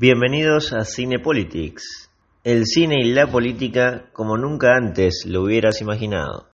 Bienvenidos 0.00 0.72
a 0.74 0.84
Cinepolitics, 0.84 2.08
el 2.44 2.66
cine 2.66 3.00
y 3.00 3.12
la 3.12 3.26
política 3.26 4.10
como 4.12 4.36
nunca 4.36 4.76
antes 4.76 5.24
lo 5.26 5.42
hubieras 5.42 5.80
imaginado. 5.80 6.46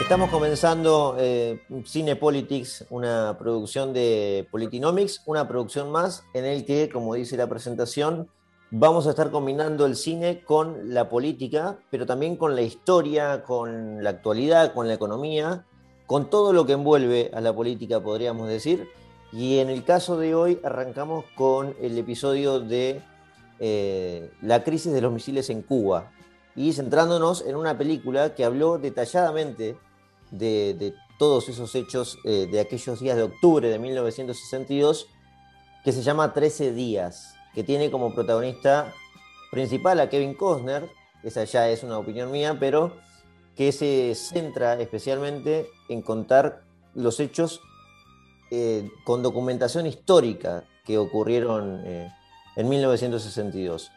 Estamos 0.00 0.30
comenzando 0.30 1.14
eh, 1.20 1.60
Cinepolitics, 1.86 2.84
una 2.90 3.38
producción 3.38 3.92
de 3.92 4.48
Politinomics, 4.50 5.22
una 5.26 5.46
producción 5.46 5.92
más 5.92 6.24
en 6.34 6.44
el 6.44 6.66
que, 6.66 6.88
como 6.88 7.14
dice 7.14 7.36
la 7.36 7.48
presentación, 7.48 8.28
vamos 8.74 9.06
a 9.06 9.10
estar 9.10 9.30
combinando 9.30 9.84
el 9.84 9.96
cine 9.96 10.42
con 10.44 10.94
la 10.94 11.10
política, 11.10 11.76
pero 11.90 12.06
también 12.06 12.36
con 12.36 12.56
la 12.56 12.62
historia, 12.62 13.44
con 13.44 14.02
la 14.02 14.10
actualidad, 14.10 14.72
con 14.72 14.88
la 14.88 14.94
economía, 14.94 15.66
con 16.06 16.30
todo 16.30 16.54
lo 16.54 16.64
que 16.64 16.72
envuelve 16.72 17.30
a 17.34 17.42
la 17.42 17.54
política, 17.54 18.00
podríamos 18.00 18.48
decir. 18.48 18.88
Y 19.30 19.58
en 19.58 19.68
el 19.68 19.84
caso 19.84 20.16
de 20.16 20.34
hoy 20.34 20.58
arrancamos 20.64 21.26
con 21.36 21.76
el 21.82 21.98
episodio 21.98 22.60
de 22.60 23.02
eh, 23.60 24.30
la 24.40 24.64
crisis 24.64 24.92
de 24.92 25.02
los 25.02 25.12
misiles 25.12 25.50
en 25.50 25.60
Cuba 25.60 26.10
y 26.56 26.72
centrándonos 26.72 27.44
en 27.46 27.56
una 27.56 27.76
película 27.76 28.34
que 28.34 28.44
habló 28.44 28.78
detalladamente 28.78 29.76
de, 30.30 30.94
todos 31.18 31.50
esos 31.50 31.74
hechos 31.74 32.18
eh, 32.24 32.48
de 32.50 32.58
aquellos 32.58 33.00
días 33.00 33.16
de 33.16 33.22
octubre 33.24 33.68
de 33.68 33.78
1962, 33.78 35.08
que 35.84 35.92
se 35.92 36.02
llama 36.02 36.32
13 36.32 36.72
días 36.72 37.34
que 37.54 37.64
tiene 37.64 37.90
como 37.90 38.14
protagonista 38.14 38.92
principal 39.50 40.00
a 40.00 40.08
Kevin 40.08 40.34
Costner, 40.34 40.88
esa 41.22 41.44
ya 41.44 41.68
es 41.68 41.82
una 41.82 41.98
opinión 41.98 42.30
mía, 42.30 42.56
pero 42.58 42.96
que 43.56 43.72
se 43.72 44.14
centra 44.14 44.80
especialmente 44.80 45.68
en 45.88 46.02
contar 46.02 46.62
los 46.94 47.20
hechos 47.20 47.60
eh, 48.50 48.90
con 49.04 49.22
documentación 49.22 49.86
histórica 49.86 50.64
que 50.84 50.98
ocurrieron 50.98 51.82
eh, 51.84 52.12
en 52.56 52.68
1962. 52.68 53.90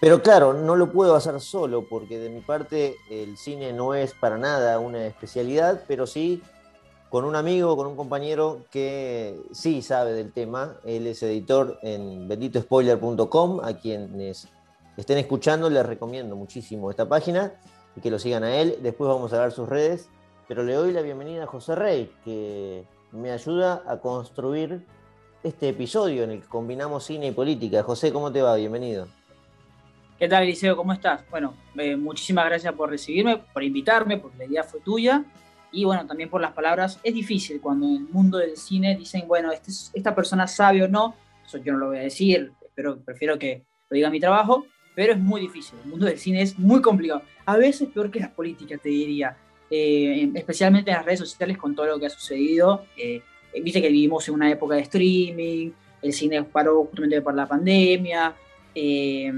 Pero 0.00 0.22
claro, 0.22 0.52
no 0.52 0.76
lo 0.76 0.92
puedo 0.92 1.14
hacer 1.14 1.40
solo 1.40 1.88
porque 1.88 2.18
de 2.18 2.28
mi 2.28 2.40
parte 2.40 2.96
el 3.10 3.36
cine 3.36 3.72
no 3.72 3.94
es 3.94 4.12
para 4.14 4.36
nada 4.36 4.78
una 4.78 5.06
especialidad, 5.06 5.84
pero 5.86 6.06
sí 6.06 6.42
con 7.14 7.24
un 7.24 7.36
amigo, 7.36 7.76
con 7.76 7.86
un 7.86 7.94
compañero 7.94 8.64
que 8.72 9.38
sí 9.52 9.82
sabe 9.82 10.14
del 10.14 10.32
tema. 10.32 10.78
Él 10.84 11.06
es 11.06 11.22
editor 11.22 11.78
en 11.82 12.26
benditospoiler.com, 12.26 13.60
a 13.62 13.74
quienes 13.74 14.48
estén 14.96 15.18
escuchando 15.18 15.70
les 15.70 15.86
recomiendo 15.86 16.34
muchísimo 16.34 16.90
esta 16.90 17.08
página 17.08 17.52
y 17.94 18.00
que 18.00 18.10
lo 18.10 18.18
sigan 18.18 18.42
a 18.42 18.56
él. 18.56 18.78
Después 18.82 19.06
vamos 19.06 19.32
a 19.32 19.42
ver 19.42 19.52
sus 19.52 19.68
redes, 19.68 20.10
pero 20.48 20.64
le 20.64 20.72
doy 20.72 20.90
la 20.90 21.02
bienvenida 21.02 21.44
a 21.44 21.46
José 21.46 21.76
Rey, 21.76 22.10
que 22.24 22.84
me 23.12 23.30
ayuda 23.30 23.84
a 23.86 24.00
construir 24.00 24.84
este 25.44 25.68
episodio 25.68 26.24
en 26.24 26.32
el 26.32 26.40
que 26.40 26.48
combinamos 26.48 27.04
cine 27.04 27.28
y 27.28 27.30
política. 27.30 27.84
José, 27.84 28.12
¿cómo 28.12 28.32
te 28.32 28.42
va? 28.42 28.56
Bienvenido. 28.56 29.06
¿Qué 30.18 30.26
tal, 30.26 30.42
Eliseo? 30.42 30.76
¿Cómo 30.76 30.92
estás? 30.92 31.22
Bueno, 31.30 31.54
eh, 31.78 31.94
muchísimas 31.94 32.46
gracias 32.46 32.74
por 32.74 32.90
recibirme, 32.90 33.36
por 33.36 33.62
invitarme, 33.62 34.18
porque 34.18 34.38
la 34.38 34.44
idea 34.46 34.64
fue 34.64 34.80
tuya 34.80 35.24
y 35.74 35.84
bueno, 35.84 36.06
también 36.06 36.30
por 36.30 36.40
las 36.40 36.52
palabras. 36.52 37.00
Es 37.02 37.12
difícil 37.12 37.60
cuando 37.60 37.86
en 37.86 37.96
el 37.96 38.08
mundo 38.08 38.38
del 38.38 38.56
cine 38.56 38.96
dicen, 38.96 39.26
bueno, 39.26 39.50
este, 39.50 39.72
esta 39.92 40.14
persona 40.14 40.46
sabe 40.46 40.82
o 40.84 40.88
no, 40.88 41.16
eso 41.44 41.58
yo 41.58 41.72
no 41.72 41.78
lo 41.78 41.86
voy 41.88 41.98
a 41.98 42.02
decir, 42.02 42.52
pero 42.74 43.00
prefiero 43.00 43.38
que 43.38 43.64
lo 43.90 43.94
diga 43.96 44.08
mi 44.10 44.20
trabajo, 44.20 44.66
pero 44.94 45.12
es 45.12 45.18
muy 45.18 45.40
difícil. 45.40 45.78
El 45.82 45.90
mundo 45.90 46.06
del 46.06 46.18
cine 46.18 46.42
es 46.42 46.58
muy 46.58 46.80
complicado. 46.80 47.22
A 47.44 47.56
veces 47.56 47.88
peor 47.88 48.10
que 48.10 48.20
las 48.20 48.30
políticas, 48.30 48.80
te 48.80 48.88
diría. 48.88 49.36
Eh, 49.70 50.30
especialmente 50.34 50.90
en 50.90 50.98
las 50.98 51.04
redes 51.04 51.20
sociales 51.20 51.58
con 51.58 51.74
todo 51.74 51.86
lo 51.86 51.98
que 51.98 52.06
ha 52.06 52.10
sucedido. 52.10 52.84
Eh, 52.96 53.22
viste 53.62 53.82
que 53.82 53.88
vivimos 53.88 54.28
en 54.28 54.34
una 54.34 54.50
época 54.50 54.76
de 54.76 54.82
streaming, 54.82 55.70
el 56.02 56.12
cine 56.12 56.44
paró 56.44 56.84
justamente 56.84 57.20
por 57.22 57.34
la 57.34 57.46
pandemia. 57.46 58.34
Eh, 58.74 59.32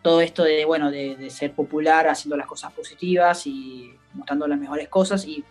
todo 0.00 0.20
esto 0.20 0.44
de, 0.44 0.64
bueno, 0.64 0.90
de, 0.90 1.16
de, 1.16 1.30
ser 1.30 1.52
popular 1.52 2.08
haciendo 2.08 2.36
las 2.36 2.46
cosas 2.46 2.72
positivas 2.72 3.46
y 3.46 3.92
mostrando 4.14 4.46
las 4.46 4.58
mejores 4.58 4.88
cosas 4.88 5.26
y 5.26 5.44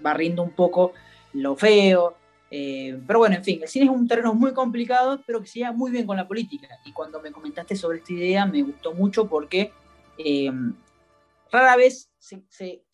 barriendo 0.00 0.42
un 0.42 0.50
poco 0.50 0.92
lo 1.32 1.56
feo. 1.56 2.16
Eh, 2.50 3.00
pero 3.06 3.20
bueno, 3.20 3.36
en 3.36 3.44
fin, 3.44 3.60
el 3.62 3.68
cine 3.68 3.86
es 3.86 3.90
un 3.90 4.06
terreno 4.06 4.34
muy 4.34 4.52
complicado, 4.52 5.22
pero 5.26 5.40
que 5.40 5.46
se 5.46 5.60
lleva 5.60 5.72
muy 5.72 5.90
bien 5.90 6.06
con 6.06 6.16
la 6.16 6.28
política. 6.28 6.68
Y 6.84 6.92
cuando 6.92 7.20
me 7.20 7.32
comentaste 7.32 7.74
sobre 7.76 7.98
esta 7.98 8.12
idea, 8.12 8.46
me 8.46 8.62
gustó 8.62 8.92
mucho 8.92 9.26
porque 9.26 9.72
eh, 10.18 10.52
rara 11.50 11.76
vez, 11.76 12.10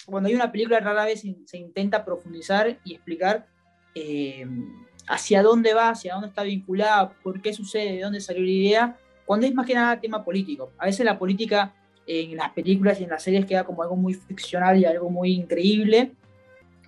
cuando 0.06 0.28
hay 0.28 0.34
una 0.34 0.52
película, 0.52 0.78
rara 0.78 1.04
vez 1.04 1.22
se, 1.46 1.58
intenta 1.58 2.04
profundizar 2.04 2.78
y 2.84 2.94
explicar 2.94 3.48
eh, 3.94 4.46
hacia 5.08 5.42
dónde 5.42 5.74
va, 5.74 5.90
hacia 5.90 6.14
dónde 6.14 6.28
está 6.28 6.44
vinculada, 6.44 7.12
por 7.22 7.42
qué 7.42 7.52
sucede, 7.52 7.94
de 7.94 8.00
dónde 8.02 8.20
salió 8.20 8.42
la 8.42 8.50
idea, 8.50 8.96
cuando 9.26 9.46
es 9.46 9.54
más 9.54 9.66
que 9.66 9.74
nada 9.74 10.00
tema 10.00 10.24
político. 10.24 10.72
A 10.78 10.86
veces 10.86 11.04
la 11.04 11.18
política 11.18 11.74
en 12.06 12.36
las 12.36 12.50
películas 12.52 13.00
y 13.00 13.04
en 13.04 13.10
las 13.10 13.22
series 13.22 13.44
queda 13.44 13.64
como 13.64 13.82
algo 13.82 13.94
muy 13.94 14.14
ficcional 14.14 14.78
y 14.78 14.86
algo 14.86 15.10
muy 15.10 15.32
increíble, 15.32 16.12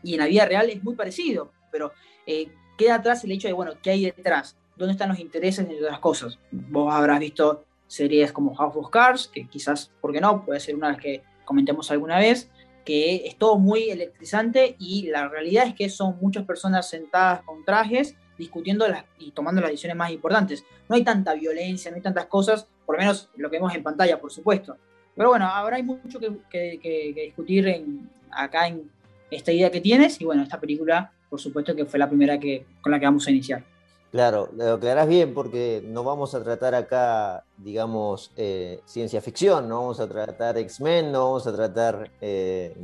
y 0.03 0.15
en 0.15 0.21
la 0.21 0.27
vida 0.27 0.45
real 0.47 0.71
es 0.71 0.83
muy 0.83 0.95
parecido, 0.95 1.53
pero 1.71 1.93
eh, 2.27 2.49
queda 2.77 2.97
atrás 2.97 3.25
el 3.25 3.33
hecho 3.33 3.49
de, 3.49 3.55
bueno, 3.55 3.73
¿qué 3.83 3.91
hay 3.91 4.05
detrás? 4.05 4.57
¿Dónde 4.77 4.93
están 4.93 5.11
los 5.11 5.19
intereses 5.19 5.69
de 5.69 5.83
otras 5.83 5.99
cosas? 5.99 6.39
Vos 6.51 6.93
habrás 6.93 7.21
visto 7.21 7.65
series 7.87 8.33
como 8.33 8.55
House 8.55 8.77
of 8.77 8.91
Cards, 8.91 9.29
que 9.29 9.47
quizás, 9.47 9.91
¿por 10.01 10.13
qué 10.13 10.21
no? 10.21 10.45
Puede 10.45 10.61
ser 10.61 10.75
una 10.75 10.97
que 10.97 11.23
comentemos 11.45 11.91
alguna 11.91 12.19
vez, 12.19 12.49
que 12.85 13.27
es 13.27 13.37
todo 13.37 13.59
muy 13.59 13.91
electrizante 13.91 14.77
y 14.79 15.09
la 15.09 15.29
realidad 15.29 15.67
es 15.67 15.75
que 15.75 15.89
son 15.89 16.17
muchas 16.21 16.45
personas 16.47 16.89
sentadas 16.89 17.43
con 17.43 17.65
trajes 17.65 18.17
discutiendo 18.39 18.89
las, 18.89 19.05
y 19.19 19.33
tomando 19.33 19.61
las 19.61 19.71
decisiones 19.71 19.97
más 19.97 20.11
importantes. 20.11 20.65
No 20.89 20.97
hay 20.97 21.05
tanta 21.05 21.35
violencia, 21.35 21.91
no 21.91 21.97
hay 21.97 22.03
tantas 22.03 22.27
cosas, 22.27 22.67
por 22.87 22.97
lo 22.97 23.01
menos 23.01 23.29
lo 23.37 23.51
que 23.51 23.57
vemos 23.57 23.75
en 23.75 23.83
pantalla, 23.83 24.19
por 24.19 24.33
supuesto. 24.33 24.77
Pero 25.15 25.29
bueno, 25.29 25.51
hay 25.53 25.83
mucho 25.83 26.19
que, 26.19 26.33
que, 26.49 26.79
que 26.81 27.23
discutir 27.27 27.69
en, 27.69 28.09
acá 28.31 28.67
en, 28.69 28.91
esta 29.31 29.53
idea 29.53 29.71
que 29.71 29.81
tienes 29.81 30.21
y 30.21 30.25
bueno, 30.25 30.43
esta 30.43 30.61
película, 30.61 31.13
por 31.29 31.41
supuesto 31.41 31.75
que 31.75 31.87
fue 31.87 31.99
la 31.99 32.09
primera 32.09 32.39
que, 32.39 32.67
con 32.81 32.93
la 32.93 32.99
que 32.99 33.07
vamos 33.07 33.27
a 33.27 33.31
iniciar. 33.31 33.65
Claro, 34.11 34.49
lo 34.57 34.73
aclarás 34.73 35.07
bien 35.07 35.33
porque 35.35 35.83
no 35.87 36.03
vamos 36.03 36.35
a 36.35 36.43
tratar 36.43 36.75
acá, 36.75 37.45
digamos, 37.57 38.33
eh, 38.37 38.81
ciencia 38.85 39.21
ficción, 39.21 39.69
no 39.69 39.83
vamos 39.83 40.01
a 40.01 40.09
tratar 40.09 40.59
X-Men, 40.59 41.13
no 41.13 41.27
vamos 41.27 41.47
a 41.47 41.55
tratar 41.55 42.11
eh, 42.21 42.75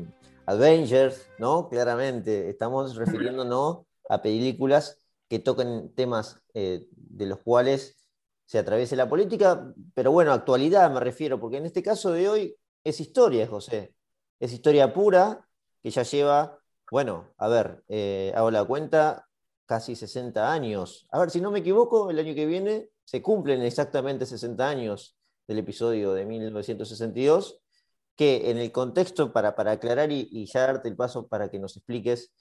Avengers, 0.47 1.29
¿no? 1.39 1.69
Claramente, 1.69 2.49
estamos 2.49 2.95
refiriéndonos 2.95 3.79
a 4.09 4.23
películas 4.23 5.01
que 5.29 5.41
toquen 5.41 5.93
temas 5.97 6.41
eh, 6.55 6.87
de 6.93 7.27
los 7.27 7.41
cuales 7.41 7.97
se 8.45 8.61
atraviese 8.61 8.95
la 8.95 9.09
política, 9.09 9.75
pero 9.95 10.13
bueno, 10.13 10.33
actualidad 10.33 10.89
me 10.93 11.01
refiero, 11.01 11.41
porque 11.41 11.57
en 11.57 11.67
este 11.67 11.83
caso 11.83 12.13
de 12.13 12.29
hoy 12.29 12.57
es 12.85 13.01
historia, 13.01 13.49
José, 13.49 13.93
es 14.39 14.53
historia 14.53 14.95
pura, 14.95 15.45
que 15.87 15.93
ya 15.93 16.03
lleva, 16.03 16.59
bueno, 16.91 17.33
a 17.39 17.47
ver, 17.47 17.85
eh, 17.87 18.33
hago 18.35 18.51
la 18.51 18.65
cuenta, 18.65 19.29
casi 19.67 19.95
60 19.95 20.53
años. 20.53 21.07
A 21.13 21.21
ver, 21.21 21.31
si 21.31 21.41
no 21.41 21.53
me 21.53 21.61
equivoco, 21.61 22.11
el 22.11 22.19
año 22.19 22.35
que 22.35 22.45
viene 22.45 22.89
se 23.05 23.23
cumplen 23.23 23.63
exactamente 23.63 24.27
60 24.27 24.69
años 24.69 25.17
del 25.47 25.59
episodio 25.59 26.13
de 26.13 26.27
1962, 26.27 27.61
que 28.17 28.51
en 28.51 28.59
el 28.59 28.73
contexto, 28.73 29.33
para, 29.33 29.55
para 29.55 29.71
aclarar 29.71 30.11
y, 30.11 30.47
ya 30.47 30.67
darte 30.67 30.89
el 30.89 30.97
paso 30.97 31.29
para 31.29 31.51
que 31.53 31.61
nos 31.61 31.77
expliques 31.77 32.33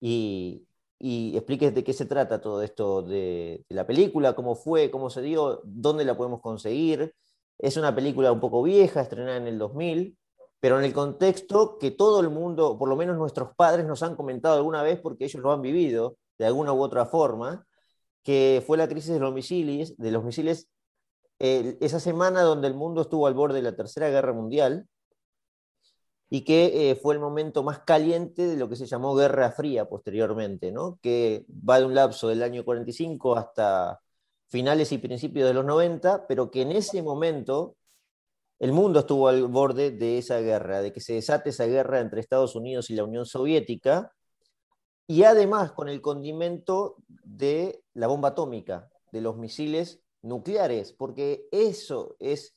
y, 0.00 0.66
expliques 0.98 1.72
de 1.72 1.84
qué 1.84 1.92
se 1.92 2.06
trata 2.06 2.40
todo 2.40 2.64
esto 2.64 3.02
de, 3.02 3.64
de, 3.68 3.74
la 3.76 3.86
película, 3.86 4.34
cómo 4.34 4.56
fue, 4.56 4.90
cómo 4.90 5.08
se 5.08 5.22
dio, 5.22 5.60
dónde 5.62 6.04
la 6.04 6.16
podemos 6.16 6.40
conseguir. 6.40 7.14
Es 7.58 7.76
una 7.76 7.94
película 7.94 8.32
un 8.32 8.40
poco 8.40 8.60
vieja, 8.60 9.02
estrenada 9.02 9.36
en 9.36 9.46
el 9.46 9.58
2000, 9.60 10.18
pero 10.62 10.78
en 10.78 10.84
el 10.84 10.92
contexto 10.92 11.76
que 11.76 11.90
todo 11.90 12.20
el 12.20 12.30
mundo, 12.30 12.78
por 12.78 12.88
lo 12.88 12.94
menos 12.94 13.16
nuestros 13.16 13.48
padres 13.56 13.84
nos 13.84 14.04
han 14.04 14.14
comentado 14.14 14.54
alguna 14.54 14.84
vez 14.84 15.00
porque 15.00 15.24
ellos 15.24 15.42
lo 15.42 15.50
han 15.50 15.60
vivido 15.60 16.18
de 16.38 16.46
alguna 16.46 16.72
u 16.72 16.80
otra 16.80 17.04
forma, 17.04 17.66
que 18.22 18.62
fue 18.64 18.78
la 18.78 18.86
crisis 18.86 19.12
de 19.12 19.18
los 19.18 19.34
misiles, 19.34 19.96
de 19.96 20.12
los 20.12 20.22
misiles 20.22 20.68
esa 21.40 21.98
semana 21.98 22.42
donde 22.42 22.68
el 22.68 22.74
mundo 22.74 23.02
estuvo 23.02 23.26
al 23.26 23.34
borde 23.34 23.56
de 23.56 23.62
la 23.62 23.74
Tercera 23.74 24.08
Guerra 24.08 24.32
Mundial 24.32 24.86
y 26.30 26.42
que 26.42 26.92
eh, 26.92 26.94
fue 26.94 27.14
el 27.14 27.20
momento 27.20 27.64
más 27.64 27.80
caliente 27.80 28.46
de 28.46 28.56
lo 28.56 28.68
que 28.68 28.76
se 28.76 28.86
llamó 28.86 29.16
Guerra 29.16 29.50
Fría 29.50 29.88
posteriormente, 29.88 30.70
¿no? 30.70 31.00
que 31.02 31.44
va 31.68 31.80
de 31.80 31.86
un 31.86 31.96
lapso 31.96 32.28
del 32.28 32.44
año 32.44 32.64
45 32.64 33.34
hasta 33.34 34.00
finales 34.48 34.92
y 34.92 34.98
principios 34.98 35.48
de 35.48 35.54
los 35.54 35.64
90, 35.64 36.28
pero 36.28 36.52
que 36.52 36.62
en 36.62 36.70
ese 36.70 37.02
momento 37.02 37.74
el 38.62 38.70
mundo 38.70 39.00
estuvo 39.00 39.26
al 39.26 39.48
borde 39.48 39.90
de 39.90 40.18
esa 40.18 40.38
guerra, 40.38 40.82
de 40.82 40.92
que 40.92 41.00
se 41.00 41.14
desate 41.14 41.50
esa 41.50 41.66
guerra 41.66 41.98
entre 41.98 42.20
Estados 42.20 42.54
Unidos 42.54 42.90
y 42.90 42.94
la 42.94 43.02
Unión 43.02 43.26
Soviética, 43.26 44.12
y 45.08 45.24
además 45.24 45.72
con 45.72 45.88
el 45.88 46.00
condimento 46.00 46.94
de 47.08 47.82
la 47.94 48.06
bomba 48.06 48.28
atómica, 48.28 48.88
de 49.10 49.20
los 49.20 49.36
misiles 49.36 50.00
nucleares, 50.22 50.92
porque 50.92 51.48
eso 51.50 52.14
es 52.20 52.54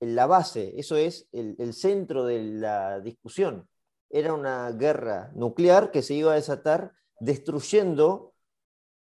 la 0.00 0.26
base, 0.26 0.74
eso 0.76 0.96
es 0.96 1.28
el, 1.32 1.72
centro 1.72 2.26
de 2.26 2.42
la 2.42 3.00
discusión. 3.00 3.66
era 4.10 4.34
una 4.34 4.70
guerra 4.72 5.32
nuclear 5.34 5.90
que 5.90 6.02
se 6.02 6.12
iba 6.12 6.32
a 6.32 6.34
desatar 6.34 6.92
destruyendo 7.20 8.34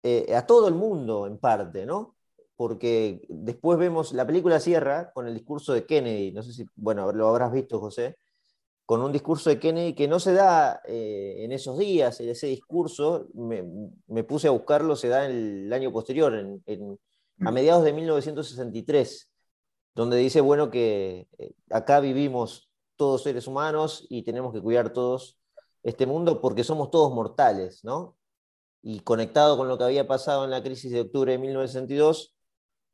eh, 0.02 0.34
a 0.34 0.46
todo 0.46 0.68
el 0.68 0.74
mundo 0.74 1.26
en 1.26 1.36
parte, 1.36 1.84
¿no? 1.84 2.13
Porque 2.56 3.22
después 3.28 3.78
vemos, 3.78 4.12
la 4.12 4.26
película 4.26 4.60
cierra 4.60 5.12
con 5.12 5.26
el 5.26 5.34
discurso 5.34 5.72
de 5.72 5.86
Kennedy, 5.86 6.32
no 6.32 6.42
sé 6.42 6.52
si, 6.52 6.64
bueno, 6.76 7.10
lo 7.12 7.28
habrás 7.28 7.52
visto, 7.52 7.80
José, 7.80 8.16
con 8.86 9.02
un 9.02 9.12
discurso 9.12 9.50
de 9.50 9.58
Kennedy 9.58 9.94
que 9.94 10.08
no 10.08 10.20
se 10.20 10.34
da 10.34 10.80
eh, 10.86 11.36
en 11.38 11.52
esos 11.52 11.78
días, 11.78 12.20
en 12.20 12.28
ese 12.28 12.46
discurso, 12.48 13.28
me, 13.34 14.24
puse 14.24 14.48
a 14.48 14.50
buscarlo, 14.50 14.94
se 14.94 15.08
da 15.08 15.26
en 15.26 15.66
el 15.66 15.72
año 15.72 15.90
posterior, 15.90 16.34
en, 16.34 16.98
a 17.40 17.50
mm. 17.50 17.54
mediados 17.54 17.84
de 17.84 17.92
1963, 17.92 19.30
donde 19.94 20.16
dice, 20.18 20.40
bueno, 20.40 20.70
que 20.70 21.28
eh, 21.38 21.52
acá 21.70 22.00
vivimos 22.00 22.68
todos 22.96 23.22
seres 23.22 23.46
humanos 23.46 24.06
y 24.08 24.22
tenemos 24.22 24.52
que 24.52 24.60
cuidar 24.60 24.92
todos 24.92 25.38
este 25.82 26.06
mundo 26.06 26.40
porque 26.40 26.64
somos 26.64 26.90
todos 26.90 27.12
mortales, 27.12 27.84
¿no? 27.84 28.16
Y 28.82 29.00
conectado 29.00 29.56
con 29.56 29.68
lo 29.68 29.78
que 29.78 29.84
había 29.84 30.06
pasado 30.06 30.44
en 30.44 30.50
la 30.50 30.62
crisis 30.62 30.92
de 30.92 31.02
octubre 31.02 31.32
de 31.32 31.38
1962, 31.38 32.33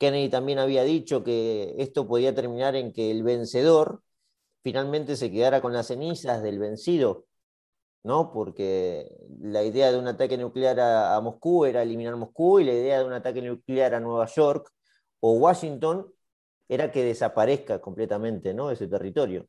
Kennedy 0.00 0.30
también 0.30 0.58
había 0.58 0.82
dicho 0.82 1.22
que 1.22 1.74
esto 1.76 2.08
podía 2.08 2.34
terminar 2.34 2.74
en 2.74 2.90
que 2.90 3.10
el 3.10 3.22
vencedor 3.22 4.02
finalmente 4.62 5.14
se 5.14 5.30
quedara 5.30 5.60
con 5.60 5.74
las 5.74 5.88
cenizas 5.88 6.42
del 6.42 6.58
vencido, 6.58 7.26
¿no? 8.02 8.32
Porque 8.32 9.14
la 9.42 9.62
idea 9.62 9.92
de 9.92 9.98
un 9.98 10.08
ataque 10.08 10.38
nuclear 10.38 10.80
a, 10.80 11.20
Moscú 11.20 11.66
era 11.66 11.82
eliminar 11.82 12.16
Moscú 12.16 12.60
y 12.60 12.64
la 12.64 12.72
idea 12.72 13.00
de 13.00 13.04
un 13.04 13.12
ataque 13.12 13.42
nuclear 13.42 13.94
a 13.94 14.00
Nueva 14.00 14.24
York 14.24 14.72
o 15.20 15.34
Washington 15.34 16.10
era 16.66 16.90
que 16.90 17.04
desaparezca 17.04 17.78
completamente, 17.78 18.54
¿no? 18.54 18.70
Ese 18.70 18.88
territorio. 18.88 19.48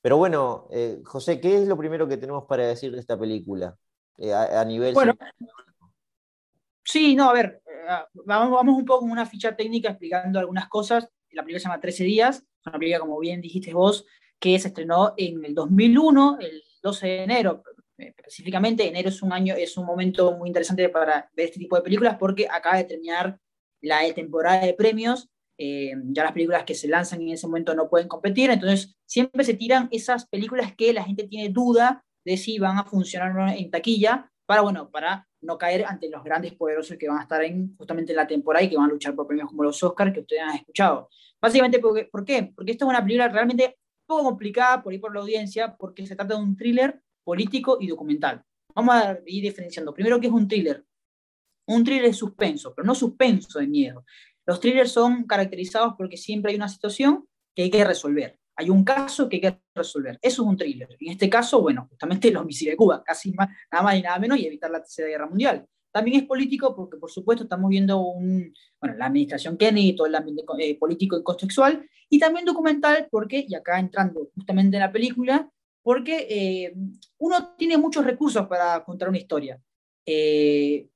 Pero 0.00 0.16
bueno, 0.16 0.68
eh, 0.70 1.00
José, 1.04 1.40
¿qué 1.40 1.60
es 1.60 1.66
lo 1.66 1.76
primero 1.76 2.06
que 2.06 2.18
tenemos 2.18 2.44
para 2.44 2.68
decir 2.68 2.92
de 2.92 3.00
esta 3.00 3.18
película 3.18 3.76
eh, 4.18 4.32
a, 4.32 4.64
nivel... 4.64 4.94
Bueno, 4.94 5.14
sí, 6.84 7.14
no, 7.14 7.30
a 7.30 7.32
ver, 7.32 7.62
eh, 7.66 8.20
vamos, 8.24 8.50
vamos 8.50 8.78
un 8.78 8.84
poco 8.84 9.00
con 9.00 9.10
una 9.10 9.26
ficha 9.26 9.54
técnica 9.56 9.90
explicando 9.90 10.38
algunas 10.38 10.68
cosas. 10.68 11.08
La 11.30 11.42
película 11.42 11.60
se 11.60 11.64
llama 11.64 11.80
13 11.80 12.04
días, 12.04 12.36
es 12.38 12.66
una 12.66 12.78
película, 12.78 13.00
como 13.00 13.18
bien 13.18 13.40
dijiste 13.40 13.72
vos, 13.72 14.06
que 14.38 14.58
se 14.58 14.68
estrenó 14.68 15.14
en 15.16 15.44
el 15.44 15.54
2001, 15.54 16.38
el 16.40 16.62
12 16.82 17.06
de 17.06 17.22
enero. 17.22 17.62
Específicamente, 17.96 18.86
enero 18.86 19.08
es 19.08 19.22
un 19.22 19.32
año, 19.32 19.54
es 19.54 19.76
un 19.76 19.86
momento 19.86 20.32
muy 20.36 20.48
interesante 20.48 20.88
para 20.88 21.30
ver 21.34 21.46
este 21.46 21.60
tipo 21.60 21.76
de 21.76 21.82
películas 21.82 22.16
porque 22.18 22.48
acaba 22.50 22.76
de 22.76 22.84
terminar 22.84 23.38
la 23.80 24.00
temporada 24.12 24.64
de 24.64 24.74
premios 24.74 25.32
eh, 25.58 25.92
ya 26.06 26.24
las 26.24 26.32
películas 26.32 26.64
que 26.64 26.74
se 26.74 26.88
lanzan 26.88 27.20
en 27.22 27.28
ese 27.28 27.46
momento 27.46 27.74
no 27.74 27.88
pueden 27.88 28.08
competir, 28.08 28.50
entonces 28.50 28.96
siempre 29.06 29.44
se 29.44 29.54
tiran 29.54 29.88
esas 29.92 30.26
películas 30.26 30.74
que 30.74 30.92
la 30.92 31.04
gente 31.04 31.28
tiene 31.28 31.50
duda 31.50 32.04
de 32.24 32.36
si 32.36 32.58
van 32.58 32.78
a 32.78 32.84
funcionar 32.84 33.56
en 33.56 33.70
taquilla, 33.70 34.28
para, 34.46 34.62
bueno, 34.62 34.90
para 34.90 35.28
no 35.42 35.58
caer 35.58 35.84
ante 35.84 36.08
los 36.08 36.22
grandes 36.24 36.54
poderosos 36.54 36.96
que 36.96 37.08
van 37.08 37.18
a 37.18 37.22
estar 37.22 37.42
en, 37.42 37.76
justamente 37.76 38.12
en 38.12 38.16
la 38.16 38.26
temporada 38.26 38.64
y 38.64 38.70
que 38.70 38.76
van 38.76 38.86
a 38.86 38.92
luchar 38.92 39.14
por 39.14 39.26
premios 39.26 39.48
como 39.48 39.64
los 39.64 39.82
Oscars 39.82 40.12
que 40.12 40.20
ustedes 40.20 40.42
han 40.42 40.56
escuchado. 40.56 41.08
Básicamente, 41.40 41.78
porque, 41.78 42.04
¿por 42.04 42.24
qué? 42.24 42.52
Porque 42.54 42.72
esta 42.72 42.84
es 42.84 42.88
una 42.88 43.02
película 43.02 43.28
realmente 43.28 43.76
un 44.02 44.16
poco 44.16 44.24
complicada 44.24 44.82
por 44.82 44.92
ir 44.94 45.00
por 45.00 45.14
la 45.14 45.20
audiencia, 45.20 45.76
porque 45.76 46.06
se 46.06 46.16
trata 46.16 46.34
de 46.34 46.40
un 46.40 46.56
thriller 46.56 47.02
político 47.24 47.78
y 47.80 47.88
documental. 47.88 48.44
Vamos 48.74 48.94
a 48.94 49.18
ir 49.26 49.42
diferenciando. 49.42 49.92
Primero, 49.92 50.20
¿qué 50.20 50.28
es 50.28 50.32
un 50.32 50.48
thriller? 50.48 50.84
Un 51.66 51.84
thriller 51.84 52.06
es 52.06 52.16
suspenso, 52.16 52.74
pero 52.74 52.86
no 52.86 52.94
suspenso 52.94 53.58
de 53.58 53.66
miedo. 53.66 54.04
Los 54.46 54.60
thrillers 54.60 54.92
son 54.92 55.24
caracterizados 55.24 55.94
porque 55.96 56.16
siempre 56.16 56.50
hay 56.50 56.56
una 56.56 56.68
situación 56.68 57.28
que 57.54 57.62
hay 57.62 57.70
que 57.70 57.84
resolver. 57.84 58.38
Hay 58.56 58.70
un 58.70 58.84
caso 58.84 59.28
que 59.28 59.36
hay 59.36 59.40
que 59.40 59.58
resolver. 59.74 60.18
Eso 60.20 60.42
es 60.42 60.48
un 60.48 60.56
thriller. 60.56 60.88
En 61.00 61.12
este 61.12 61.28
caso, 61.30 61.60
bueno, 61.60 61.86
justamente 61.88 62.30
los 62.30 62.44
misiles 62.44 62.72
de 62.72 62.76
Cuba, 62.76 63.02
casi 63.02 63.32
nada 63.32 63.82
más 63.82 63.96
y 63.96 64.02
nada 64.02 64.18
menos, 64.18 64.38
y 64.38 64.46
evitar 64.46 64.70
la 64.70 64.80
Tercera 64.80 65.08
Guerra 65.08 65.26
Mundial. 65.26 65.66
También 65.92 66.20
es 66.20 66.26
político 66.26 66.74
porque, 66.74 66.96
por 66.96 67.10
supuesto, 67.10 67.44
estamos 67.44 67.68
viendo 67.68 68.00
un, 68.00 68.52
bueno, 68.80 68.96
la 68.96 69.06
administración 69.06 69.56
Kennedy, 69.56 69.94
todo 69.94 70.06
el 70.06 70.14
ambiente 70.14 70.42
eh, 70.58 70.78
político 70.78 71.18
y 71.18 71.22
contextual, 71.22 71.86
y 72.08 72.18
también 72.18 72.44
documental 72.44 73.08
porque, 73.10 73.44
y 73.46 73.54
acá 73.54 73.78
entrando 73.78 74.30
justamente 74.34 74.76
en 74.76 74.82
la 74.82 74.92
película, 74.92 75.50
porque 75.82 76.26
eh, 76.30 76.74
uno 77.18 77.54
tiene 77.58 77.76
muchos 77.76 78.04
recursos 78.04 78.46
para 78.46 78.82
contar 78.84 79.08
una 79.08 79.18
historia. 79.18 79.60
Eh, 80.06 80.88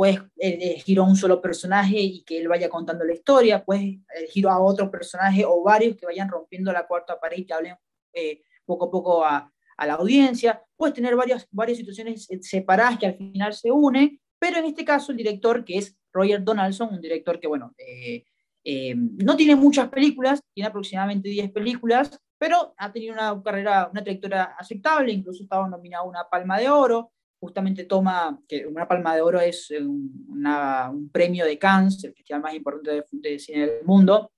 puedes 0.00 0.18
elegir 0.38 0.98
a 0.98 1.02
un 1.02 1.14
solo 1.14 1.42
personaje 1.42 2.00
y 2.00 2.22
que 2.22 2.38
él 2.38 2.48
vaya 2.48 2.70
contando 2.70 3.04
la 3.04 3.12
historia, 3.12 3.62
puedes 3.62 3.98
elegir 4.16 4.46
a 4.46 4.58
otro 4.58 4.90
personaje 4.90 5.44
o 5.44 5.62
varios 5.62 5.94
que 5.94 6.06
vayan 6.06 6.26
rompiendo 6.26 6.72
la 6.72 6.86
cuarta 6.86 7.20
pared 7.20 7.36
y 7.36 7.44
te 7.44 7.52
hablen 7.52 7.76
eh, 8.14 8.40
poco 8.64 8.86
a 8.86 8.90
poco 8.90 9.22
a, 9.26 9.52
la 9.76 9.92
audiencia, 9.92 10.62
puedes 10.74 10.94
tener 10.94 11.14
varias, 11.16 11.46
varias 11.50 11.76
situaciones 11.76 12.26
separadas 12.40 12.98
que 12.98 13.08
al 13.08 13.16
final 13.18 13.52
se 13.52 13.70
unen, 13.70 14.18
pero 14.38 14.56
en 14.56 14.64
este 14.64 14.86
caso 14.86 15.12
el 15.12 15.18
director, 15.18 15.66
que 15.66 15.76
es 15.76 15.94
Roger 16.14 16.42
Donaldson, 16.42 16.94
un 16.94 17.00
director 17.02 17.38
que, 17.38 17.46
bueno, 17.46 17.74
eh, 17.76 18.24
eh, 18.64 18.94
no 18.96 19.36
tiene 19.36 19.54
muchas 19.54 19.90
películas, 19.90 20.40
tiene 20.54 20.68
aproximadamente 20.68 21.28
10 21.28 21.52
películas, 21.52 22.18
pero 22.38 22.72
ha 22.78 22.90
tenido 22.90 23.12
una 23.12 23.42
carrera, 23.42 23.90
una 23.92 24.02
trayectoria 24.02 24.44
aceptable, 24.58 25.12
incluso 25.12 25.42
estaba 25.42 25.68
nominado 25.68 26.04
a 26.04 26.08
una 26.08 26.24
Palma 26.30 26.58
de 26.58 26.70
Oro, 26.70 27.12
justamente 27.40 27.84
toma, 27.84 28.38
que 28.46 28.66
una 28.66 28.86
palma 28.86 29.14
de 29.14 29.22
oro 29.22 29.40
es 29.40 29.70
eh, 29.70 29.82
un, 29.82 31.10
premio 31.10 31.46
de 31.46 31.58
Cannes, 31.58 32.04
el 32.04 32.14
festival 32.14 32.42
más 32.42 32.54
importante 32.54 33.04
de, 33.10 33.38
cine 33.38 33.66
del 33.66 33.84
mundo. 33.84 34.30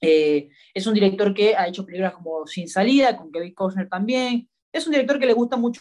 Eh, 0.00 0.50
es 0.74 0.86
un 0.86 0.92
director 0.92 1.32
que 1.32 1.56
ha 1.56 1.66
hecho 1.66 1.86
películas 1.86 2.12
como 2.12 2.46
Sin 2.46 2.68
Salida, 2.68 3.16
con 3.16 3.32
Kevin 3.32 3.54
Costner 3.54 3.88
también. 3.88 4.48
Es 4.70 4.86
un 4.86 4.92
director 4.92 5.18
que 5.18 5.26
le 5.26 5.32
gusta 5.32 5.56
mucho, 5.56 5.80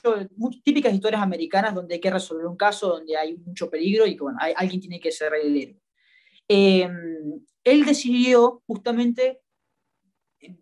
típicas 0.63 0.93
historias 0.93 1.21
americanas 1.21 1.75
donde 1.75 1.95
hay 1.95 1.99
que 1.99 2.11
resolver 2.11 2.45
un 2.45 2.55
caso, 2.55 2.89
donde 2.89 3.17
hay 3.17 3.35
mucho 3.37 3.69
peligro 3.69 4.05
y 4.05 4.15
que 4.15 4.23
bueno, 4.23 4.37
alguien 4.55 4.79
tiene 4.79 4.99
que 4.99 5.11
ser 5.11 5.33
el 5.33 5.57
héroe. 5.57 5.81
Eh, 6.47 6.87
él 7.63 7.85
decidió 7.85 8.61
justamente 8.67 9.41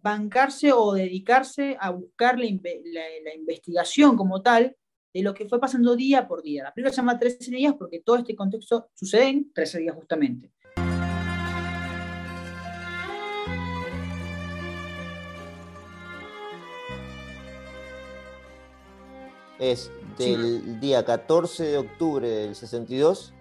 bancarse 0.02 0.72
o 0.72 0.94
dedicarse 0.94 1.76
a 1.80 1.90
buscar 1.92 2.40
la, 2.40 2.46
la 2.46 3.36
investigación 3.36 4.16
como 4.16 4.42
tal 4.42 4.76
de 5.14 5.22
lo 5.22 5.34
que 5.34 5.48
fue 5.48 5.60
pasando 5.60 5.96
día 5.96 6.28
por 6.28 6.42
día. 6.42 6.64
La 6.64 6.74
película 6.74 6.92
se 6.92 6.98
llama 6.98 7.20
13 7.20 7.52
días 7.52 7.76
porque 7.78 8.00
todo 8.00 8.18
este 8.18 8.36
contexto 8.36 8.90
sucede 8.94 9.30
en 9.30 9.54
13 9.54 9.80
días 9.80 9.96
justamente. 9.96 10.52
Es 19.60 19.92
del 20.18 20.80
día 20.80 21.06
14 21.06 21.64
de 21.64 21.78
octubre 21.78 22.28
del 22.28 22.56
62 22.56 23.34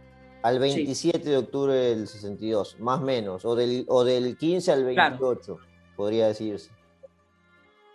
al 0.43 0.59
27 0.59 1.29
de 1.29 1.37
octubre 1.37 1.75
del 1.75 2.07
62, 2.07 2.79
más 2.81 3.00
o 3.00 3.05
menos, 3.05 3.45
o 3.45 3.55
del, 3.55 3.85
o 3.89 4.05
del 4.05 4.37
15 4.37 4.73
al 4.73 4.85
28, 4.85 5.59
podría 5.97 6.29
decirse. 6.29 6.71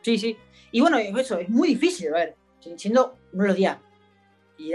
Sí, 0.01 0.17
sí. 0.17 0.37
Y 0.71 0.81
bueno, 0.81 0.97
eso 0.97 1.39
es 1.39 1.49
muy 1.49 1.69
difícil, 1.69 2.09
a 2.13 2.17
ver, 2.17 2.35
siendo 2.75 3.17
de 3.43 3.49
los 3.49 3.57
días, 3.57 3.77
y 4.57 4.71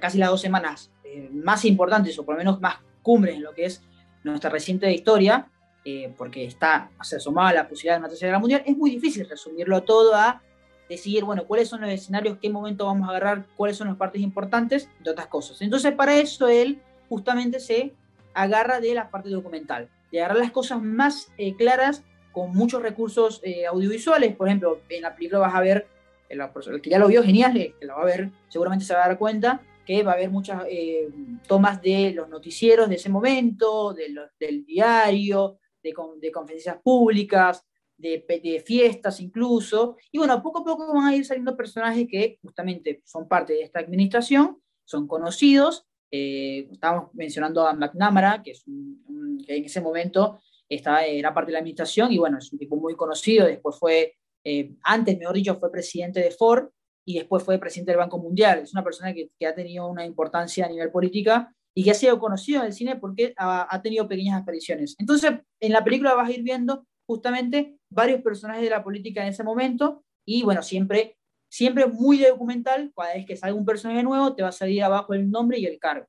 casi 0.00 0.18
las 0.18 0.30
dos 0.30 0.40
semanas 0.40 0.90
eh, 1.04 1.30
más 1.32 1.64
importantes, 1.64 2.18
o 2.18 2.24
por 2.24 2.34
lo 2.34 2.38
menos 2.38 2.60
más 2.60 2.76
cumbres 3.02 3.36
en 3.36 3.42
lo 3.42 3.54
que 3.54 3.66
es 3.66 3.82
nuestra 4.24 4.50
reciente 4.50 4.92
historia, 4.92 5.48
eh, 5.84 6.12
porque 6.16 6.44
está 6.44 6.90
se 7.02 7.16
asomada 7.16 7.52
la 7.52 7.68
posibilidad 7.68 7.94
de 7.94 8.00
una 8.00 8.08
tercera 8.08 8.30
guerra 8.30 8.40
mundial, 8.40 8.62
es 8.66 8.76
muy 8.76 8.90
difícil 8.90 9.28
resumirlo 9.28 9.82
todo 9.84 10.14
a 10.14 10.42
decidir, 10.88 11.24
bueno, 11.24 11.46
cuáles 11.46 11.68
son 11.68 11.80
los 11.80 11.90
escenarios, 11.90 12.38
qué 12.40 12.50
momento 12.50 12.86
vamos 12.86 13.08
a 13.08 13.10
agarrar, 13.10 13.46
cuáles 13.56 13.76
son 13.76 13.88
las 13.88 13.96
partes 13.96 14.20
importantes, 14.20 14.88
de 15.02 15.10
otras 15.10 15.28
cosas. 15.28 15.62
Entonces, 15.62 15.92
para 15.94 16.16
eso 16.16 16.48
él 16.48 16.80
justamente 17.08 17.60
se 17.60 17.94
agarra 18.34 18.80
de 18.80 18.94
la 18.94 19.10
parte 19.10 19.30
documental, 19.30 19.88
de 20.12 20.20
agarrar 20.20 20.38
las 20.38 20.50
cosas 20.50 20.82
más 20.82 21.32
eh, 21.38 21.54
claras 21.56 22.04
con 22.32 22.52
muchos 22.52 22.82
recursos 22.82 23.40
audiovisuales. 23.70 24.36
Por 24.36 24.48
ejemplo, 24.48 24.80
en 24.90 25.02
la 25.02 25.14
película 25.14 25.38
vas 25.38 25.54
a 25.54 25.60
ver 25.60 25.86
el, 26.28 26.80
que 26.80 26.90
ya 26.90 26.98
lo 26.98 27.08
vio, 27.08 27.22
genial, 27.22 27.56
el 27.56 27.74
que 27.78 27.86
lo 27.86 27.96
va 27.96 28.02
a 28.02 28.06
ver, 28.06 28.30
seguramente 28.48 28.84
se 28.84 28.94
va 28.94 29.04
a 29.04 29.08
dar 29.08 29.18
cuenta 29.18 29.62
que 29.84 30.02
va 30.02 30.12
a 30.12 30.14
haber 30.16 30.30
muchas 30.30 30.64
eh, 30.68 31.08
tomas 31.46 31.80
de 31.80 32.12
los 32.12 32.28
noticieros 32.28 32.88
de 32.88 32.96
ese 32.96 33.08
momento, 33.08 33.94
del 33.94 34.66
diario, 34.66 35.60
de, 35.80 35.94
de 36.20 36.32
conferencias 36.32 36.78
públicas, 36.82 37.64
de, 37.96 38.24
de, 38.42 38.62
fiestas 38.66 39.20
incluso. 39.20 39.96
Y 40.10 40.18
bueno, 40.18 40.42
poco 40.42 40.60
a 40.60 40.64
poco 40.64 40.92
van 40.92 41.06
a 41.06 41.16
ir 41.16 41.24
saliendo 41.24 41.56
personajes 41.56 42.06
que 42.10 42.38
justamente 42.42 43.02
son 43.04 43.28
parte 43.28 43.54
de 43.54 43.62
esta 43.62 43.80
administración, 43.80 44.60
son 44.84 45.06
conocidos. 45.06 45.86
Eh, 46.10 46.68
estábamos 46.70 47.14
mencionando 47.14 47.66
a 47.66 47.72
McNamara, 47.72 48.42
que, 48.42 48.52
es 48.52 48.64
que 48.64 49.56
en 49.56 49.64
ese 49.64 49.80
momento 49.80 50.40
estaba, 50.68 51.04
era 51.04 51.32
parte 51.32 51.50
de 51.50 51.54
la 51.54 51.58
administración 51.60 52.12
y 52.12 52.18
bueno, 52.18 52.38
es 52.38 52.52
un 52.52 52.58
tipo 52.58 52.76
muy 52.76 52.96
conocido, 52.96 53.46
después 53.46 53.76
fue 53.78 54.14
eh, 54.48 54.76
antes, 54.84 55.18
mejor 55.18 55.34
dicho, 55.34 55.56
fue 55.56 55.72
presidente 55.72 56.20
de 56.20 56.30
Ford 56.30 56.68
y 57.04 57.14
después 57.18 57.42
fue 57.42 57.58
presidente 57.58 57.90
del 57.90 57.98
Banco 57.98 58.18
Mundial. 58.18 58.60
Es 58.60 58.72
una 58.72 58.84
persona 58.84 59.12
que, 59.12 59.28
ha 59.44 59.54
tenido 59.56 59.88
una 59.88 60.06
importancia 60.06 60.66
a 60.66 60.68
nivel 60.68 60.92
política 60.92 61.52
y 61.74 61.82
que 61.82 61.90
ha 61.90 61.94
sido 61.94 62.20
conocido 62.20 62.60
en 62.60 62.66
el 62.66 62.72
cine 62.72 62.94
porque 62.94 63.34
ha, 63.36 63.82
tenido 63.82 64.06
pequeñas 64.06 64.40
apariciones. 64.40 64.94
Entonces, 65.00 65.32
en 65.58 65.72
la 65.72 65.82
película 65.82 66.14
vas 66.14 66.28
a 66.28 66.32
ir 66.32 66.44
viendo 66.44 66.86
justamente 67.08 67.76
varios 67.90 68.22
personajes 68.22 68.62
de 68.62 68.70
la 68.70 68.84
política 68.84 69.22
en 69.22 69.30
ese 69.30 69.42
momento 69.42 70.04
y, 70.24 70.44
bueno, 70.44 70.62
siempre 70.62 71.16
siempre 71.48 71.86
muy 71.86 72.18
documental, 72.18 72.92
cada 72.96 73.14
vez 73.14 73.26
que 73.26 73.36
salga 73.36 73.56
un 73.56 73.64
personaje 73.64 74.02
nuevo 74.02 74.34
te 74.34 74.42
va 74.42 74.50
a 74.50 74.52
salir 74.52 74.82
abajo 74.82 75.14
el 75.14 75.28
nombre 75.28 75.58
y 75.58 75.66
el 75.66 75.78
cargo. 75.78 76.06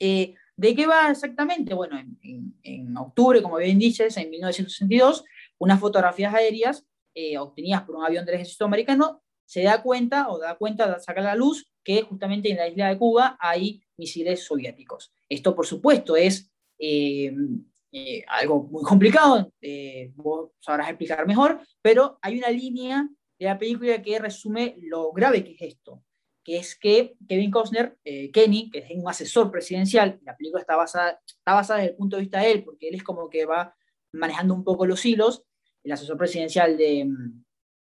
Eh, 0.00 0.34
¿De 0.56 0.74
qué 0.74 0.86
va 0.86 1.10
exactamente? 1.10 1.72
Bueno, 1.72 1.98
en, 1.98 2.96
octubre, 2.96 3.40
como 3.42 3.56
bien 3.56 3.78
dices, 3.78 4.16
en 4.16 4.28
1962, 4.30 5.24
unas 5.58 5.78
fotografías 5.78 6.34
aéreas 6.34 6.87
eh, 7.14 7.38
obtenidas 7.38 7.82
por 7.82 7.96
un 7.96 8.04
avión 8.04 8.24
del 8.24 8.36
ejército 8.36 8.64
americano 8.64 9.22
se 9.48 9.62
da 9.62 9.82
cuenta 9.82 10.28
o 10.28 10.38
da 10.38 10.56
cuenta, 10.56 10.98
saca 11.00 11.22
la 11.22 11.34
luz 11.34 11.72
que 11.82 12.02
justamente 12.02 12.50
en 12.50 12.58
la 12.58 12.68
isla 12.68 12.90
de 12.90 12.98
Cuba 12.98 13.38
hay 13.40 13.82
misiles 13.96 14.44
soviéticos. 14.44 15.10
Esto, 15.26 15.56
por 15.56 15.64
supuesto, 15.64 16.16
es 16.16 16.52
eh, 16.78 17.34
eh, 17.90 18.24
algo 18.28 18.64
muy 18.64 18.82
complicado, 18.84 19.50
eh, 19.62 20.12
vos 20.16 20.50
sabrás 20.60 20.90
explicar 20.90 21.26
mejor, 21.26 21.62
pero 21.80 22.18
hay 22.20 22.36
una 22.36 22.50
línea 22.50 23.08
de 23.38 23.46
la 23.46 23.58
película 23.58 24.02
que 24.02 24.18
resume 24.18 24.76
lo 24.82 25.12
grave 25.12 25.42
que 25.42 25.52
es 25.52 25.62
esto, 25.62 26.04
que 26.44 26.58
es 26.58 26.78
que 26.78 27.16
Kevin 27.26 27.50
Costner, 27.50 27.96
Kenny, 28.04 28.70
que 28.70 28.80
es 28.80 28.90
un 28.90 29.08
asesor 29.08 29.50
presidencial, 29.50 30.20
la 30.24 30.36
película 30.36 30.60
está 30.60 30.76
basada, 30.76 31.22
está 31.26 31.54
basada 31.54 31.80
desde 31.80 31.92
el 31.92 31.96
punto 31.96 32.16
de 32.16 32.22
vista 32.22 32.40
de 32.40 32.52
él, 32.52 32.64
porque 32.64 32.88
él 32.88 32.96
es 32.96 33.02
como 33.02 33.30
que 33.30 33.46
va 33.46 33.74
manejando 34.12 34.52
un 34.52 34.62
poco 34.62 34.84
los 34.84 35.06
hilos, 35.06 35.44
el 35.84 35.92
asesor 35.92 36.16
presidencial 36.16 36.76
de, 36.76 37.10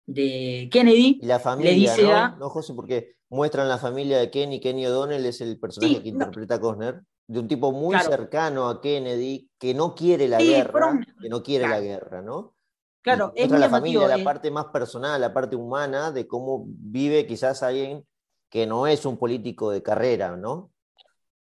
de 0.06 0.68
Kennedy. 0.70 1.18
Y 1.22 1.26
la 1.26 1.38
familia, 1.38 1.72
le 1.72 1.78
dice 1.78 2.02
¿no? 2.02 2.36
No, 2.36 2.48
José, 2.50 2.74
porque 2.74 3.16
muestran 3.28 3.68
la 3.68 3.78
familia 3.78 4.18
de 4.18 4.30
Kenny, 4.30 4.60
Kenny 4.60 4.86
O'Donnell 4.86 5.26
es 5.26 5.40
el 5.40 5.58
personaje 5.58 6.02
que 6.02 6.08
interpreta 6.08 6.60
Costner, 6.60 7.02
de 7.28 7.40
un 7.40 7.48
tipo 7.48 7.72
muy 7.72 7.98
cercano 7.98 8.68
a 8.68 8.80
Kennedy, 8.80 9.50
que 9.58 9.74
no 9.74 9.94
quiere 9.94 10.28
la 10.28 10.38
guerra, 10.38 11.00
que 11.20 11.28
no 11.28 11.42
quiere 11.42 11.68
la 11.68 11.80
guerra, 11.80 12.22
¿no? 12.22 12.54
Claro, 13.02 13.32
es 13.36 13.48
la 13.50 13.68
familia, 13.68 14.08
la 14.08 14.18
eh. 14.18 14.24
parte 14.24 14.50
más 14.50 14.66
personal, 14.66 15.20
la 15.20 15.32
parte 15.32 15.54
humana 15.54 16.10
de 16.10 16.26
cómo 16.26 16.64
vive 16.66 17.24
quizás 17.24 17.62
alguien 17.62 18.04
que 18.50 18.66
no 18.66 18.86
es 18.86 19.04
un 19.06 19.16
político 19.16 19.70
de 19.70 19.82
carrera, 19.82 20.36
¿no? 20.36 20.72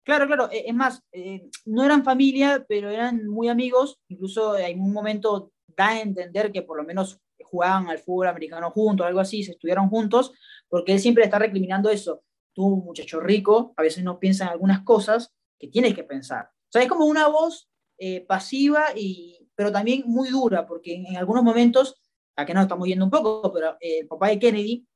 Claro, 0.05 0.27
claro, 0.27 0.51
e, 0.51 0.65
es 0.67 0.75
más, 0.75 1.03
eh, 1.13 1.49
no 1.65 1.85
eran 1.85 2.05
familia, 2.05 2.65
pero 2.69 2.91
eran 2.91 3.27
muy 3.27 3.49
amigos, 3.49 3.99
incluso 4.09 4.57
en 4.59 4.81
un 4.81 4.93
momento 4.93 5.53
da 5.77 5.89
a 5.89 6.01
entender 6.01 6.53
que 6.53 6.63
por 6.63 6.77
lo 6.77 6.85
menos 6.85 7.21
jugaban 7.51 7.89
al 7.89 7.99
fútbol 7.99 8.29
americano 8.29 8.71
juntos, 8.71 9.07
algo 9.07 9.21
así, 9.21 9.43
se 9.43 9.53
estudiaron 9.53 9.89
juntos, 9.89 10.33
porque 10.69 10.93
él 10.93 11.01
siempre 11.01 11.25
está 11.25 11.39
recriminando 11.39 11.91
eso. 11.91 12.23
Tú, 12.53 12.77
muchacho 12.77 13.21
rico, 13.21 13.73
a 13.77 13.83
veces 13.83 14.05
no 14.05 14.19
piensas 14.19 14.49
en 14.49 14.53
algunas 14.53 14.83
cosas 14.83 15.33
que 15.59 15.69
tienes 15.69 15.95
que 15.95 16.05
pensar. 16.05 16.51
O 16.51 16.73
sea, 16.73 16.83
es 16.83 16.89
como 16.89 17.07
una 17.07 17.29
voz 17.29 17.71
eh, 17.99 18.21
pasiva, 18.27 18.87
y, 18.95 19.49
pero 19.55 19.73
también 19.73 20.03
muy 20.07 20.29
dura, 20.31 20.67
porque 20.67 20.95
en, 20.95 21.17
algunos 21.17 21.43
momentos, 21.43 21.97
a 22.37 22.45
que 22.45 22.55
nos 22.55 22.63
estamos 22.65 22.87
yendo 22.87 23.05
un 23.05 23.11
poco, 23.11 23.53
pero 23.53 23.77
eh, 23.81 24.01
el 24.01 24.09
papá 24.09 24.29
de 24.29 24.39
Kennedy 24.39 24.87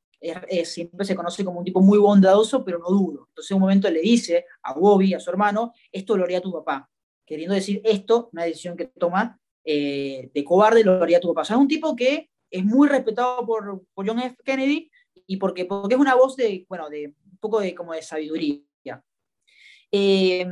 siempre 0.65 1.05
se 1.05 1.17
conoce 1.17 1.45
como 1.45 1.59
un 1.59 1.65
tipo 1.65 1.81
muy 1.81 1.99
bondadoso, 1.99 2.65
pero 2.65 2.79
no 2.79 2.89
duro. 2.91 3.27
Entonces, 3.29 3.51
en 3.51 3.57
un 3.57 3.63
momento 3.63 3.91
le 3.91 4.01
dice 4.01 4.47
a 4.63 4.73
Bobby, 4.73 5.15
a 5.15 5.21
su 5.21 5.31
hermano, 5.31 5.73
esto 5.91 6.17
lo 6.17 6.25
haría 6.25 6.41
tu 6.41 6.53
papá, 6.53 6.89
queriendo 7.27 7.55
decir 7.55 7.81
esto, 7.85 8.31
una 8.33 8.45
decisión 8.45 8.77
que 8.77 8.87
toma 8.87 9.41
eh, 9.65 10.31
de 10.33 10.45
cobarde, 10.45 10.85
lo 10.85 11.03
haría 11.03 11.21
tu 11.21 11.29
papá. 11.29 11.43
O 11.43 11.45
sea, 11.45 11.57
es 11.57 11.63
un 11.63 11.69
tipo 11.69 11.95
que 11.97 12.31
es 12.51 12.65
muy 12.65 12.89
respetado 12.89 13.47
por, 13.47 13.85
por, 13.95 14.07
John 14.07 14.21
F. 14.21 14.37
Kennedy 14.45 14.91
y 15.27 15.37
porque, 15.37 15.65
porque 15.65 15.95
es 15.95 16.01
una 16.01 16.15
voz 16.15 16.37
de, 16.37 16.67
bueno, 16.69 16.89
de 16.91 17.15
un 17.31 17.39
poco 17.39 17.61
de, 17.61 17.75
como 17.75 17.93
de 17.93 18.03
sabiduría. 18.03 18.61
Eh, 19.95 20.47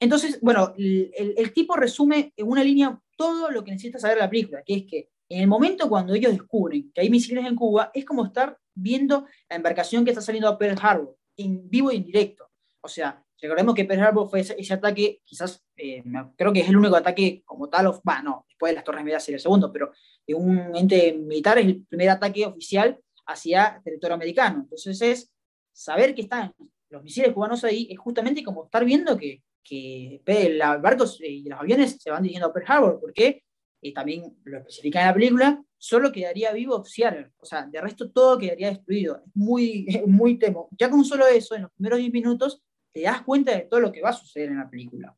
entonces, 0.00 0.40
bueno, 0.40 0.72
el, 0.78 1.12
el, 1.36 1.52
tipo 1.52 1.76
resume 1.76 2.32
en 2.34 2.48
una 2.48 2.64
línea 2.64 2.98
todo 3.14 3.50
lo 3.50 3.62
que 3.62 3.72
necesita 3.72 3.98
saber 3.98 4.16
la 4.16 4.30
película, 4.30 4.62
que 4.64 4.74
es 4.74 4.84
que 4.86 5.10
en 5.28 5.42
el 5.42 5.46
momento 5.48 5.88
cuando 5.88 6.14
ellos 6.14 6.32
descubren 6.32 6.90
que 6.92 7.02
hay 7.02 7.10
misiles 7.10 7.44
en 7.44 7.56
Cuba, 7.56 7.90
es 7.92 8.04
como 8.04 8.24
estar 8.24 8.58
viendo 8.74 9.26
la 9.48 9.56
embarcación 9.56 10.04
que 10.04 10.12
está 10.12 10.22
saliendo 10.22 10.48
a 10.48 10.56
Pearl 10.56 10.78
Harbor, 10.80 11.16
en 11.36 11.68
vivo 11.68 11.90
y 11.90 11.96
en 11.96 12.04
directo. 12.04 12.48
O 12.80 12.88
sea, 12.88 13.22
recordemos 13.40 13.74
que 13.74 13.84
Pearl 13.84 14.02
Harbor 14.02 14.30
fue 14.30 14.40
ese, 14.40 14.72
ataque, 14.72 15.20
quizás, 15.24 15.62
eh, 15.76 16.02
creo 16.36 16.52
que 16.52 16.60
es 16.60 16.68
el 16.68 16.76
único 16.76 16.96
ataque 16.96 17.42
como 17.44 17.68
tal, 17.68 17.88
of, 17.88 18.00
no, 18.22 18.45
después 18.56 18.70
de 18.70 18.74
las 18.74 18.84
Torres 18.84 19.04
Medias 19.04 19.22
sería 19.22 19.36
el 19.36 19.42
segundo, 19.42 19.70
pero 19.70 19.92
de 20.26 20.34
un 20.34 20.74
ente 20.74 21.12
militar 21.12 21.58
es 21.58 21.66
el 21.66 21.84
primer 21.84 22.10
ataque 22.10 22.46
oficial 22.46 22.98
hacia 23.26 23.80
territorio 23.84 24.14
americano. 24.14 24.60
Entonces 24.62 25.00
es 25.02 25.32
saber 25.72 26.14
que 26.14 26.22
están 26.22 26.54
los 26.88 27.02
misiles 27.02 27.32
cubanos 27.32 27.64
ahí, 27.64 27.88
es 27.90 27.98
justamente 27.98 28.42
como 28.42 28.64
estar 28.64 28.84
viendo 28.84 29.16
que, 29.16 29.42
que 29.62 30.22
los 30.24 30.80
barcos 30.80 31.20
y 31.20 31.48
los 31.48 31.60
aviones 31.60 31.98
se 32.00 32.10
van 32.10 32.22
dirigiendo 32.22 32.48
a 32.48 32.52
Pearl 32.52 32.66
Harbor, 32.68 33.00
porque 33.00 33.42
y 33.80 33.92
también 33.92 34.36
lo 34.44 34.58
especifica 34.58 35.00
en 35.00 35.06
la 35.06 35.14
película, 35.14 35.64
solo 35.76 36.10
quedaría 36.10 36.52
vivo 36.52 36.84
Seattle. 36.84 37.30
O 37.38 37.46
sea, 37.46 37.66
de 37.66 37.80
resto 37.80 38.10
todo 38.10 38.38
quedaría 38.38 38.68
destruido. 38.68 39.22
Es 39.24 39.30
muy, 39.34 39.86
muy 40.06 40.38
temo. 40.38 40.68
Ya 40.78 40.90
con 40.90 41.04
solo 41.04 41.26
eso, 41.26 41.54
en 41.54 41.62
los 41.62 41.72
primeros 41.72 41.98
10 41.98 42.12
minutos, 42.12 42.62
te 42.92 43.02
das 43.02 43.22
cuenta 43.22 43.52
de 43.52 43.62
todo 43.62 43.80
lo 43.80 43.92
que 43.92 44.00
va 44.00 44.10
a 44.10 44.14
suceder 44.14 44.48
en 44.48 44.58
la 44.58 44.70
película. 44.70 45.14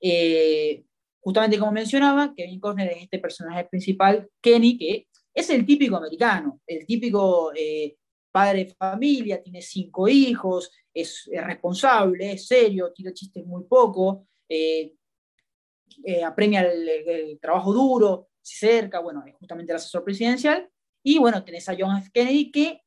Eh, 0.00 0.84
justamente 1.20 1.58
como 1.58 1.72
mencionaba, 1.72 2.34
Kevin 2.34 2.60
Costner 2.60 2.90
es 2.92 3.02
este 3.02 3.18
personaje 3.18 3.64
principal, 3.64 4.28
Kenny, 4.40 4.78
que 4.78 5.08
es 5.32 5.50
el 5.50 5.64
típico 5.64 5.96
americano, 5.96 6.60
el 6.66 6.86
típico 6.86 7.52
eh, 7.54 7.96
padre 8.32 8.64
de 8.64 8.74
familia, 8.74 9.42
tiene 9.42 9.62
cinco 9.62 10.08
hijos, 10.08 10.70
es, 10.92 11.28
responsable, 11.32 12.32
es 12.32 12.46
serio, 12.46 12.92
tira 12.92 13.12
chistes 13.12 13.44
muy 13.46 13.64
poco, 13.64 14.26
eh, 14.48 14.94
eh, 16.04 16.24
apremia 16.24 16.62
el, 16.62 17.38
trabajo 17.40 17.72
duro, 17.72 18.28
se 18.40 18.66
cerca, 18.66 19.00
bueno, 19.00 19.22
es 19.26 19.34
justamente 19.34 19.72
el 19.72 19.76
asesor 19.76 20.04
presidencial. 20.04 20.68
Y 21.02 21.18
bueno, 21.18 21.44
tenés 21.44 21.68
a 21.68 21.76
John 21.78 21.96
F. 21.98 22.10
Kennedy, 22.12 22.50
que 22.50 22.82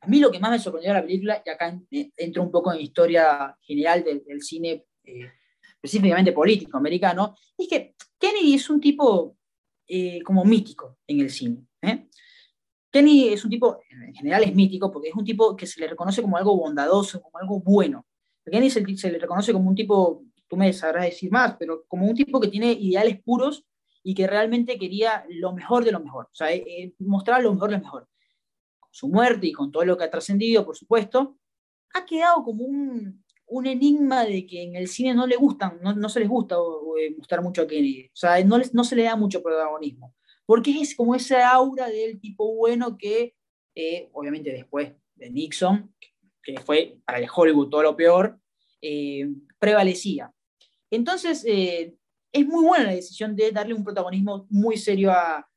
a 0.00 0.06
mí 0.06 0.18
lo 0.18 0.30
que 0.30 0.38
más 0.38 0.50
me 0.50 0.58
sorprendió 0.58 0.92
de 0.92 1.00
la 1.00 1.06
película, 1.06 1.42
y 1.44 1.50
acá 1.50 1.80
entro 2.16 2.42
un 2.42 2.50
poco 2.50 2.72
en 2.72 2.80
historia 2.80 3.56
general 3.60 4.04
del, 4.04 4.42
cine, 4.42 4.84
específicamente 5.82 6.32
político 6.32 6.76
americano, 6.76 7.34
es 7.56 7.68
que 7.68 7.94
Kennedy 8.18 8.54
es 8.54 8.68
un 8.70 8.80
tipo 8.80 9.36
eh, 9.86 10.20
como 10.22 10.44
mítico 10.44 10.98
en 11.06 11.20
el 11.20 11.30
cine. 11.30 11.66
Kennedy 12.90 13.28
es 13.28 13.44
un 13.44 13.50
tipo, 13.50 13.80
en 13.90 14.14
general 14.14 14.42
es 14.44 14.54
mítico, 14.54 14.90
porque 14.90 15.08
es 15.08 15.14
un 15.14 15.24
tipo 15.24 15.54
que 15.54 15.66
se 15.66 15.80
le 15.80 15.88
reconoce 15.88 16.22
como 16.22 16.36
algo 16.36 16.56
bondadoso, 16.56 17.20
como 17.20 17.38
algo 17.38 17.60
bueno. 17.60 18.06
Kennedy 18.44 18.70
se 18.96 19.10
le 19.10 19.18
reconoce 19.18 19.52
como 19.52 19.68
un 19.68 19.74
tipo 19.74 20.24
tú 20.48 20.56
me 20.56 20.72
sabrás 20.72 21.06
decir 21.06 21.30
más, 21.30 21.56
pero 21.58 21.84
como 21.86 22.06
un 22.06 22.14
tipo 22.14 22.40
que 22.40 22.48
tiene 22.48 22.72
ideales 22.72 23.22
puros 23.22 23.64
y 24.02 24.14
que 24.14 24.26
realmente 24.26 24.78
quería 24.78 25.24
lo 25.28 25.52
mejor 25.52 25.84
de 25.84 25.92
lo 25.92 26.00
mejor, 26.00 26.26
o 26.26 26.34
sea, 26.34 26.52
eh, 26.52 26.64
eh, 26.66 26.94
mostrar 27.00 27.42
lo 27.42 27.52
mejor 27.52 27.70
de 27.70 27.76
lo 27.78 27.82
mejor. 27.82 28.08
Con 28.78 28.90
su 28.92 29.08
muerte 29.08 29.48
y 29.48 29.52
con 29.52 29.72
todo 29.72 29.84
lo 29.84 29.96
que 29.96 30.04
ha 30.04 30.10
trascendido, 30.10 30.64
por 30.64 30.76
supuesto, 30.76 31.38
ha 31.94 32.04
quedado 32.04 32.44
como 32.44 32.64
un, 32.64 33.24
un, 33.46 33.66
enigma 33.66 34.24
de 34.24 34.46
que 34.46 34.62
en 34.62 34.76
el 34.76 34.88
cine 34.88 35.14
no 35.14 35.26
le 35.26 35.36
gustan, 35.36 35.78
no, 35.82 35.94
no 35.94 36.08
se 36.08 36.20
les 36.20 36.28
gusta 36.28 36.56
eh, 37.00 37.14
mostrar 37.16 37.42
mucho 37.42 37.62
a 37.62 37.66
Kennedy, 37.66 38.06
o 38.06 38.16
sea, 38.16 38.42
no, 38.44 38.58
les, 38.58 38.74
no 38.74 38.84
se 38.84 38.96
le 38.96 39.04
da 39.04 39.16
mucho 39.16 39.42
protagonismo, 39.42 40.14
porque 40.44 40.80
es 40.80 40.94
como 40.94 41.14
esa 41.14 41.50
aura 41.50 41.88
del 41.88 42.20
tipo 42.20 42.54
bueno 42.54 42.96
que, 42.96 43.34
obviamente 44.12 44.50
después 44.52 44.92
de 45.14 45.30
Nixon, 45.30 45.94
que 46.42 46.58
fue 46.60 46.98
para 47.04 47.18
el 47.18 47.26
Hollywood 47.34 47.68
todo 47.68 47.82
lo 47.82 47.96
peor, 47.96 48.38
prevalecía. 49.58 50.32
Entonces, 50.90 51.44
eh, 51.46 51.94
es 52.32 52.46
muy 52.46 52.64
buena 52.64 52.84
la 52.86 52.94
decisión 52.94 53.34
de 53.34 53.50
darle 53.50 53.74
un 53.74 53.84
protagonismo 53.84 54.46
muy 54.50 54.76
serio 54.76 55.12
a, 55.12 55.48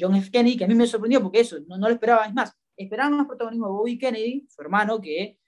John 0.00 0.16
F. 0.16 0.28
Kennedy, 0.32 0.56
que 0.56 0.64
a 0.64 0.66
mí 0.66 0.74
me 0.74 0.88
sorprendió 0.88 1.22
porque 1.22 1.38
eso, 1.38 1.58
no, 1.68 1.78
lo 1.78 1.88
esperaba. 1.88 2.26
Es 2.26 2.34
más, 2.34 2.52
esperaba 2.76 3.10
más 3.10 3.28
protagonismo 3.28 3.66
de 3.66 3.72
Bobby 3.74 3.96
Kennedy, 3.96 4.44
su 4.48 4.60
hermano, 4.60 5.00
que, 5.00 5.38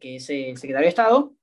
que 0.00 0.16
es 0.16 0.30
el 0.30 0.56
secretario 0.56 0.86
de 0.86 0.88
Estado, 0.88 1.34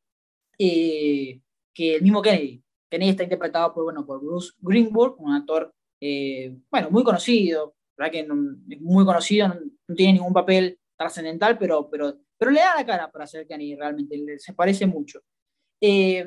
eh, 0.58 1.40
que 1.74 1.96
el 1.96 2.02
mismo 2.02 2.22
Kennedy. 2.22 2.64
Kennedy 2.90 3.12
está 3.12 3.24
interpretado 3.24 3.74
por, 3.74 3.86
bueno, 3.86 4.06
por 4.06 4.22
Bruce 4.22 4.52
Greenwood, 4.60 5.16
un 5.18 5.34
actor, 5.34 5.74
eh, 6.00 6.56
bueno, 6.70 6.92
muy 6.92 7.04
conocido, 7.04 7.76
¿verdad? 7.98 8.12
que 8.12 8.20
es 8.20 8.82
muy 8.82 9.06
conocido, 9.06 9.48
no, 9.48 9.96
tiene 9.96 10.14
ningún 10.14 10.34
papel 10.34 10.78
trascendental, 10.98 11.58
pero, 11.58 11.90
pero, 11.90 12.20
pero 12.38 12.52
le 12.52 12.60
da 12.60 12.76
la 12.76 12.86
cara 12.86 13.12
para 13.12 13.28
ser 13.28 13.48
Kennedy, 13.48 13.76
realmente, 13.76 14.40
se 14.40 14.54
parece 14.54 14.86
mucho. 14.86 15.22
Eh, 15.82 16.26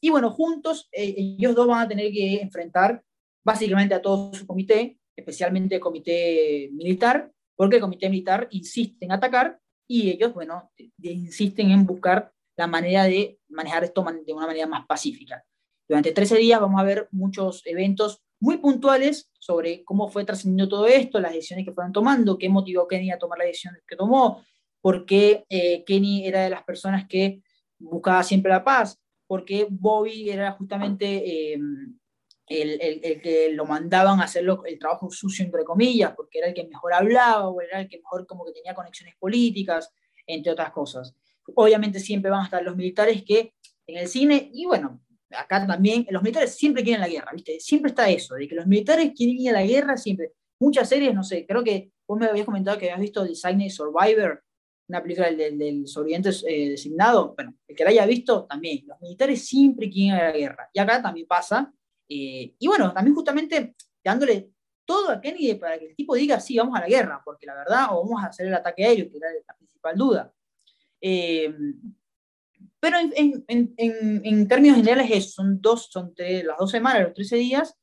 y 0.00 0.10
bueno, 0.10 0.30
juntos 0.30 0.88
eh, 0.92 1.14
ellos 1.16 1.54
dos 1.54 1.66
van 1.66 1.86
a 1.86 1.88
tener 1.88 2.12
que 2.12 2.42
enfrentar 2.42 3.02
básicamente 3.44 3.94
a 3.94 4.02
todo 4.02 4.34
su 4.34 4.46
comité, 4.46 4.98
especialmente 5.16 5.76
el 5.76 5.80
comité 5.80 6.68
militar, 6.72 7.32
porque 7.56 7.76
el 7.76 7.82
comité 7.82 8.10
militar 8.10 8.48
insiste 8.50 9.04
en 9.04 9.12
atacar 9.12 9.58
y 9.86 10.10
ellos, 10.10 10.32
bueno, 10.34 10.70
insisten 11.02 11.70
en 11.70 11.86
buscar 11.86 12.32
la 12.56 12.66
manera 12.66 13.04
de 13.04 13.38
manejar 13.48 13.84
esto 13.84 14.04
de 14.24 14.32
una 14.32 14.46
manera 14.46 14.66
más 14.66 14.86
pacífica. 14.86 15.44
Durante 15.88 16.12
13 16.12 16.36
días 16.38 16.60
vamos 16.60 16.80
a 16.80 16.84
ver 16.84 17.08
muchos 17.10 17.62
eventos 17.66 18.22
muy 18.40 18.58
puntuales 18.58 19.30
sobre 19.38 19.84
cómo 19.84 20.08
fue 20.08 20.24
trascendiendo 20.24 20.68
todo 20.68 20.86
esto, 20.86 21.20
las 21.20 21.32
decisiones 21.32 21.64
que 21.64 21.72
fueron 21.72 21.92
tomando, 21.92 22.38
qué 22.38 22.48
motivó 22.48 22.82
a 22.82 22.88
Kenny 22.88 23.10
a 23.10 23.18
tomar 23.18 23.38
las 23.38 23.46
decisiones 23.46 23.82
que 23.86 23.96
tomó, 23.96 24.44
por 24.80 25.06
qué 25.06 25.44
eh, 25.48 25.84
Kenny 25.84 26.26
era 26.26 26.42
de 26.42 26.50
las 26.50 26.64
personas 26.64 27.06
que 27.08 27.42
buscaba 27.78 28.22
siempre 28.24 28.50
la 28.50 28.64
paz, 28.64 29.00
porque 29.26 29.66
Bobby 29.70 30.28
era 30.28 30.52
justamente, 30.52 31.52
eh, 31.54 31.58
el, 32.52 33.20
que 33.20 33.50
lo 33.52 33.64
mandaban 33.64 34.20
a 34.20 34.24
hacer 34.24 34.44
el 34.66 34.78
trabajo 34.78 35.10
sucio, 35.10 35.44
entre 35.44 35.64
comillas, 35.64 36.12
porque 36.14 36.38
era 36.38 36.48
el 36.48 36.54
que 36.54 36.66
mejor 36.66 36.94
hablaba 36.94 37.48
o 37.48 37.60
era 37.60 37.80
el 37.80 37.88
que 37.88 37.98
mejor 37.98 38.26
como 38.26 38.44
que 38.44 38.52
tenía 38.52 38.74
conexiones 38.74 39.14
políticas, 39.18 39.92
entre 40.26 40.52
otras 40.52 40.70
cosas. 40.72 41.14
Obviamente 41.54 42.00
siempre 42.00 42.30
van 42.30 42.42
a 42.42 42.44
estar 42.44 42.62
los 42.62 42.76
militares 42.76 43.22
que 43.24 43.54
en 43.86 43.98
el 43.98 44.08
cine, 44.08 44.50
y 44.52 44.64
bueno, 44.64 45.00
acá 45.30 45.66
también, 45.66 46.06
los 46.10 46.22
militares 46.22 46.54
siempre 46.54 46.82
quieren 46.82 47.00
la 47.00 47.08
guerra, 47.08 47.32
¿viste? 47.32 47.58
Siempre 47.60 47.90
está 47.90 48.08
eso, 48.08 48.34
de 48.34 48.48
que 48.48 48.54
los 48.54 48.66
militares 48.66 49.12
quieren 49.16 49.38
ir 49.38 49.50
a 49.50 49.52
la 49.54 49.64
guerra, 49.64 49.96
siempre. 49.96 50.32
Muchas 50.60 50.88
series, 50.88 51.14
no 51.14 51.24
sé, 51.24 51.46
creo 51.46 51.64
que 51.64 51.90
vos 52.06 52.18
me 52.18 52.26
habías 52.26 52.46
comentado 52.46 52.78
que 52.78 52.86
habías 52.86 53.00
visto 53.00 53.24
Design 53.24 53.68
Survivor, 53.70 54.44
una 54.88 55.02
película 55.02 55.30
del, 55.30 55.58
del, 55.58 55.86
sobreviviente 55.86 56.30
eh, 56.46 56.70
designado, 56.70 57.34
bueno, 57.34 57.54
el 57.66 57.74
que 57.74 57.84
la 57.84 57.90
haya 57.90 58.06
visto 58.06 58.44
también, 58.44 58.84
los 58.86 59.00
militares 59.00 59.44
siempre 59.44 59.88
quieren 59.88 60.16
ir 60.16 60.22
a 60.22 60.30
la 60.30 60.36
guerra. 60.36 60.70
Y 60.72 60.80
acá 60.80 61.00
también 61.02 61.26
pasa, 61.26 61.72
eh, 62.14 62.54
y 62.58 62.66
bueno, 62.66 62.92
también 62.92 63.14
justamente 63.14 63.74
dándole 64.04 64.50
todo 64.84 65.10
a 65.10 65.20
Kennedy 65.20 65.54
para 65.54 65.78
que 65.78 65.86
el 65.86 65.96
tipo 65.96 66.14
diga, 66.14 66.38
sí, 66.40 66.58
vamos 66.58 66.76
a 66.76 66.80
la 66.82 66.88
guerra, 66.88 67.22
porque 67.24 67.46
la 67.46 67.54
verdad, 67.54 67.86
o 67.90 68.04
vamos 68.04 68.22
a 68.22 68.26
hacer 68.26 68.46
el 68.46 68.54
ataque 68.54 68.84
aéreo, 68.84 69.10
que 69.10 69.16
era 69.16 69.28
la 69.46 69.54
principal 69.54 69.96
duda. 69.96 70.32
Eh, 71.00 71.54
pero 72.78 72.98
en, 72.98 73.44
en, 73.46 73.74
en, 73.78 74.48
términos 74.48 74.76
generales, 74.76 75.10
eso, 75.10 75.30
son 75.30 75.60
dos, 75.60 75.88
son 75.90 76.14
tres, 76.14 76.44
las 76.44 76.58
dos 76.58 76.70
semanas, 76.70 77.02
los 77.02 77.14
13 77.14 77.36
días, 77.36 77.78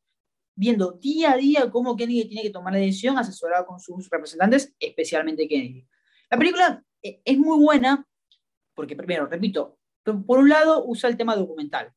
viendo 0.55 0.91
día 0.91 1.31
a 1.31 1.38
día 1.38 1.71
cómo 1.71 1.95
Kennedy 1.95 2.25
tiene 2.25 2.43
que 2.43 2.50
tomar 2.50 2.74
la 2.74 2.79
decisión, 2.79 3.17
asesorado 3.17 3.65
con 3.65 3.79
sus 3.79 4.09
representantes, 4.09 4.75
especialmente 4.77 5.48
Kennedy. 5.48 5.88
La 6.29 6.38
película 6.38 6.83
eh, 7.01 7.21
es 7.24 7.38
muy 7.38 7.57
buena 7.57 8.05
porque, 8.75 8.95
primero, 8.95 9.25
repito, 9.25 9.79
por 10.03 10.39
un 10.39 10.50
lado 10.50 10.86
usa 10.86 11.09
el 11.09 11.17
tema 11.17 11.36
documental. 11.36 11.93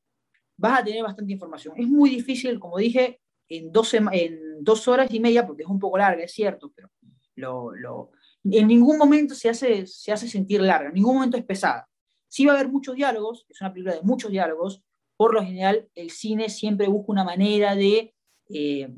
Vas 0.63 0.79
a 0.79 0.85
tener 0.85 1.03
bastante 1.03 1.33
información. 1.33 1.75
Es 1.77 1.89
muy 1.89 2.09
difícil, 2.09 2.61
como 2.61 2.79
dije, 2.79 3.21
en 3.49 3.73
dos, 3.73 3.93
en 3.95 4.63
dos 4.63 4.87
horas 4.87 5.13
y 5.13 5.19
media, 5.19 5.45
porque 5.45 5.65
es 5.65 5.69
un 5.69 5.81
poco 5.81 5.99
larga, 5.99 6.23
es 6.23 6.31
cierto, 6.31 6.73
pero 6.73 6.89
lo, 7.35 7.75
lo, 7.75 8.13
en 8.45 8.69
ningún 8.69 8.97
momento 8.97 9.35
se 9.35 9.49
hace, 9.49 9.89
se 9.89 10.13
hace 10.13 10.29
sentir 10.29 10.61
larga, 10.61 10.87
en 10.91 10.95
ningún 10.95 11.17
momento 11.17 11.37
es 11.37 11.45
pesada. 11.45 11.89
Sí 12.29 12.47
va 12.47 12.53
a 12.53 12.55
haber 12.61 12.71
muchos 12.71 12.95
diálogos, 12.95 13.45
es 13.49 13.61
una 13.61 13.73
película 13.73 13.97
de 13.97 14.03
muchos 14.03 14.31
diálogos, 14.31 14.85
por 15.17 15.35
lo 15.35 15.43
general 15.43 15.89
el 15.97 16.11
cine 16.11 16.49
siempre 16.49 16.87
busca 16.87 17.11
una 17.11 17.25
manera 17.25 17.75
de 17.75 18.15
eh, 18.49 18.89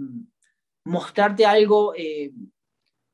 mostrarte 0.84 1.46
algo 1.46 1.94
eh, 1.96 2.30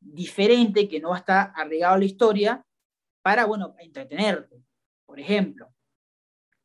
diferente 0.00 0.88
que 0.88 0.98
no 0.98 1.10
va 1.10 1.16
a 1.16 1.20
estar 1.20 1.52
arreglado 1.54 1.94
a 1.94 1.98
la 1.98 2.04
historia 2.04 2.66
para, 3.22 3.46
bueno, 3.46 3.76
entretenerte. 3.78 4.60
Por 5.06 5.20
ejemplo, 5.20 5.72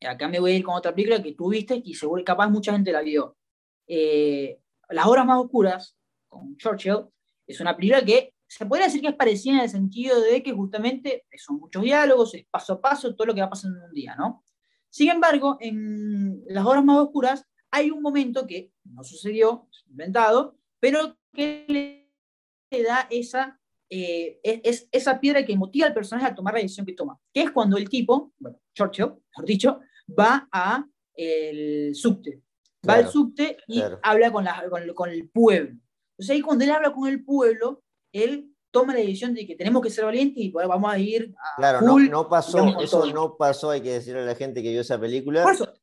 acá 0.08 0.28
me 0.28 0.40
voy 0.40 0.52
a 0.52 0.56
ir 0.56 0.64
con 0.64 0.76
otra 0.76 0.94
película 0.94 1.22
que 1.22 1.34
tú 1.34 1.50
viste 1.50 1.82
y 1.84 1.94
seguro 1.94 2.24
capaz 2.24 2.50
mucha 2.50 2.72
gente 2.72 2.92
la 2.92 3.02
vio. 3.02 3.38
Eh, 3.88 4.60
Las 4.90 5.06
horas 5.06 5.26
más 5.26 5.40
oscuras, 5.40 5.98
con 6.28 6.56
Churchill, 6.58 7.06
es 7.48 7.60
una 7.60 7.76
película 7.76 8.04
que 8.04 8.34
se 8.48 8.66
podría 8.66 8.86
decir 8.88 9.02
que 9.02 9.08
es 9.08 9.16
parecida 9.16 9.56
en 9.56 9.60
el 9.62 9.70
sentido 9.70 10.22
de 10.22 10.42
que 10.44 10.52
justamente 10.52 11.26
son 11.38 11.58
muchos 11.60 11.84
diálogos, 11.84 12.34
es 12.36 12.46
paso 12.50 12.74
a 12.74 12.82
paso 12.82 13.16
todo 13.16 13.28
lo 13.28 13.36
que 13.36 13.42
va 13.42 13.50
pasando 13.50 13.80
en 13.80 13.86
un 13.86 13.94
día, 13.94 14.16
¿no? 14.16 14.44
Sin 14.90 15.10
embargo, 15.10 15.58
en 15.60 16.44
Las 16.48 16.66
horas 16.66 16.84
más 16.86 17.00
oscuras 17.00 17.46
hay 17.72 17.92
un 17.92 18.02
momento 18.02 18.48
que 18.48 18.72
no 18.86 19.04
sucedió, 19.04 19.68
inventado, 19.88 20.58
pero 20.80 21.18
que 21.34 21.66
le 22.72 22.84
da 22.84 23.08
esa, 23.10 23.60
eh, 23.90 24.40
es, 24.44 24.88
esa 24.92 25.20
piedra 25.20 25.46
que 25.46 25.58
motiva 25.58 25.88
al 25.88 25.94
personaje 25.94 26.28
a 26.28 26.36
tomar 26.36 26.54
la 26.54 26.62
decisión 26.62 26.86
que 26.86 26.94
toma, 26.94 27.20
que 27.34 27.42
es 27.42 27.52
cuando 27.52 27.78
el 27.78 27.90
tipo, 27.90 28.34
bueno, 28.40 28.60
Churchill, 28.74 29.14
mejor 29.32 29.46
dicho, 29.46 29.80
va 30.08 30.48
a 30.52 30.86
el 31.16 31.96
subte, 31.96 32.42
va 32.88 32.96
al 32.96 33.10
subte 33.10 33.58
y 33.68 33.82
habla 34.04 34.32
con, 34.32 34.44
la, 34.44 34.68
con, 34.70 34.94
con 34.94 35.10
el 35.10 35.30
pueblo. 35.30 35.78
Entonces 36.12 36.36
ahí 36.36 36.42
cuando 36.42 36.64
él 36.64 36.72
habla 36.72 36.94
con 36.94 37.08
el 37.08 37.24
pueblo, 37.24 37.84
él 38.12 38.52
toma 38.72 38.94
la 38.94 39.00
decisión 39.00 39.34
de 39.34 39.48
que 39.48 39.56
tenemos 39.56 39.82
que 39.82 39.90
ser 39.90 40.04
valientes 40.04 40.44
y 40.44 40.52
bueno, 40.52 40.68
vamos 40.68 40.92
a 40.92 41.00
ir 41.00 41.34
a 41.38 41.56
Claro, 41.56 41.82
no, 41.82 41.98
no, 42.00 42.28
pasó, 42.28 42.80
eso 42.80 43.06
no 43.14 43.38
pasó, 43.38 43.70
hay 43.70 43.82
que 43.82 43.94
decirle 43.94 44.22
a 44.22 44.26
la 44.26 44.36
gente 44.36 44.62
que 44.62 44.72
vio 44.72 44.82
esa 44.82 45.00
película. 45.00 45.44
Por 45.44 45.54
eso. 45.54 45.74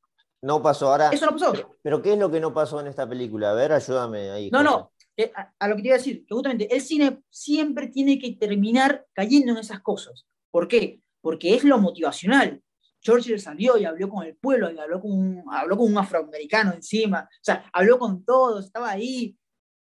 No 0.42 0.60
pasó 0.60 0.90
ahora. 0.90 1.10
Eso 1.10 1.26
no 1.26 1.32
pasó. 1.32 1.76
Pero, 1.82 2.02
¿qué 2.02 2.14
es 2.14 2.18
lo 2.18 2.30
que 2.30 2.40
no 2.40 2.52
pasó 2.52 2.80
en 2.80 2.88
esta 2.88 3.08
película? 3.08 3.52
A 3.52 3.54
ver, 3.54 3.72
ayúdame 3.72 4.30
ahí. 4.30 4.50
No, 4.50 4.62
no, 4.62 4.92
eh, 5.16 5.32
a, 5.58 5.68
lo 5.68 5.76
que 5.76 5.82
te 5.82 5.88
iba 5.88 5.94
a 5.94 5.98
decir, 5.98 6.26
que 6.26 6.34
justamente 6.34 6.74
el 6.74 6.80
cine 6.80 7.22
siempre 7.30 7.86
tiene 7.88 8.18
que 8.18 8.32
terminar 8.32 9.06
cayendo 9.12 9.52
en 9.52 9.58
esas 9.58 9.80
cosas. 9.80 10.26
¿Por 10.50 10.66
qué? 10.66 11.00
Porque 11.20 11.54
es 11.54 11.64
lo 11.64 11.78
motivacional. 11.78 12.60
Churchill 13.02 13.38
salió 13.38 13.76
y 13.76 13.84
habló 13.84 14.08
con 14.08 14.24
el 14.24 14.36
pueblo, 14.36 14.70
y 14.70 14.78
habló 14.78 15.00
con 15.00 15.12
un, 15.12 15.44
habló 15.50 15.76
con 15.76 15.92
un 15.92 15.98
afroamericano 15.98 16.72
encima, 16.72 17.28
o 17.30 17.44
sea, 17.44 17.68
habló 17.72 17.98
con 17.98 18.24
todos, 18.24 18.64
estaba 18.64 18.90
ahí, 18.90 19.36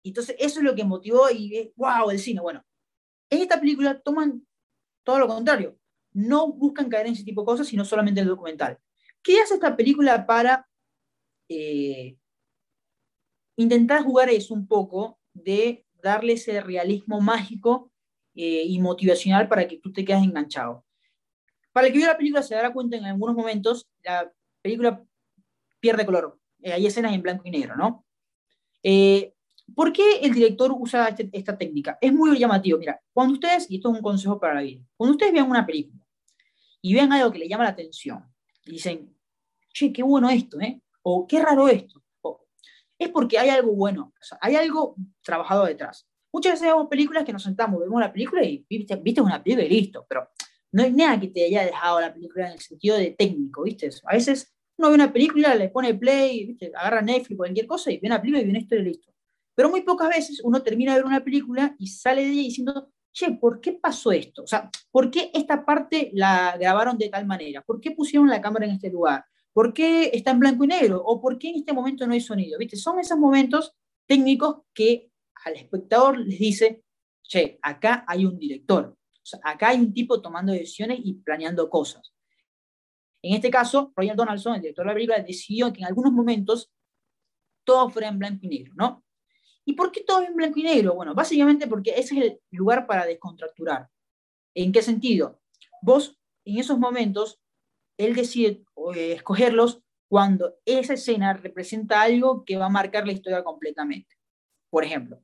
entonces, 0.04 0.36
eso 0.38 0.60
es 0.60 0.64
lo 0.64 0.74
que 0.74 0.84
motivó 0.84 1.30
y, 1.30 1.72
wow, 1.76 2.10
el 2.10 2.18
cine. 2.18 2.40
Bueno, 2.40 2.62
en 3.30 3.40
esta 3.40 3.58
película 3.58 3.98
toman 4.00 4.46
todo 5.02 5.18
lo 5.18 5.26
contrario. 5.26 5.78
No 6.12 6.52
buscan 6.52 6.88
caer 6.88 7.06
en 7.06 7.14
ese 7.14 7.24
tipo 7.24 7.40
de 7.40 7.46
cosas, 7.46 7.66
sino 7.66 7.84
solamente 7.84 8.20
el 8.20 8.28
documental. 8.28 8.78
¿Qué 9.22 9.40
hace 9.40 9.54
esta 9.54 9.74
película 9.76 10.26
para 10.26 10.68
eh, 11.48 12.16
intentar 13.56 14.02
jugar 14.04 14.28
eso 14.28 14.52
un 14.54 14.68
poco 14.68 15.18
de 15.32 15.86
darle 16.02 16.34
ese 16.34 16.60
realismo 16.60 17.20
mágico 17.20 17.90
eh, 18.34 18.64
y 18.66 18.78
motivacional 18.80 19.48
para 19.48 19.66
que 19.66 19.78
tú 19.78 19.90
te 19.90 20.04
quedes 20.04 20.22
enganchado? 20.22 20.83
Para 21.74 21.88
el 21.88 21.92
que 21.92 21.98
vio 21.98 22.06
la 22.06 22.16
película 22.16 22.40
se 22.42 22.54
dará 22.54 22.72
cuenta 22.72 22.96
en 22.96 23.04
algunos 23.04 23.34
momentos, 23.34 23.88
la 24.04 24.32
película 24.62 25.04
pierde 25.80 26.06
color. 26.06 26.38
Eh, 26.62 26.72
hay 26.72 26.86
escenas 26.86 27.12
en 27.12 27.20
blanco 27.20 27.42
y 27.46 27.50
negro, 27.50 27.76
¿no? 27.76 28.06
¿Por 29.74 29.92
qué 29.92 30.18
el 30.22 30.32
director 30.32 30.72
usa 30.72 31.08
este, 31.08 31.28
esta 31.32 31.58
técnica? 31.58 31.98
Es 32.00 32.12
muy 32.12 32.38
llamativo. 32.38 32.78
Mira, 32.78 33.00
cuando 33.12 33.34
ustedes, 33.34 33.68
y 33.68 33.76
esto 33.76 33.90
es 33.90 33.96
un 33.96 34.02
consejo 34.02 34.38
para 34.38 34.54
la 34.54 34.62
vida, 34.62 34.84
cuando 34.96 35.12
ustedes 35.12 35.32
vean 35.32 35.50
una 35.50 35.66
película 35.66 36.06
y 36.80 36.94
vean 36.94 37.12
algo 37.12 37.32
que 37.32 37.40
le 37.40 37.48
llama 37.48 37.64
la 37.64 37.70
atención, 37.70 38.22
y 38.66 38.72
dicen, 38.72 39.12
che, 39.72 39.92
qué 39.92 40.02
bueno 40.04 40.30
esto, 40.30 40.60
¿eh? 40.60 40.80
O 41.02 41.26
qué 41.26 41.42
raro 41.42 41.68
esto. 41.68 42.02
es 42.96 43.08
porque 43.08 43.36
hay 43.36 43.48
algo 43.48 43.72
bueno, 43.72 44.14
hay 44.40 44.54
algo 44.54 44.94
trabajado 45.22 45.64
detrás. 45.64 46.06
Muchas 46.32 46.52
veces 46.52 46.68
vemos 46.68 46.88
películas 46.88 47.24
que 47.24 47.32
nos 47.32 47.42
sentamos, 47.42 47.80
vemos 47.80 48.00
la 48.00 48.12
película 48.12 48.44
y 48.44 48.64
viste, 48.68 48.96
viste 48.96 49.20
una 49.20 49.42
película 49.42 49.66
y 49.66 49.70
listo, 49.70 50.06
pero 50.08 50.28
no 50.74 50.82
hay 50.82 50.90
nada 50.90 51.20
que 51.20 51.28
te 51.28 51.44
haya 51.44 51.64
dejado 51.64 52.00
la 52.00 52.12
película 52.12 52.48
en 52.48 52.54
el 52.54 52.58
sentido 52.58 52.96
de 52.96 53.12
técnico, 53.12 53.62
¿viste? 53.62 53.88
A 54.06 54.14
veces 54.14 54.52
uno 54.76 54.88
ve 54.88 54.94
una 54.96 55.12
película, 55.12 55.54
le 55.54 55.68
pone 55.68 55.94
play, 55.94 56.58
agarra 56.76 57.00
Netflix, 57.00 57.36
cualquier 57.36 57.66
cosa 57.68 57.92
y 57.92 57.98
ve 57.98 58.08
una 58.08 58.20
película 58.20 58.40
y 58.40 58.44
viene 58.44 58.58
esto 58.58 58.74
y 58.74 58.82
listo. 58.82 59.12
Pero 59.54 59.70
muy 59.70 59.82
pocas 59.82 60.08
veces 60.08 60.40
uno 60.42 60.64
termina 60.64 60.92
de 60.92 60.98
ver 60.98 61.06
una 61.06 61.22
película 61.22 61.76
y 61.78 61.86
sale 61.86 62.22
de 62.22 62.30
ella 62.32 62.42
diciendo, 62.42 62.88
che, 63.12 63.30
¿por 63.30 63.60
qué 63.60 63.74
pasó 63.74 64.10
esto? 64.10 64.42
O 64.42 64.48
sea, 64.48 64.68
¿por 64.90 65.12
qué 65.12 65.30
esta 65.32 65.64
parte 65.64 66.10
la 66.12 66.56
grabaron 66.58 66.98
de 66.98 67.08
tal 67.08 67.24
manera? 67.24 67.62
¿Por 67.62 67.80
qué 67.80 67.92
pusieron 67.92 68.28
la 68.28 68.40
cámara 68.40 68.66
en 68.66 68.72
este 68.72 68.90
lugar? 68.90 69.24
¿Por 69.52 69.72
qué 69.72 70.10
está 70.12 70.32
en 70.32 70.40
blanco 70.40 70.64
y 70.64 70.66
negro? 70.66 71.00
¿O 71.06 71.20
por 71.20 71.38
qué 71.38 71.50
en 71.50 71.54
este 71.54 71.72
momento 71.72 72.04
no 72.04 72.14
hay 72.14 72.20
sonido? 72.20 72.58
¿Viste? 72.58 72.76
Son 72.76 72.98
esos 72.98 73.16
momentos 73.16 73.76
técnicos 74.08 74.62
que 74.74 75.12
al 75.44 75.54
espectador 75.54 76.18
les 76.18 76.40
dice, 76.40 76.82
che, 77.22 77.60
acá 77.62 78.04
hay 78.08 78.26
un 78.26 78.36
director. 78.36 78.96
Sea, 79.24 79.40
acá 79.42 79.68
hay 79.68 79.80
un 79.80 79.92
tipo 79.92 80.20
tomando 80.20 80.52
decisiones 80.52 81.00
y 81.02 81.14
planeando 81.14 81.68
cosas. 81.68 82.12
En 83.22 83.34
este 83.34 83.50
caso, 83.50 83.92
Roger 83.96 84.14
Donaldson, 84.14 84.56
el 84.56 84.60
director 84.60 84.84
de 84.84 84.88
la 84.88 84.94
película, 84.94 85.18
decidió 85.20 85.72
que 85.72 85.80
en 85.80 85.86
algunos 85.86 86.12
momentos 86.12 86.70
todo 87.64 87.88
fuera 87.88 88.08
en 88.08 88.18
blanco 88.18 88.40
y 88.42 88.48
negro, 88.48 88.74
¿no? 88.76 89.02
¿Y 89.64 89.72
por 89.72 89.90
qué 89.90 90.02
todo 90.02 90.22
en 90.22 90.36
blanco 90.36 90.58
y 90.58 90.64
negro? 90.64 90.94
Bueno, 90.94 91.14
básicamente 91.14 91.66
porque 91.66 91.92
ese 91.92 92.18
es 92.18 92.22
el 92.22 92.40
lugar 92.50 92.86
para 92.86 93.06
descontracturar. 93.06 93.88
¿En 94.54 94.72
qué 94.72 94.82
sentido? 94.82 95.40
Vos, 95.80 96.18
en 96.44 96.58
esos 96.58 96.78
momentos, 96.78 97.40
él 97.96 98.14
decide 98.14 98.62
eh, 98.94 99.12
escogerlos 99.12 99.82
cuando 100.08 100.56
esa 100.66 100.94
escena 100.94 101.32
representa 101.32 102.02
algo 102.02 102.44
que 102.44 102.58
va 102.58 102.66
a 102.66 102.70
marcar 102.70 103.06
la 103.06 103.12
historia 103.12 103.42
completamente. 103.42 104.14
Por 104.68 104.84
ejemplo, 104.84 105.22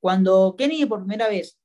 cuando 0.00 0.56
Kennedy 0.56 0.86
por 0.86 1.00
primera 1.00 1.28
vez 1.28 1.58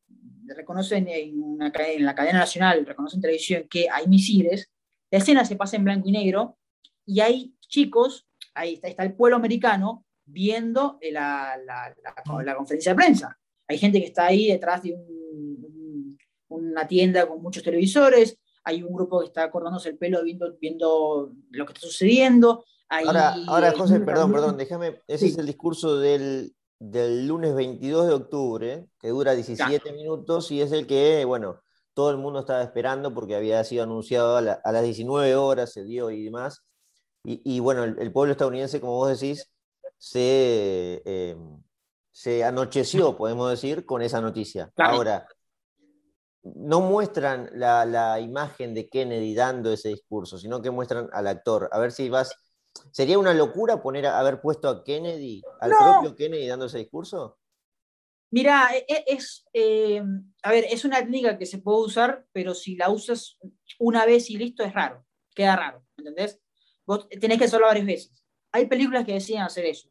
reconoce 0.47 0.97
en, 0.97 1.07
en 1.07 2.05
la 2.05 2.15
cadena 2.15 2.39
nacional, 2.39 2.85
reconoce 2.85 3.15
en 3.15 3.21
televisión 3.21 3.67
que 3.69 3.89
hay 3.89 4.07
misiles, 4.07 4.71
la 5.11 5.19
escena 5.19 5.45
se 5.45 5.55
pasa 5.55 5.75
en 5.75 5.83
blanco 5.83 6.09
y 6.09 6.11
negro 6.11 6.57
y 7.05 7.19
hay 7.19 7.53
chicos, 7.59 8.27
ahí 8.53 8.73
está, 8.73 8.87
está 8.87 9.03
el 9.03 9.13
pueblo 9.13 9.35
americano 9.35 10.05
viendo 10.25 10.97
la, 11.11 11.57
la, 11.63 11.95
la, 12.43 12.55
conferencia 12.55 12.93
de 12.93 12.95
prensa. 12.95 13.39
Hay 13.67 13.77
gente 13.77 13.99
que 13.99 14.07
está 14.07 14.27
ahí 14.27 14.47
detrás 14.47 14.81
de 14.83 14.95
una 16.47 16.87
tienda 16.87 17.27
con 17.27 17.41
muchos 17.41 17.63
televisores, 17.63 18.39
hay 18.63 18.81
un 18.83 18.93
grupo 18.93 19.19
que 19.19 19.27
está 19.27 19.51
cortándose 19.51 19.89
el 19.89 19.97
pelo 19.97 20.23
viendo, 20.23 20.57
viendo 20.59 21.33
lo 21.51 21.65
que 21.65 21.73
está 21.73 21.85
sucediendo. 21.85 22.65
ahora, 22.89 23.35
ahora, 23.47 23.71
José, 23.73 23.99
perdón, 23.99 24.31
perdón, 24.31 24.57
déjame, 24.57 25.01
ese 25.07 25.27
es 25.27 25.37
el 25.37 25.45
discurso 25.45 25.99
del, 25.99 26.55
del, 26.79 27.27
lunes 27.27 27.55
22 27.55 28.07
de 28.07 28.13
octubre, 28.13 28.87
que 28.99 29.09
dura 29.09 29.33
17 29.33 29.91
minutos 29.93 30.51
y 30.51 30.61
es 30.61 30.71
el 30.71 30.87
que, 30.87 31.25
bueno, 31.25 31.61
todo 31.93 32.11
el 32.11 32.17
mundo 32.17 32.39
estaba 32.39 32.63
esperando 32.63 33.13
porque 33.13 33.35
había 33.35 33.63
sido 33.63 33.83
anunciado 33.83 34.37
a, 34.37 34.41
las 34.41 34.83
19 34.83 35.35
horas, 35.35 35.71
se 35.71 35.83
dio 35.83 36.11
y 36.11 36.23
demás. 36.23 36.63
Y, 37.23 37.41
y 37.45 37.59
bueno, 37.59 37.83
el, 37.83 37.97
el 37.99 38.11
pueblo 38.11 38.31
estadounidense, 38.31 38.81
como 38.81 38.93
vos 38.93 39.19
decís, 39.19 39.49
se, 39.97 41.01
eh, 41.05 41.37
se 42.11 42.43
anocheció, 42.43 43.15
podemos 43.15 43.49
decir, 43.49 43.85
con 43.85 44.01
esa 44.01 44.19
noticia. 44.19 44.69
Ahora, 44.75 45.25
no 46.43 46.81
muestran 46.81 47.49
la, 47.53 48.19
imagen 48.19 48.73
de 48.73 48.89
Kennedy 48.89 49.33
dando 49.33 49.71
ese 49.71 49.89
discurso, 49.89 50.37
sino 50.37 50.61
que 50.61 50.71
muestran 50.71 51.09
al 51.13 51.27
actor. 51.27 51.69
A 51.71 51.79
ver 51.79 51.91
si 51.91 52.09
vas. 52.09 52.35
¿Sería 52.91 53.17
una 53.17 53.33
locura 53.33 53.81
poner 53.81 54.05
haber 54.05 54.41
puesto 54.41 54.69
a 54.69 54.83
Kennedy, 54.83 55.41
al 55.59 55.71
propio 55.71 56.15
Kennedy 56.15 56.47
dando 56.47 56.65
ese 56.65 56.79
discurso? 56.79 57.39
Mira, 58.31 58.75
e, 58.75 58.85
e, 58.87 59.03
es, 59.07 59.45
eh, 59.53 60.01
a 60.41 60.51
ver, 60.51 60.65
es 60.69 60.85
una 60.85 60.97
técnica 60.97 61.37
que 61.37 61.45
se 61.45 61.59
puede 61.59 61.85
usar, 61.85 62.25
pero 62.31 62.55
si 62.55 62.75
la 62.75 62.89
usas 62.89 63.37
una 63.77 64.05
vez 64.07 64.29
y 64.31 64.37
listo, 64.37 64.63
es 64.63 64.73
raro, 64.73 65.05
queda 65.35 65.55
raro, 65.55 65.85
¿entendés? 65.97 66.41
Vos 66.85 67.07
tenés 67.09 67.37
que 67.37 67.45
hacerlo 67.45 67.67
varias 67.67 67.85
veces. 67.85 68.25
Hay 68.51 68.65
películas 68.65 69.05
que 69.05 69.13
deciden 69.13 69.43
hacer 69.43 69.65
eso, 69.65 69.89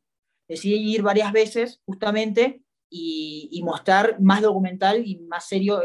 deciden 0.49 0.83
ir 0.83 1.03
varias 1.03 1.33
veces 1.33 1.81
justamente 1.85 2.65
y, 2.91 3.61
mostrar 3.65 4.21
más 4.21 4.43
documental 4.43 5.07
y 5.07 5.21
más 5.21 5.47
serio 5.47 5.81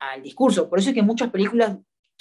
al, 0.00 0.22
discurso. 0.22 0.68
Por 0.68 0.78
eso 0.78 0.90
es 0.90 0.94
que 0.94 1.00
en 1.00 1.06
muchas 1.06 1.30
películas 1.30 1.78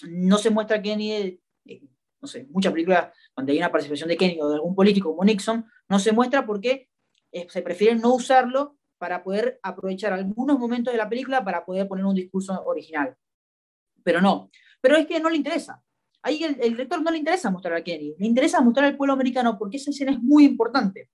no 0.07 0.37
se 0.37 0.49
muestra 0.49 0.81
Kennedy, 0.81 1.41
eh, 1.65 1.81
no 2.25 2.27
sé, 2.27 2.47
muchas 2.49 2.73
películas 2.73 3.09
donde 3.35 3.53
hay 3.53 3.59
una 3.59 3.71
participación 3.71 4.09
de 4.09 4.17
Kennedy 4.17 4.41
o 4.41 4.49
de 4.49 4.55
algún 4.55 4.73
político 4.73 5.11
como 5.11 5.23
Nixon, 5.23 5.63
no 5.87 5.99
se 5.99 6.11
muestra 6.11 6.43
porque 6.43 6.89
eh, 7.31 7.45
se 7.47 7.61
prefiere 7.61 7.95
no 7.95 8.15
usarlo 8.15 8.77
para 8.97 9.23
poder 9.23 9.59
aprovechar 9.61 10.11
algunos 10.11 10.57
momentos 10.57 10.91
de 10.91 10.97
la 10.97 11.07
película 11.07 11.43
para 11.43 11.63
poder 11.63 11.87
poner 11.87 12.05
un 12.05 12.15
discurso 12.15 12.59
original. 12.65 13.15
Pero 14.03 14.21
no, 14.21 14.49
pero 14.81 14.97
es 14.97 15.05
que 15.05 15.19
no 15.19 15.29
le 15.29 15.37
interesa. 15.37 15.83
Ahí 16.23 16.43
el, 16.43 16.57
el 16.59 16.71
director 16.71 16.99
no 17.01 17.11
le 17.11 17.19
interesa 17.19 17.51
mostrar 17.51 17.75
a 17.75 17.83
Kennedy, 17.83 18.15
le 18.17 18.25
interesa 18.25 18.61
mostrar 18.61 18.85
al 18.85 18.97
pueblo 18.97 19.13
americano 19.13 19.57
porque 19.59 19.77
esa 19.77 19.91
escena 19.91 20.11
es 20.11 20.19
muy 20.19 20.45
importante 20.45 21.11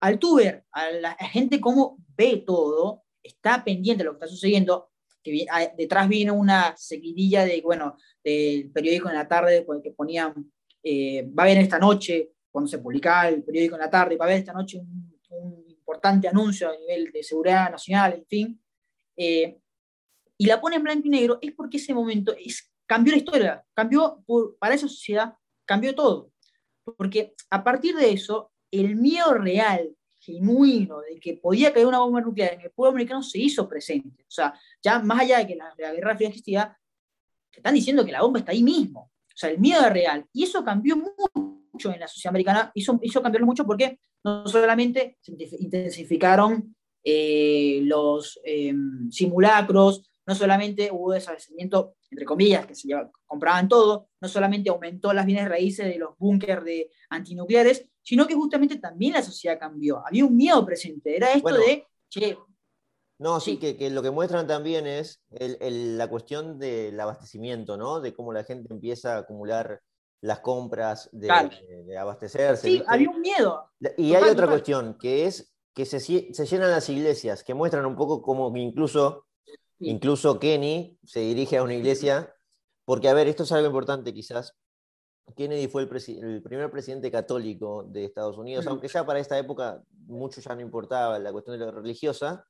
al 0.00 0.18
tú 0.18 0.36
ver 0.36 0.64
a 0.72 0.90
la 0.90 1.14
gente 1.14 1.60
cómo 1.60 1.98
ve 2.16 2.42
todo, 2.46 3.04
está 3.22 3.62
pendiente 3.64 4.02
de 4.02 4.04
lo 4.04 4.12
que 4.12 4.24
está 4.24 4.26
sucediendo, 4.26 4.89
que 5.22 5.46
detrás 5.76 6.08
viene 6.08 6.30
una 6.30 6.76
seguidilla 6.76 7.44
de, 7.44 7.60
bueno, 7.62 7.96
del 8.22 8.70
periódico 8.70 9.08
en 9.08 9.16
la 9.16 9.28
tarde 9.28 9.66
que 9.82 9.90
ponían, 9.92 10.50
eh, 10.82 11.22
va 11.26 11.42
a 11.42 11.46
haber 11.46 11.58
esta 11.58 11.78
noche, 11.78 12.32
cuando 12.50 12.68
se 12.68 12.78
publicaba 12.78 13.28
el 13.28 13.42
periódico 13.42 13.76
en 13.76 13.82
la 13.82 13.90
tarde, 13.90 14.16
va 14.16 14.24
a 14.24 14.28
haber 14.28 14.38
esta 14.38 14.52
noche 14.52 14.78
un, 14.78 15.64
importante 15.90 16.28
anuncio 16.28 16.70
a 16.70 16.76
nivel 16.76 17.10
de 17.10 17.22
seguridad 17.22 17.70
nacional, 17.70 18.14
en 18.14 18.26
fin, 18.26 18.62
eh, 19.16 19.58
y 20.38 20.46
la 20.46 20.60
pone 20.60 20.76
en 20.76 20.84
blanco 20.84 21.06
y 21.06 21.10
negro, 21.10 21.38
es 21.42 21.52
porque 21.52 21.78
ese 21.78 21.92
momento 21.92 22.32
es, 22.32 22.72
cambió 22.86 23.12
la 23.12 23.18
historia, 23.18 23.64
cambió 23.74 24.24
para 24.58 24.74
esa 24.74 24.88
sociedad, 24.88 25.34
cambió 25.66 25.94
todo. 25.94 26.32
Porque 26.96 27.34
a 27.50 27.62
partir 27.62 27.94
de 27.96 28.12
eso, 28.12 28.52
el 28.70 28.96
miedo 28.96 29.34
real, 29.34 29.94
genuino, 30.34 31.00
de 31.00 31.18
que 31.20 31.34
podía 31.34 31.72
caer 31.72 31.86
una 31.86 31.98
bomba 31.98 32.20
nuclear 32.20 32.54
en 32.54 32.60
el 32.62 32.70
pueblo 32.70 32.92
americano 32.92 33.22
se 33.22 33.38
hizo 33.38 33.68
presente. 33.68 34.22
O 34.22 34.30
sea, 34.30 34.54
ya 34.82 34.98
más 35.00 35.20
allá 35.20 35.38
de 35.38 35.46
que 35.46 35.56
la, 35.56 35.74
Guerra 35.76 36.16
Fría 36.16 36.28
existía, 36.28 36.78
te 37.50 37.58
están 37.58 37.74
diciendo 37.74 38.04
que 38.04 38.12
la 38.12 38.22
bomba 38.22 38.38
está 38.38 38.52
ahí 38.52 38.62
mismo. 38.62 39.10
O 39.26 39.36
sea, 39.36 39.50
el 39.50 39.58
miedo 39.58 39.80
es 39.82 39.92
real. 39.92 40.26
Y 40.32 40.44
eso 40.44 40.64
cambió 40.64 40.96
mucho 40.96 41.92
en 41.92 42.00
la 42.00 42.08
sociedad 42.08 42.32
americana, 42.32 42.70
hizo, 42.74 42.98
hizo 43.02 43.22
cambiarlo 43.22 43.46
mucho 43.46 43.64
porque 43.64 43.98
no 44.24 44.46
solamente 44.46 45.16
se 45.20 45.32
intensificaron 45.58 46.74
eh, 47.02 47.80
los 47.84 48.38
em, 48.44 49.10
simulacros, 49.10 50.10
no 50.26 50.34
solamente 50.34 50.90
hubo 50.92 51.12
desabastecimiento, 51.12 51.94
entre 52.10 52.24
comillas, 52.24 52.66
que 52.66 52.74
se 52.74 52.88
compraban 53.26 53.68
todo, 53.68 54.08
no 54.20 54.28
solamente 54.28 54.70
aumentó 54.70 55.12
las 55.12 55.26
bienes 55.26 55.48
raíces 55.48 55.86
de 55.86 55.98
los 55.98 56.16
búnkers 56.18 56.64
de 56.64 56.90
antinucleares, 57.08 57.88
sino 58.02 58.26
que 58.26 58.34
justamente 58.34 58.78
también 58.78 59.12
la 59.12 59.22
sociedad 59.22 59.58
cambió. 59.58 60.02
Había 60.06 60.24
un 60.24 60.36
miedo 60.36 60.64
presente, 60.66 61.16
era 61.16 61.32
esto 61.32 61.54
de, 61.54 61.86
che, 62.08 62.36
no, 63.20 63.38
sí, 63.38 63.58
Que, 63.58 63.90
lo 63.90 64.02
que 64.02 64.10
muestran 64.10 64.46
también 64.46 64.86
es 64.86 65.22
la 65.28 66.08
cuestión 66.08 66.58
del 66.58 66.98
abastecimiento, 66.98 67.76
¿no? 67.76 68.00
De 68.00 68.14
cómo 68.14 68.32
la 68.32 68.44
gente 68.44 68.72
empieza 68.72 69.14
a 69.14 69.18
acumular 69.18 69.82
las 70.22 70.40
compras, 70.40 71.10
de, 71.12 71.30
abastecerse. 71.98 72.66
Sí, 72.66 72.82
había 72.86 73.10
un 73.10 73.20
miedo. 73.20 73.70
Y 73.98 74.14
hay 74.14 74.24
otra 74.24 74.46
cuestión, 74.46 74.96
que 74.98 75.26
es 75.26 75.54
que 75.74 75.84
se, 75.84 76.00
se, 76.00 76.46
llenan 76.46 76.70
las 76.70 76.88
iglesias, 76.88 77.44
que 77.44 77.52
muestran 77.52 77.84
un 77.84 77.94
poco 77.94 78.22
como 78.22 78.54
incluso, 78.56 79.26
incluso 79.80 80.38
Kenny 80.38 80.98
se 81.04 81.20
dirige 81.20 81.56
a 81.56 81.62
una 81.62 81.74
iglesia, 81.74 82.32
porque, 82.84 83.08
a 83.08 83.14
ver, 83.14 83.28
esto 83.28 83.42
es 83.42 83.52
algo 83.52 83.66
importante 83.66 84.14
quizás, 84.14 84.54
Kennedy 85.36 85.68
fue 85.68 85.82
el, 85.82 86.42
primer 86.42 86.70
presidente 86.70 87.10
católico 87.10 87.84
de 87.84 88.04
Estados 88.04 88.38
Unidos, 88.38 88.66
aunque 88.66 88.88
ya 88.88 89.04
para 89.04 89.20
esta 89.20 89.38
época 89.38 89.82
mucho 90.06 90.40
ya 90.40 90.54
no 90.54 90.60
importaba 90.60 91.18
la 91.18 91.32
cuestión 91.32 91.58
de 91.58 91.66
la 91.66 91.70
religiosa, 91.70 92.46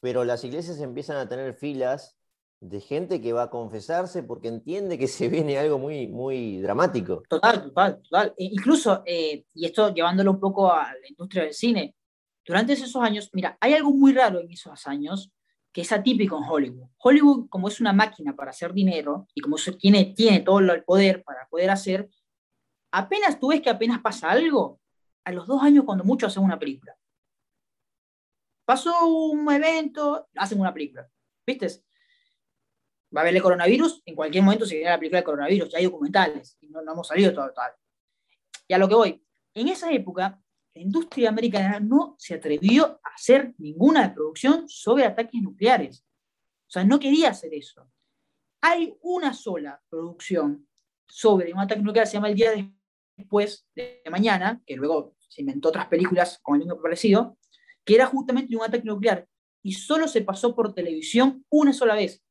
pero 0.00 0.24
las 0.24 0.44
iglesias 0.44 0.80
empiezan 0.80 1.16
a 1.16 1.28
tener 1.28 1.54
filas 1.54 2.16
de 2.60 2.80
gente 2.80 3.20
que 3.20 3.32
va 3.32 3.44
a 3.44 3.50
confesarse 3.50 4.22
porque 4.24 4.48
entiende 4.48 4.98
que 4.98 5.06
se 5.06 5.28
viene 5.28 5.58
algo 5.58 5.78
muy, 5.78 6.08
muy 6.08 6.60
dramático. 6.60 7.22
Total, 7.28 7.62
total, 7.62 8.02
total. 8.02 8.34
E 8.36 8.44
incluso, 8.44 9.02
eh, 9.06 9.44
y 9.54 9.66
esto 9.66 9.94
llevándolo 9.94 10.32
un 10.32 10.40
poco 10.40 10.72
a 10.72 10.92
la 10.92 11.08
industria 11.08 11.44
del 11.44 11.54
cine, 11.54 11.94
durante 12.44 12.72
esos 12.72 12.96
años, 12.96 13.30
mira, 13.32 13.56
hay 13.60 13.74
algo 13.74 13.92
muy 13.92 14.12
raro 14.12 14.40
en 14.40 14.50
esos 14.50 14.86
años 14.86 15.30
que 15.72 15.82
es 15.82 15.92
atípico 15.92 16.38
en 16.38 16.44
Hollywood. 16.44 16.88
Hollywood, 16.98 17.48
como 17.48 17.68
es 17.68 17.80
una 17.80 17.92
máquina 17.92 18.34
para 18.34 18.50
hacer 18.50 18.72
dinero 18.72 19.28
y 19.34 19.40
como 19.40 19.56
tiene, 19.78 20.06
tiene 20.16 20.40
todo 20.40 20.60
el 20.60 20.84
poder 20.84 21.22
para 21.22 21.46
poder 21.48 21.70
hacer, 21.70 22.08
apenas 22.92 23.38
tú 23.38 23.48
ves 23.48 23.60
que 23.60 23.70
apenas 23.70 24.00
pasa 24.00 24.30
algo, 24.30 24.80
a 25.24 25.32
los 25.32 25.46
dos 25.46 25.62
años 25.62 25.84
cuando 25.84 26.04
mucho 26.04 26.26
hacen 26.26 26.42
una 26.42 26.58
película. 26.58 26.96
Pasó 28.64 29.06
un 29.06 29.50
evento, 29.52 30.28
hacen 30.34 30.60
una 30.60 30.72
película. 30.72 31.08
¿Viste? 31.46 31.66
Va 33.14 33.20
a 33.20 33.22
haber 33.22 33.36
el 33.36 33.42
coronavirus, 33.42 34.02
en 34.04 34.14
cualquier 34.14 34.44
momento 34.44 34.66
se 34.66 34.74
viene 34.76 34.90
la 34.90 34.98
película 34.98 35.20
de 35.20 35.24
coronavirus, 35.24 35.70
ya 35.70 35.78
hay 35.78 35.84
documentales, 35.84 36.58
y 36.60 36.68
no, 36.68 36.82
no 36.82 36.92
hemos 36.92 37.08
salido 37.08 37.32
tal. 37.32 37.72
Y 38.66 38.74
a 38.74 38.78
lo 38.78 38.88
que 38.88 38.94
voy, 38.94 39.24
en 39.54 39.68
esa 39.68 39.90
época 39.90 40.38
la 40.78 40.82
industria 40.82 41.30
americana 41.30 41.80
no 41.80 42.14
se 42.18 42.34
atrevió 42.34 43.00
a 43.02 43.14
hacer 43.16 43.52
ninguna 43.58 44.14
producción 44.14 44.68
sobre 44.68 45.04
ataques 45.04 45.42
nucleares. 45.42 46.04
O 46.68 46.70
sea, 46.70 46.84
no 46.84 47.00
quería 47.00 47.30
hacer 47.30 47.52
eso. 47.52 47.90
Hay 48.60 48.96
una 49.00 49.34
sola 49.34 49.82
producción 49.88 50.68
sobre 51.08 51.52
un 51.52 51.58
ataque 51.58 51.82
nuclear, 51.82 52.06
se 52.06 52.12
llama 52.12 52.28
El 52.28 52.36
día 52.36 52.50
después 53.16 53.66
de 53.74 54.02
mañana, 54.08 54.62
que 54.64 54.76
luego 54.76 55.16
se 55.28 55.40
inventó 55.40 55.70
otras 55.70 55.88
películas 55.88 56.38
con 56.42 56.54
el 56.54 56.66
mismo 56.66 56.80
parecido, 56.80 57.36
que 57.84 57.96
era 57.96 58.06
justamente 58.06 58.54
un 58.54 58.62
ataque 58.62 58.84
nuclear. 58.84 59.26
Y 59.64 59.72
solo 59.72 60.06
se 60.06 60.22
pasó 60.22 60.54
por 60.54 60.74
televisión 60.74 61.44
una 61.50 61.72
sola 61.72 61.96
vez, 61.96 62.22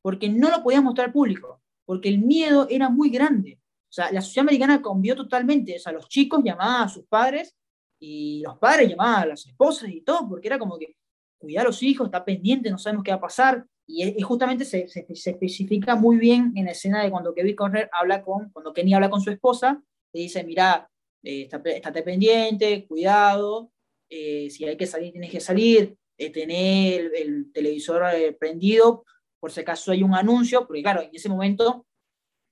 porque 0.00 0.30
no 0.30 0.48
lo 0.48 0.62
podía 0.62 0.80
mostrar 0.80 1.08
al 1.08 1.12
público, 1.12 1.62
porque 1.84 2.08
el 2.08 2.20
miedo 2.20 2.66
era 2.70 2.88
muy 2.88 3.10
grande. 3.10 3.59
O 3.90 3.92
sea, 3.92 4.12
la 4.12 4.20
sociedad 4.20 4.44
americana 4.44 4.80
cambió 4.80 5.16
totalmente. 5.16 5.74
O 5.76 5.78
sea, 5.80 5.92
los 5.92 6.08
chicos 6.08 6.42
llamaban 6.44 6.84
a 6.84 6.88
sus 6.88 7.04
padres 7.06 7.56
y 7.98 8.40
los 8.44 8.56
padres 8.56 8.88
llamaban 8.88 9.24
a 9.24 9.26
las 9.26 9.44
esposas 9.46 9.90
y 9.90 10.02
todo, 10.02 10.28
porque 10.28 10.46
era 10.46 10.60
como 10.60 10.78
que 10.78 10.96
cuidar 11.38 11.64
a 11.64 11.68
los 11.68 11.82
hijos, 11.82 12.06
está 12.06 12.24
pendiente, 12.24 12.70
no 12.70 12.78
sabemos 12.78 13.02
qué 13.02 13.10
va 13.10 13.16
a 13.16 13.20
pasar. 13.20 13.66
Y, 13.86 14.20
justamente 14.22 14.64
se, 14.64 14.86
especifica 15.08 15.96
muy 15.96 16.18
bien 16.18 16.52
en 16.54 16.66
la 16.66 16.70
escena 16.70 17.02
de 17.02 17.10
cuando 17.10 17.34
Kevin 17.34 17.56
Conner 17.56 17.90
habla 17.92 18.22
con, 18.22 18.50
cuando 18.50 18.72
Kenny 18.72 18.94
habla 18.94 19.10
con 19.10 19.20
su 19.20 19.30
esposa, 19.30 19.82
le 20.12 20.20
dice, 20.20 20.44
mira, 20.44 20.88
eh, 21.24 21.48
estate 21.50 22.02
pendiente, 22.02 22.86
cuidado, 22.86 23.72
eh, 24.08 24.48
si 24.50 24.64
hay 24.64 24.76
que 24.76 24.86
salir, 24.86 25.10
tienes 25.10 25.32
que 25.32 25.40
salir, 25.40 25.96
eh, 26.16 26.30
tener 26.30 27.10
el, 27.16 27.50
televisor 27.52 28.04
prendido, 28.38 29.04
por 29.40 29.50
si 29.50 29.60
acaso 29.60 29.90
hay 29.90 30.04
un 30.04 30.14
anuncio, 30.14 30.66
porque 30.66 30.82
claro, 30.82 31.02
en 31.02 31.10
ese 31.12 31.28
momento 31.28 31.86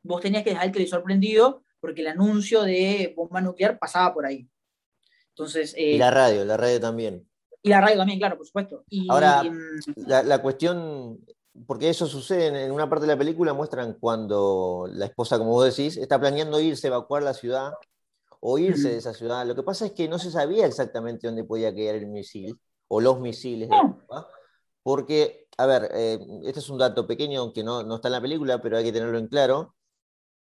vos 0.02 0.20
tenías 0.20 0.44
que 0.44 0.50
dejar 0.50 0.66
el 0.66 0.72
televisor 0.72 1.02
prendido 1.02 1.62
porque 1.80 2.00
el 2.00 2.08
anuncio 2.08 2.62
de 2.62 3.12
bomba 3.16 3.40
nuclear 3.40 3.78
pasaba 3.78 4.12
por 4.12 4.26
ahí. 4.26 4.48
Entonces, 5.30 5.74
y 5.76 5.98
la 5.98 6.10
radio, 6.10 6.44
la 6.44 6.56
radio 6.56 6.80
también. 6.80 7.28
Y 7.62 7.68
la 7.68 7.80
radio 7.80 7.98
también, 7.98 8.18
claro, 8.18 8.36
por 8.36 8.46
supuesto. 8.46 8.84
Ahora, 9.08 9.42
la, 9.96 10.22
la, 10.22 10.42
cuestión, 10.42 11.20
porque 11.66 11.88
eso 11.88 12.06
sucede 12.06 12.64
en 12.64 12.72
una 12.72 12.88
parte 12.88 13.06
de 13.06 13.12
la 13.12 13.18
película, 13.18 13.52
muestran 13.52 13.94
cuando 14.00 14.88
la 14.92 15.06
esposa, 15.06 15.38
como 15.38 15.50
vos 15.50 15.76
decís, 15.76 15.96
está 15.96 16.18
planeando 16.18 16.60
irse, 16.60 16.88
evacuar 16.88 17.22
la 17.22 17.34
ciudad 17.34 17.72
o 18.40 18.58
irse 18.58 18.90
de 18.90 18.96
esa 18.98 19.14
ciudad. 19.14 19.46
Lo 19.46 19.54
que 19.54 19.62
pasa 19.62 19.86
es 19.86 19.92
que 19.92 20.08
no 20.08 20.18
se 20.18 20.30
sabía 20.30 20.66
exactamente 20.66 21.26
dónde 21.26 21.44
podía 21.44 21.72
caer 21.74 21.96
el 21.96 22.06
misil 22.06 22.58
o 22.88 23.00
los 23.00 23.20
misiles 23.20 23.68
de 23.68 23.76
porque, 24.82 25.48
a 25.58 25.66
ver, 25.66 25.90
eh, 25.92 26.18
este 26.44 26.60
es 26.60 26.70
un 26.70 26.78
dato 26.78 27.06
pequeño 27.06 27.40
aunque 27.40 27.62
no, 27.62 27.82
no 27.82 27.96
está 27.96 28.08
en 28.08 28.12
la 28.12 28.22
película, 28.22 28.62
pero 28.62 28.78
hay 28.78 28.84
que 28.84 28.92
tenerlo 28.92 29.18
en 29.18 29.26
claro. 29.26 29.74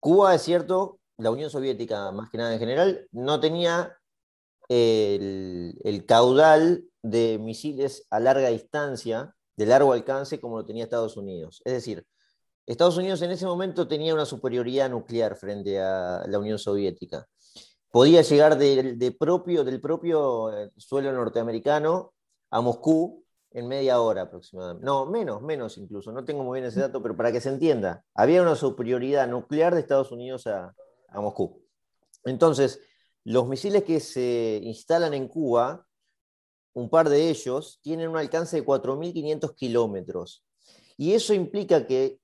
Cuba, 0.04 0.34
es 0.34 0.42
cierto, 0.42 1.00
la 1.16 1.30
Unión 1.30 1.48
Soviética, 1.48 2.12
más 2.12 2.28
que 2.28 2.36
nada 2.36 2.52
en 2.52 2.58
general, 2.58 3.08
no 3.10 3.40
tenía 3.40 3.96
el, 4.68 6.04
caudal 6.06 6.84
de 7.02 7.38
misiles 7.38 8.06
a 8.10 8.20
larga 8.20 8.50
distancia, 8.50 9.34
de 9.56 9.64
largo 9.64 9.94
alcance, 9.94 10.38
como 10.38 10.58
lo 10.58 10.66
tenía 10.66 10.84
Estados 10.84 11.16
Unidos. 11.16 11.62
Es 11.64 11.72
decir, 11.72 12.04
Estados 12.66 12.98
Unidos 12.98 13.22
en 13.22 13.30
ese 13.30 13.46
momento 13.46 13.88
tenía 13.88 14.12
una 14.12 14.26
superioridad 14.26 14.90
nuclear 14.90 15.36
frente 15.36 15.80
a 15.80 16.26
la 16.28 16.38
Unión 16.38 16.58
Soviética. 16.58 17.26
podía 17.90 18.20
llegar 18.20 18.58
de, 18.58 19.16
propio, 19.18 19.64
del 19.64 19.80
propio 19.80 20.52
eh, 20.52 20.70
suelo 20.76 21.12
norteamericano 21.12 22.12
a 22.50 22.60
Moscú 22.60 23.23
en 23.54 23.68
media 23.68 24.00
hora 24.00 24.22
aproximadamente. 24.22 24.84
No, 24.84 25.06
menos, 25.06 25.40
menos 25.40 25.78
incluso, 25.78 26.12
no 26.12 26.24
tengo 26.24 26.42
muy 26.44 26.60
bien 26.60 26.68
ese 26.68 26.80
dato, 26.80 27.00
pero 27.00 27.16
para 27.16 27.32
que 27.32 27.40
se 27.40 27.48
entienda, 27.48 28.04
había 28.14 28.42
una 28.42 28.56
superioridad 28.56 29.26
nuclear 29.28 29.74
de 29.74 29.80
Estados 29.80 30.12
Unidos 30.12 30.46
a, 30.46 30.74
a 31.08 31.20
Moscú. 31.20 31.64
Entonces, 32.24 32.80
los 33.22 33.48
misiles 33.48 33.84
que 33.84 34.00
se 34.00 34.60
instalan 34.64 35.14
en 35.14 35.28
Cuba, 35.28 35.86
un 36.74 36.90
par 36.90 37.08
de 37.08 37.30
ellos, 37.30 37.78
tienen 37.82 38.08
un 38.08 38.16
alcance 38.16 38.56
de 38.56 38.66
4.500 38.66 39.54
kilómetros. 39.54 40.44
Y 40.96 41.12
eso 41.14 41.32
implica 41.32 41.86
que, 41.86 42.20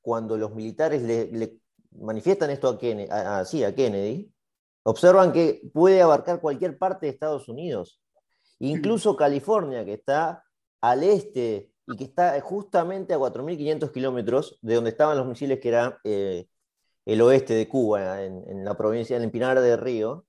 cuando 0.00 0.36
los 0.36 0.54
militares 0.54 1.02
le, 1.02 1.58
manifiestan 1.92 2.50
esto 2.50 2.68
a 2.68 2.78
Kennedy, 2.78 3.08
a 3.10 3.74
Kennedy, 3.74 4.32
observan 4.84 5.32
que 5.32 5.70
puede 5.72 6.02
abarcar 6.02 6.40
cualquier 6.40 6.78
parte 6.78 7.06
de 7.06 7.12
Estados 7.12 7.48
Unidos, 7.48 8.00
incluso 8.58 9.16
California, 9.16 9.84
que 9.84 9.94
está 9.94 10.42
al 10.82 11.02
este 11.04 11.72
y 11.86 11.96
que 11.96 12.04
está 12.04 12.38
justamente 12.40 13.14
a 13.14 13.18
4.500 13.18 13.90
kilómetros 13.90 14.58
de 14.60 14.74
donde 14.74 14.90
estaban 14.90 15.16
los 15.16 15.26
misiles 15.26 15.58
que 15.60 15.68
era 15.68 15.98
eh, 16.04 16.46
el 17.06 17.20
oeste 17.22 17.54
de 17.54 17.68
Cuba, 17.68 18.22
en, 18.22 18.64
la 18.64 18.76
provincia, 18.76 19.16
en 19.16 19.30
Pinar 19.30 19.60
de 19.60 19.76
Río, 19.76 20.26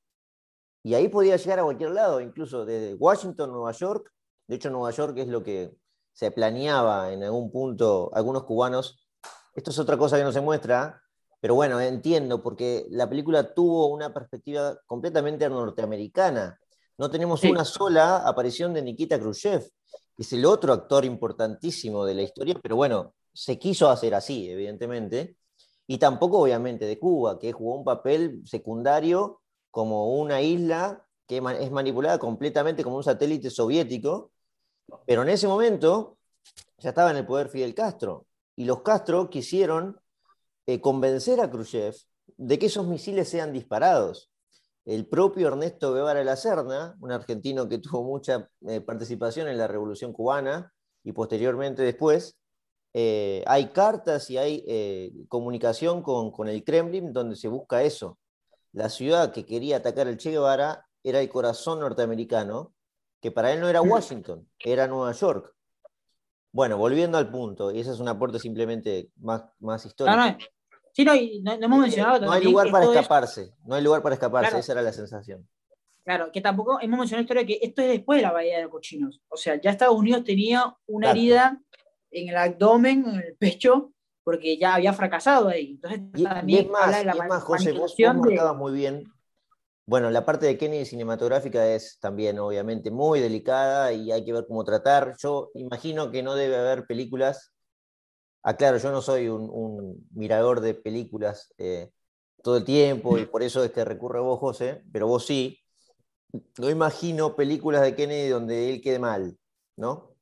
y 0.82 0.96
ahí 0.96 1.08
podía 1.08 1.38
llegar 1.38 1.60
a 1.60 1.63
cualquier 1.63 1.92
lado, 1.92 2.20
incluso 2.20 2.66
desde 2.66 2.96
Washington, 2.96 3.52
Nueva 3.52 3.72
York. 3.72 4.12
De 4.48 4.56
hecho, 4.56 4.70
Nueva 4.70 4.92
York 4.92 5.18
es 5.18 5.28
lo 5.28 5.44
que 5.44 5.72
se 6.12 6.32
planeaba 6.32 7.13
en 7.13 7.24
algún 7.24 7.52
punto, 7.52 8.12
algunos 8.13 8.44
cubanos. 8.44 9.08
Esto 9.54 9.72
es 9.72 9.80
otra 9.80 9.98
cosa 9.98 10.18
que 10.18 10.24
no 10.24 10.32
se 10.32 10.42
muestra, 10.42 11.02
pero 11.39 11.56
bueno, 11.56 11.80
entiendo, 11.80 12.42
porque 12.42 12.86
la 12.89 13.08
película 13.08 13.54
tuvo 13.54 13.88
una 13.88 14.13
perspectiva 14.13 14.78
completamente 14.86 15.48
norteamericana. 15.48 16.60
No 16.98 17.10
tenemos 17.10 17.44
una 17.44 17.63
sola 17.63 18.28
aparición 18.28 18.74
de 18.74 18.82
Nikita 18.82 19.20
Khrushchev, 19.20 19.63
es 20.17 20.34
el 20.34 20.45
otro 20.45 20.73
actor 20.73 21.06
importantísimo 21.06 22.06
de 22.06 22.15
la 22.15 22.21
historia, 22.23 22.60
pero 22.62 22.76
bueno, 22.76 23.13
se 23.34 23.58
quiso 23.58 23.89
hacer 23.89 24.15
así, 24.15 24.49
evidentemente 24.49 25.38
y 25.88 25.97
tampoco 25.97 26.39
obviamente 26.39 26.86
de 26.86 26.99
Cuba, 26.99 27.39
que 27.39 27.52
jugó 27.52 27.76
un 27.76 27.84
papel 27.84 28.41
secundario 28.45 29.41
como 29.71 30.17
una 30.17 30.41
isla 30.41 31.06
que 31.28 31.38
es 31.38 31.71
manipulada 31.71 32.19
completamente 32.19 32.84
como 32.84 32.97
un 32.97 33.04
satélite 33.04 33.49
soviético, 33.49 34.32
pero 35.06 35.23
en 35.23 35.30
ese 35.30 35.47
momento 35.47 36.17
ya 36.78 36.89
estaba 36.89 37.12
en 37.12 37.17
el 37.17 37.26
poder 37.26 37.49
Fidel 37.49 37.73
Castro, 37.73 38.28
y 38.56 38.65
los 38.65 38.82
Castro 38.82 39.30
quisieron 39.30 39.99
eh, 40.67 40.80
convencer 40.80 41.41
a 41.41 41.49
Khrushchev 41.49 41.95
de 42.38 42.60
que 42.60 42.67
esos 42.67 42.88
misiles 42.88 43.30
sean 43.30 43.52
disparados. 43.52 44.30
El 44.86 45.08
propio 45.08 45.48
Ernesto 45.48 45.93
Guevara 45.93 46.24
la 46.24 46.36
Serna, 46.36 46.96
un 47.00 47.12
argentino 47.12 47.69
que 47.69 47.78
tuvo 47.80 48.04
mucha 48.04 48.50
eh, 48.67 48.82
participación 48.82 49.48
en 49.48 49.58
la 49.58 49.67
Revolución 49.67 50.12
Cubana 50.12 50.74
y 51.04 51.13
posteriormente 51.13 51.82
después, 51.84 52.38
eh, 52.93 53.43
hay 53.48 53.69
cartas 53.69 54.30
y 54.30 54.38
hay 54.38 54.63
eh, 54.67 55.12
comunicación 55.28 56.04
con, 56.04 56.48
el 56.48 56.63
Kremlin 56.63 57.13
donde 57.13 57.36
se 57.36 57.48
busca 57.48 57.82
eso. 57.84 58.19
La 58.72 58.89
ciudad 58.89 59.32
que 59.32 59.46
quería 59.46 59.78
atacar 59.78 60.08
el 60.08 60.17
Che 60.17 60.32
Guevara 60.32 60.86
era 61.04 61.19
el 61.19 61.30
corazón 61.30 61.80
norteamericano, 61.80 62.74
que 63.22 63.32
para 63.32 63.54
él 63.54 63.62
no 63.62 63.69
era 63.69 63.82
Washington, 63.82 64.48
era 64.60 64.88
Nueva 64.88 65.12
York. 65.13 65.54
Bueno, 66.52 66.78
volviendo 66.78 67.17
al 67.17 67.32
punto, 67.32 67.72
y 67.72 67.80
ese 67.80 67.91
es 67.91 68.00
un 68.00 68.08
aporte 68.10 68.38
simplemente 68.38 69.10
más, 69.15 69.43
más 69.60 69.86
histórico. 69.86 70.15
No, 70.15 70.32
no. 70.32 70.38
Sí, 70.93 71.03
no, 71.03 71.13
no, 71.13 71.65
hemos 71.65 71.79
mencionado 71.79 72.25
No 72.25 72.32
hay 72.32 72.43
lugar 72.43 72.71
para 72.71 72.86
escaparse, 72.86 73.53
no 73.65 73.75
hay 73.75 73.84
lugar 73.84 74.01
para 74.01 74.15
escaparse, 74.15 74.60
esa 74.60 74.71
era 74.73 74.82
la 74.82 74.93
sensación. 74.93 75.47
Claro, 76.03 76.32
que 76.32 76.41
tampoco 76.41 76.79
hemos 76.82 76.99
mencionado 76.99 77.21
la 77.21 77.23
historia 77.23 77.45
que 77.45 77.65
esto 77.65 77.82
es 77.82 77.89
después 77.89 78.17
de 78.17 78.23
la 78.23 78.32
Bahía 78.32 78.60
de 78.60 78.69
Cochinos. 78.69 79.21
O 79.29 79.38
sea, 79.38 79.60
ya 79.60 79.71
Estados 79.71 79.97
Unidos 79.97 80.23
tenía 80.23 80.75
una 80.86 81.12
herida 81.12 81.62
en 82.12 82.29
el 82.29 82.38
abdomen, 82.38 83.06
en 83.08 83.15
el 83.21 83.36
pecho, 83.38 83.93
porque 84.23 84.58
ya 84.58 84.75
había 84.75 84.93
fracasado 84.93 85.47
ahí. 85.47 85.71
Entonces, 85.71 86.01
y, 86.45 86.58
es 86.58 86.69
más, 86.69 87.06
la 87.06 87.15
más 87.15 87.43
José, 87.43 87.71
vos, 87.71 87.95
vos 87.97 88.58
muy 88.58 88.73
bien. 88.73 89.06
Bueno, 89.86 90.10
la 90.12 90.25
parte 90.25 90.45
de 90.45 90.58
Kenny 90.58 90.86
cinematográfica 90.86 91.65
es 91.67 91.99
también, 91.99 92.39
obviamente, 92.39 92.91
muy 92.91 93.19
delicada 93.19 93.91
y 93.91 94.12
hay 94.12 94.23
que 94.23 94.32
ver 94.32 94.45
cómo 94.47 94.63
tratar. 94.63 95.15
Yo 95.19 95.51
imagino 95.56 96.12
que 96.12 96.23
no 96.23 96.36
debe 96.36 96.58
haber 96.58 96.86
películas. 96.86 97.53
Ah, 98.43 98.58
claro, 98.58 98.77
yo 98.77 98.91
no 98.91 99.01
soy 99.01 99.29
un, 99.29 100.06
mirador 100.12 100.60
de 100.60 100.73
películas 100.73 101.53
eh, 101.58 101.91
todo 102.43 102.58
el 102.58 102.65
tiempo 102.65 103.17
y 103.17 103.25
por 103.25 103.41
eso 103.41 103.63
es 103.63 103.71
que 103.71 103.86
recurre 103.86 104.19
a 104.19 104.21
vos, 104.21 104.39
José, 104.39 104.84
pero 104.91 105.08
vos 105.08 105.25
sí. 105.25 105.60
No 106.58 106.69
imagino 106.69 107.36
películas 107.36 107.84
de 107.84 107.95
Kennedy 107.95 108.27
donde 108.27 108.69
él 108.69 108.82
quede 108.82 108.99
mal, 108.99 109.38
¿no? 109.77 110.13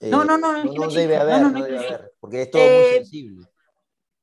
no, 0.00 0.24
no, 0.24 0.36
no, 0.36 0.64
no, 0.64 0.72
no, 0.72 0.88
debe 0.88 1.16
haber, 1.16 1.40
no, 1.42 1.62
debe 1.62 1.78
haber, 1.78 2.12
porque 2.18 2.42
es 2.42 2.50
todo 2.50 2.62
muy 2.62 2.70
eh, 2.70 2.94
sensible. 2.96 3.46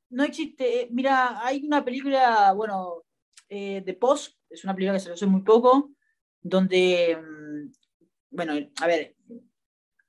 No 0.10 0.24
existe, 0.24 0.82
eh, 0.82 0.88
mira, 0.92 1.46
hay 1.46 1.66
una 1.66 1.84
película, 1.86 2.52
bueno, 2.54 3.04
eh, 3.48 3.82
de 3.86 3.94
Post, 3.94 4.36
es 4.50 4.64
una 4.64 4.76
película 4.76 4.98
que 4.98 5.00
se 5.00 5.08
lo 5.10 5.16
hace 5.16 5.26
muy 5.26 5.42
poco, 5.42 5.92
donde, 6.42 7.18
mm, 7.18 7.72
bueno, 8.32 8.54
a 8.82 8.88
ver, 8.88 9.16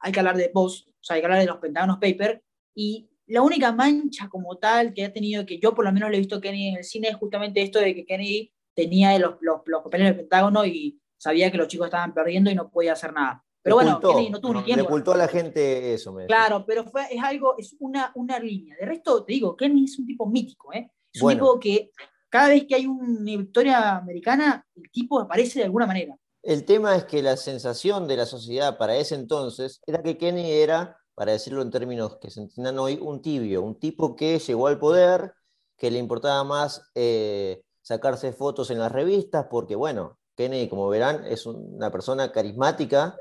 hay 0.01 0.13
que 0.13 0.19
hablar 0.19 0.37
de 0.37 0.49
Post, 0.49 0.89
o 0.89 0.93
sea, 1.01 1.15
hay 1.15 1.23
que 1.23 1.27
hablar 1.27 1.41
de 1.41 1.47
los 1.47 1.59
Pentagonos 1.59 1.99
Papers, 1.99 2.41
y 2.75 3.09
la 3.33 3.43
única 3.43 3.73
mancha 3.73 4.29
como 4.29 4.59
tal 4.59 4.93
que 4.93 5.05
ha 5.05 5.13
tenido, 5.13 5.47
que 5.47 5.59
yo 5.59 5.75
por 5.75 5.85
lo 5.85 5.93
menos 5.93 6.11
le 6.11 6.17
he 6.17 6.21
visto 6.21 6.37
a 6.37 6.41
Kennedy 6.41 6.69
en 6.69 6.77
el 6.77 6.85
cine, 6.85 7.09
es 7.09 7.17
justamente 7.17 7.63
esto 7.63 7.79
de 7.79 7.95
que 7.95 8.05
Kennedy 8.05 8.53
tenía 8.75 9.19
los, 9.19 9.37
los, 9.41 9.61
los 9.65 9.83
papeles 9.83 10.09
del 10.09 10.17
Pentágono 10.17 10.67
y 10.67 11.01
sabía 11.17 11.51
que 11.51 11.57
los 11.57 11.69
chicos 11.69 11.87
estaban 11.87 12.13
perdiendo 12.13 12.51
y 12.51 12.55
no 12.55 12.71
podía 12.71 12.93
hacer 12.93 13.13
nada. 13.13 13.43
Pero 13.63 13.77
bueno, 13.77 13.93
no 13.93 14.01
tuvo 14.01 14.55
ni 14.55 14.65
tiempo. 14.65 14.83
Le 14.83 14.83
ocultó 14.83 15.13
a 15.13 15.17
la 15.17 15.29
gente 15.29 15.95
eso. 15.95 16.13
Me 16.13 16.27
claro, 16.27 16.65
pero 16.67 16.85
fue, 16.85 17.07
es 17.11 17.23
algo, 17.23 17.55
es 17.57 17.77
una, 17.79 18.11
una 18.17 18.39
línea. 18.39 18.77
De 18.79 18.85
resto, 18.85 19.25
te 19.25 19.33
digo, 19.33 19.57
Kenny 19.57 19.85
es 19.85 19.99
un 19.99 20.07
tipo 20.07 20.27
mítico, 20.27 20.73
¿eh? 20.73 20.91
Es 21.13 21.23
un 21.23 21.33
tipo 21.33 21.59
que 21.61 21.91
cada 22.29 22.49
vez 22.49 22.65
que 22.67 22.75
hay 22.75 22.87
una 22.87 23.21
victoria 23.25 23.97
americana, 23.97 24.67
el 24.75 24.91
tipo 24.91 25.21
aparece 25.21 25.61
de 25.61 25.67
alguna 25.67 25.87
manera. 25.87 26.17
El 26.43 26.65
tema 26.65 26.97
es 26.97 27.05
que 27.05 27.23
la 27.23 27.37
sensación 27.37 28.09
de 28.09 28.17
la 28.17 28.27
sociedad 28.27 28.77
para 28.77 28.97
ese 28.97 29.15
entonces 29.15 29.81
era 29.87 30.03
que 30.03 30.19
Kenny 30.19 30.51
era, 30.51 30.99
para 31.15 31.33
decirlo 31.33 31.63
en 31.63 31.71
términos 31.71 32.17
que 32.21 32.31
se 32.31 32.41
entiendan 32.41 32.79
hoy, 32.79 32.99
un 33.01 33.23
tibio, 33.23 33.63
un 33.63 33.79
tipo 33.79 34.17
que 34.17 34.39
llegó 34.39 34.67
al 34.67 34.79
poder, 34.79 35.35
que 35.77 35.91
le 35.91 35.99
importaba 35.99 36.45
más 36.45 36.91
eh, 36.95 37.63
sacarse 37.83 38.33
fotos 38.33 38.71
en 38.71 38.79
las 38.79 38.93
revistas, 38.93 39.47
porque 39.51 39.77
bueno, 39.77 40.19
Kennedy, 40.37 40.69
como 40.69 40.89
verán, 40.89 41.25
es 41.27 41.47
una 41.47 41.91
persona 41.91 42.33
carismática 42.33 43.17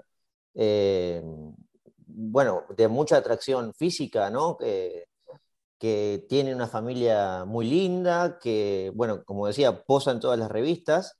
eh, 0.53 1.21
bueno, 2.13 2.65
de 2.75 2.87
mucha 2.87 3.17
atracción 3.17 3.73
física, 3.73 4.29
¿no? 4.29 4.57
Que, 4.57 5.05
que 5.77 6.25
tiene 6.29 6.53
una 6.53 6.67
familia 6.67 7.45
muy 7.45 7.67
linda, 7.67 8.37
que, 8.39 8.91
bueno, 8.95 9.23
como 9.25 9.47
decía, 9.47 9.83
posa 9.83 10.11
en 10.11 10.19
todas 10.19 10.37
las 10.37 10.51
revistas. 10.51 11.17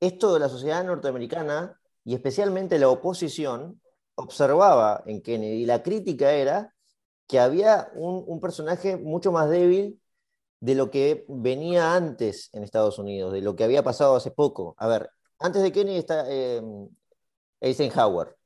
Esto 0.00 0.34
de 0.34 0.40
la 0.40 0.48
sociedad 0.48 0.84
norteamericana 0.84 1.80
y 2.04 2.14
especialmente 2.14 2.78
la 2.78 2.88
oposición 2.88 3.80
observaba 4.16 5.02
en 5.06 5.22
Kennedy, 5.22 5.66
la 5.66 5.82
crítica 5.82 6.32
era 6.32 6.74
que 7.26 7.40
había 7.40 7.90
un, 7.94 8.40
personaje 8.40 8.96
mucho 8.96 9.32
más 9.32 9.48
débil 9.48 10.00
de 10.60 10.74
lo 10.74 10.90
que 10.90 11.24
venía 11.28 11.94
antes 11.94 12.50
en 12.52 12.62
Estados 12.62 12.98
Unidos, 12.98 13.32
de 13.32 13.40
lo 13.40 13.56
que 13.56 13.64
había 13.64 13.82
pasado 13.82 14.16
hace 14.16 14.30
poco. 14.30 14.74
A 14.78 14.86
ver, 14.86 15.10
antes 15.38 15.62
de 15.62 15.72
Kennedy 15.72 15.98
está 15.98 16.24
eh, 16.28 16.62
Eisenhower, 17.60 18.36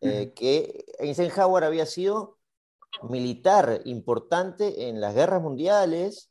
eh, 0.00 0.32
que 0.34 0.84
Eisenhower 0.98 1.64
había 1.64 1.86
sido 1.86 2.38
militar 3.08 3.82
importante 3.84 4.88
en 4.88 5.00
las 5.00 5.14
guerras 5.14 5.42
mundiales 5.42 6.30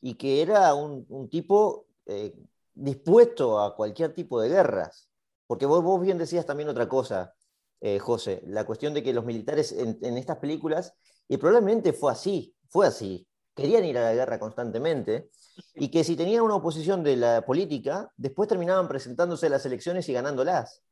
y 0.00 0.14
que 0.14 0.42
era 0.42 0.74
un, 0.74 1.28
tipo 1.28 1.86
eh, 2.06 2.34
dispuesto 2.74 3.60
a 3.60 3.76
cualquier 3.76 4.14
tipo 4.14 4.40
de 4.40 4.48
guerras. 4.48 5.08
Porque 5.46 5.66
vos, 5.66 5.82
vos 5.82 6.00
bien 6.00 6.18
decías 6.18 6.46
también 6.46 6.68
otra 6.68 6.88
cosa, 6.88 7.34
eh, 7.80 7.98
José, 7.98 8.42
la 8.46 8.64
cuestión 8.64 8.92
de 8.92 9.02
que 9.02 9.12
los 9.12 9.24
militares 9.24 9.72
en, 9.72 10.16
estas 10.16 10.38
películas, 10.38 10.94
y 11.28 11.36
probablemente 11.38 11.92
fue 11.92 12.12
así, 12.12 12.54
fue 12.68 12.86
así, 12.86 13.26
querían 13.54 13.84
ir 13.84 13.96
a 13.98 14.02
la 14.02 14.14
guerra 14.14 14.38
constantemente, 14.38 15.30
y 15.74 15.90
que 15.90 16.04
si 16.04 16.16
tenían 16.16 16.42
una 16.42 16.56
oposición 16.56 17.02
de 17.02 17.16
la 17.16 17.44
política, 17.44 18.12
después 18.16 18.48
terminaban 18.48 18.88
presentándose 18.88 19.46
a 19.46 19.50
las 19.50 19.64
elecciones 19.64 20.08
y 20.08 20.12
ganándolas. 20.12 20.82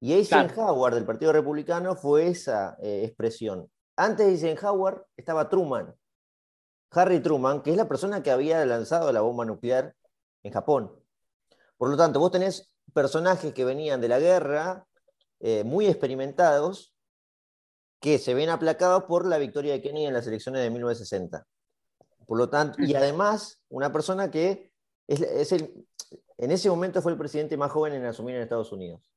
Y 0.00 0.14
Eisenhower 0.14 0.94
del 0.94 1.04
Partido 1.04 1.32
Republicano 1.32 1.94
fue 1.94 2.28
esa 2.28 2.76
eh, 2.80 3.02
expresión. 3.04 3.70
Antes 3.96 4.26
de 4.26 4.32
Eisenhower 4.32 5.04
estaba 5.16 5.48
Truman, 5.50 5.94
Harry 6.90 7.20
Truman, 7.20 7.62
que 7.62 7.70
es 7.70 7.76
la 7.76 7.86
persona 7.86 8.22
que 8.22 8.30
había 8.30 8.64
lanzado 8.64 9.12
la 9.12 9.20
bomba 9.20 9.44
nuclear 9.44 9.94
en 10.42 10.52
Japón. 10.52 10.90
Por 11.76 11.90
lo 11.90 11.96
tanto, 11.96 12.18
vos 12.18 12.30
tenés 12.30 12.72
personajes 12.92 13.52
que 13.52 13.64
venían 13.64 14.00
de 14.00 14.08
la 14.08 14.18
guerra, 14.18 14.86
eh, 15.40 15.64
muy 15.64 15.86
experimentados, 15.86 16.94
que 18.00 18.18
se 18.18 18.34
ven 18.34 18.48
aplacados 18.48 19.04
por 19.04 19.26
la 19.26 19.38
victoria 19.38 19.72
de 19.72 19.82
Kennedy 19.82 20.06
en 20.06 20.14
las 20.14 20.26
elecciones 20.26 20.62
de 20.62 20.70
1960. 20.70 21.46
Por 22.26 22.38
lo 22.38 22.48
tanto, 22.48 22.82
y 22.82 22.94
además, 22.94 23.62
una 23.68 23.92
persona 23.92 24.30
que 24.30 24.72
es, 25.06 25.52
el, 25.52 25.86
en 26.38 26.50
ese 26.50 26.70
momento 26.70 27.02
fue 27.02 27.12
el 27.12 27.18
presidente 27.18 27.56
más 27.56 27.70
joven 27.70 27.92
en 27.92 28.04
asumir 28.04 28.36
en 28.36 28.42
Estados 28.42 28.72
Unidos. 28.72 29.10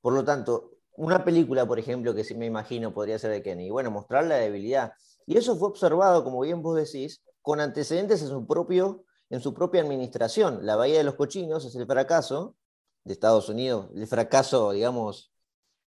Por 0.00 0.12
lo 0.12 0.24
tanto, 0.24 0.72
una 0.96 1.24
película, 1.24 1.66
por 1.66 1.78
ejemplo, 1.78 2.14
que 2.14 2.34
me 2.34 2.46
imagino 2.46 2.92
podría 2.92 3.18
ser 3.18 3.30
de 3.30 3.42
Kennedy, 3.42 3.70
bueno, 3.70 3.90
mostrar 3.90 4.26
la 4.26 4.36
debilidad. 4.36 4.92
Y 5.26 5.36
eso 5.36 5.56
fue 5.56 5.68
observado, 5.68 6.22
como 6.22 6.40
bien 6.40 6.62
vos 6.62 6.76
decís, 6.76 7.22
con 7.42 7.60
antecedentes 7.60 8.22
en 8.22 8.28
su, 8.28 8.46
propio, 8.46 9.04
en 9.30 9.40
su 9.40 9.54
propia 9.54 9.80
administración. 9.80 10.64
La 10.66 10.76
Bahía 10.76 10.98
de 10.98 11.04
los 11.04 11.14
Cochinos 11.14 11.64
es 11.64 11.74
el 11.74 11.86
fracaso 11.86 12.56
de 13.04 13.14
Estados 13.14 13.48
Unidos, 13.48 13.88
el 13.94 14.06
fracaso, 14.06 14.72
digamos... 14.72 15.29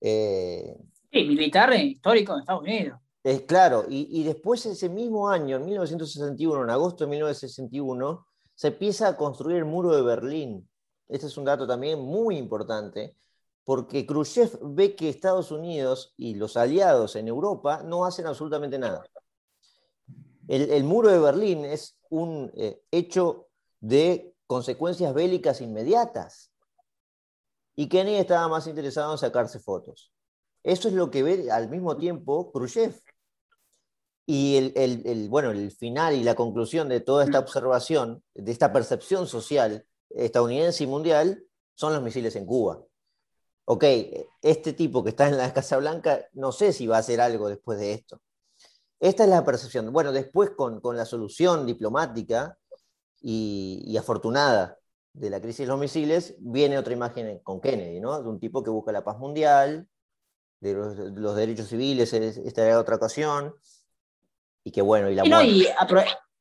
Eh, 0.08 0.78
sí, 1.12 1.24
militar 1.24 1.74
e 1.74 1.84
histórico 1.84 2.36
de 2.36 2.42
Estados 2.42 2.62
Unidos. 2.62 3.00
Es 3.24 3.42
claro, 3.42 3.86
y, 3.90 4.08
y, 4.12 4.24
después 4.24 4.64
ese 4.68 4.88
mismo 4.88 5.30
año, 5.30 5.56
en 5.56 5.66
1961, 5.66 6.64
en 6.64 6.70
agosto 6.70 7.06
de 7.06 7.10
1961, 7.10 8.28
se 8.54 8.68
empieza 8.68 9.08
a 9.08 9.18
construir 9.18 9.58
el 9.58 9.66
muro 9.66 9.96
de 9.96 10.04
Berlín. 10.04 10.70
Este 11.08 11.26
es 11.26 11.36
un 11.38 11.46
dato 11.46 11.66
también 11.66 12.00
muy 12.00 12.38
importante, 12.38 13.16
porque 13.64 14.06
Khrushchev 14.06 14.60
ve 14.62 14.96
que 14.96 15.10
Estados 15.10 15.50
Unidos 15.50 16.14
y 16.18 16.36
los 16.36 16.56
aliados 16.56 17.16
en 17.16 17.28
Europa 17.28 17.82
no 17.84 18.06
hacen 18.06 18.28
absolutamente 18.28 18.78
nada. 18.78 19.04
El, 20.48 20.84
muro 20.84 21.10
de 21.10 21.18
Berlín 21.18 21.66
es 21.66 21.98
un 22.12 22.52
eh, 22.56 22.80
hecho 22.92 23.48
de 23.80 24.36
consecuencias 24.46 25.12
bélicas 25.16 25.62
inmediatas. 25.62 26.52
Y 27.76 27.90
Kennedy 27.90 28.18
estaba 28.18 28.48
más 28.48 28.68
interesado 28.68 29.12
en 29.12 29.18
sacarse 29.18 29.60
fotos. 29.60 30.12
Eso 30.64 30.88
es 30.88 30.94
lo 30.94 31.12
que 31.12 31.24
ve 31.24 31.52
al 31.52 31.70
mismo 31.70 31.98
tiempo 31.98 32.52
Khrushchev. 32.52 32.96
Y 34.26 34.72
el, 34.76 35.30
bueno, 35.30 35.52
el 35.52 35.72
final 35.72 36.16
y 36.16 36.24
la 36.24 36.34
conclusión 36.34 36.90
de 36.90 37.00
toda 37.00 37.24
esta 37.24 37.40
observación, 37.40 38.24
de 38.34 38.52
esta 38.52 38.74
percepción 38.74 39.28
social 39.28 39.86
estadounidense 40.10 40.84
y 40.84 40.88
mundial, 40.88 41.44
son 41.76 41.94
los 41.94 42.02
misiles 42.02 42.36
en 42.36 42.46
Cuba. 42.46 42.82
Ok, 43.66 43.84
este 44.42 44.74
tipo 44.74 45.04
que 45.04 45.10
está 45.12 45.28
en 45.28 45.38
la 45.38 45.54
Casa 45.54 45.78
Blanca, 45.78 46.26
no 46.34 46.52
sé 46.52 46.74
si 46.74 46.88
va 46.88 46.98
a 46.98 47.00
hacer 47.00 47.22
algo 47.22 47.50
después 47.50 47.78
de 47.80 47.94
esto. 47.94 48.22
Esta 49.00 49.24
es 49.24 49.30
la 49.30 49.46
percepción. 49.46 49.92
Bueno, 49.92 50.12
después 50.12 50.52
con, 50.52 50.82
la 50.96 51.06
solución 51.06 51.66
diplomática 51.66 52.58
y, 53.22 53.96
afortunada 53.98 54.78
de 55.16 55.30
la 55.30 55.40
crisis 55.40 55.60
de 55.60 55.68
los 55.68 55.80
misiles, 55.80 56.36
viene 56.40 56.78
otra 56.78 56.94
imagen 56.94 57.40
con 57.40 57.62
Kennedy, 57.62 58.02
¿no? 58.02 58.22
De 58.22 58.28
un 58.28 58.40
tipo 58.40 58.64
que 58.64 58.70
busca 58.70 58.92
la 58.92 59.04
paz 59.04 59.18
mundial, 59.18 59.88
de 60.60 60.74
los, 60.74 61.36
derechos 61.36 61.68
civiles, 61.68 62.12
esta 62.14 62.66
era 62.66 62.80
otra 62.80 62.96
ocasión, 62.96 63.54
y 64.64 64.72
que 64.72 64.82
bueno, 64.82 65.10
y 65.10 65.16
la 65.16 65.44
y 65.44 65.66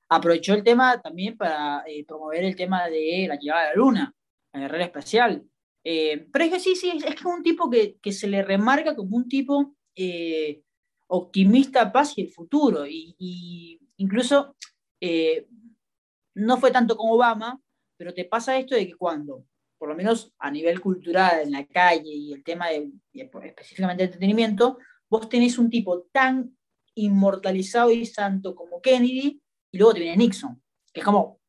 aprovechó 0.09 0.55
el 0.55 0.65
tema 0.65 1.01
también 1.01 1.37
para 1.37 1.85
eh, 1.87 2.05
promover 2.05 2.45
el 2.45 2.57
tema 2.57 2.89
de 2.89 3.27
la 3.29 3.37
llegada 3.37 3.63
de 3.63 3.69
la 3.71 3.75
luna, 3.75 4.15
la 4.53 4.61
guerrera 4.61 4.85
espacial. 4.85 5.45
Eh, 5.85 6.27
pero 6.33 6.47
es 6.47 6.51
que 6.53 6.61
sí, 6.61 6.75
sí, 6.75 6.91
es, 6.97 7.05
es 7.05 7.25
un 7.25 7.43
tipo 7.43 7.69
que, 7.69 7.99
que, 8.01 8.13
se 8.13 8.27
le 8.27 8.43
remarca 8.43 8.97
como 8.97 9.17
un 9.17 9.29
tipo 9.29 9.75
eh, 9.95 10.63
optimista, 11.09 11.93
paz 11.93 12.15
y 12.17 12.23
el 12.23 12.31
futuro. 12.31 12.87
Y, 12.87 13.81
incluso 13.97 14.57
no 16.35 16.57
fue 16.57 16.71
tanto 16.71 16.97
como 16.97 17.15
Obama, 17.15 17.61
pero 17.97 18.13
te 18.15 18.25
pasa 18.25 18.59
esto 18.59 18.75
de 18.75 18.87
que 18.87 18.95
cuando, 18.95 19.45
por 19.79 19.89
lo 19.89 19.95
menos 19.95 20.33
a 20.39 20.51
nivel 20.51 20.81
cultural, 20.81 21.41
en 21.43 21.53
la 21.53 21.67
calle 21.67 22.11
y 22.11 22.33
el 22.33 22.43
tema 22.43 22.69
de, 22.69 22.91
específicamente 23.13 24.03
de 24.03 24.07
entretenimiento, 24.07 24.79
vos 25.09 25.29
tenés 25.29 25.59
un 25.59 25.71
tipo 25.71 26.03
tan 26.13 26.57
inmortalizado 26.95 27.91
y 27.91 28.07
santo 28.07 28.55
como 28.55 28.81
Kennedy, 28.81 29.41
y 29.71 29.79
luego 29.79 29.95
te 29.95 30.01
viene 30.01 30.17
Nixon, 30.17 30.63
que 30.93 31.01
es 31.01 31.05
como, 31.05 31.41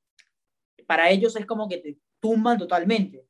para 0.87 1.09
ellos 1.09 1.35
es 1.35 1.45
como 1.45 1.67
que 1.67 1.77
te 1.77 1.97
tumban 2.19 2.57
totalmente. 2.57 3.27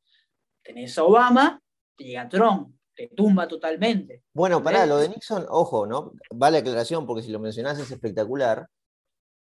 Tenés 0.64 0.98
a 0.98 1.04
Obama, 1.04 1.62
te 1.98 2.06
llega 2.06 2.30
Trump, 2.30 2.76
te 2.96 3.10
tumba 3.10 3.48
totalmente. 3.48 4.24
Bueno, 4.34 4.64
para 4.64 4.86
lo 4.86 4.98
de 4.98 5.10
Nixon, 5.10 5.46
ojo, 5.50 5.86
¿no? 5.86 6.14
Vale 6.34 6.58
la 6.58 6.60
aclaración 6.62 7.06
porque 7.06 7.24
si 7.24 7.32
lo 7.32 7.40
mencionás 7.40 7.78
es 7.80 7.92
espectacular. 7.92 8.68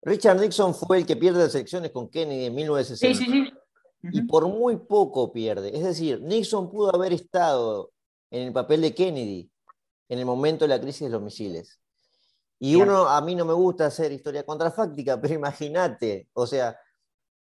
Richard 0.01 0.39
Nixon 0.39 0.73
fue 0.73 0.99
el 0.99 1.05
que 1.05 1.15
pierde 1.15 1.43
las 1.43 1.55
elecciones 1.55 1.91
con 1.91 2.09
Kennedy 2.09 2.45
en 2.45 2.55
1960. 2.55 3.17
Sí, 3.17 3.25
sí, 3.25 3.31
sí. 3.31 3.53
Y 4.11 4.21
por 4.21 4.47
muy 4.47 4.77
poco 4.77 5.31
pierde. 5.31 5.75
Es 5.75 5.83
decir, 5.83 6.21
Nixon 6.21 6.69
pudo 6.69 6.93
haber 6.95 7.13
estado 7.13 7.91
en 8.31 8.47
el 8.47 8.53
papel 8.53 8.81
de 8.81 8.93
Kennedy 8.93 9.49
en 10.09 10.19
el 10.19 10.25
momento 10.25 10.65
de 10.65 10.69
la 10.69 10.79
crisis 10.79 11.01
de 11.01 11.09
los 11.09 11.21
misiles. 11.21 11.79
Y 12.59 12.75
uno, 12.75 13.07
a 13.07 13.21
mí 13.21 13.35
no 13.35 13.45
me 13.45 13.53
gusta 13.53 13.85
hacer 13.85 14.11
historia 14.11 14.43
contrafáctica, 14.43 15.19
pero 15.21 15.33
imagínate, 15.33 16.27
o 16.33 16.47
sea, 16.47 16.79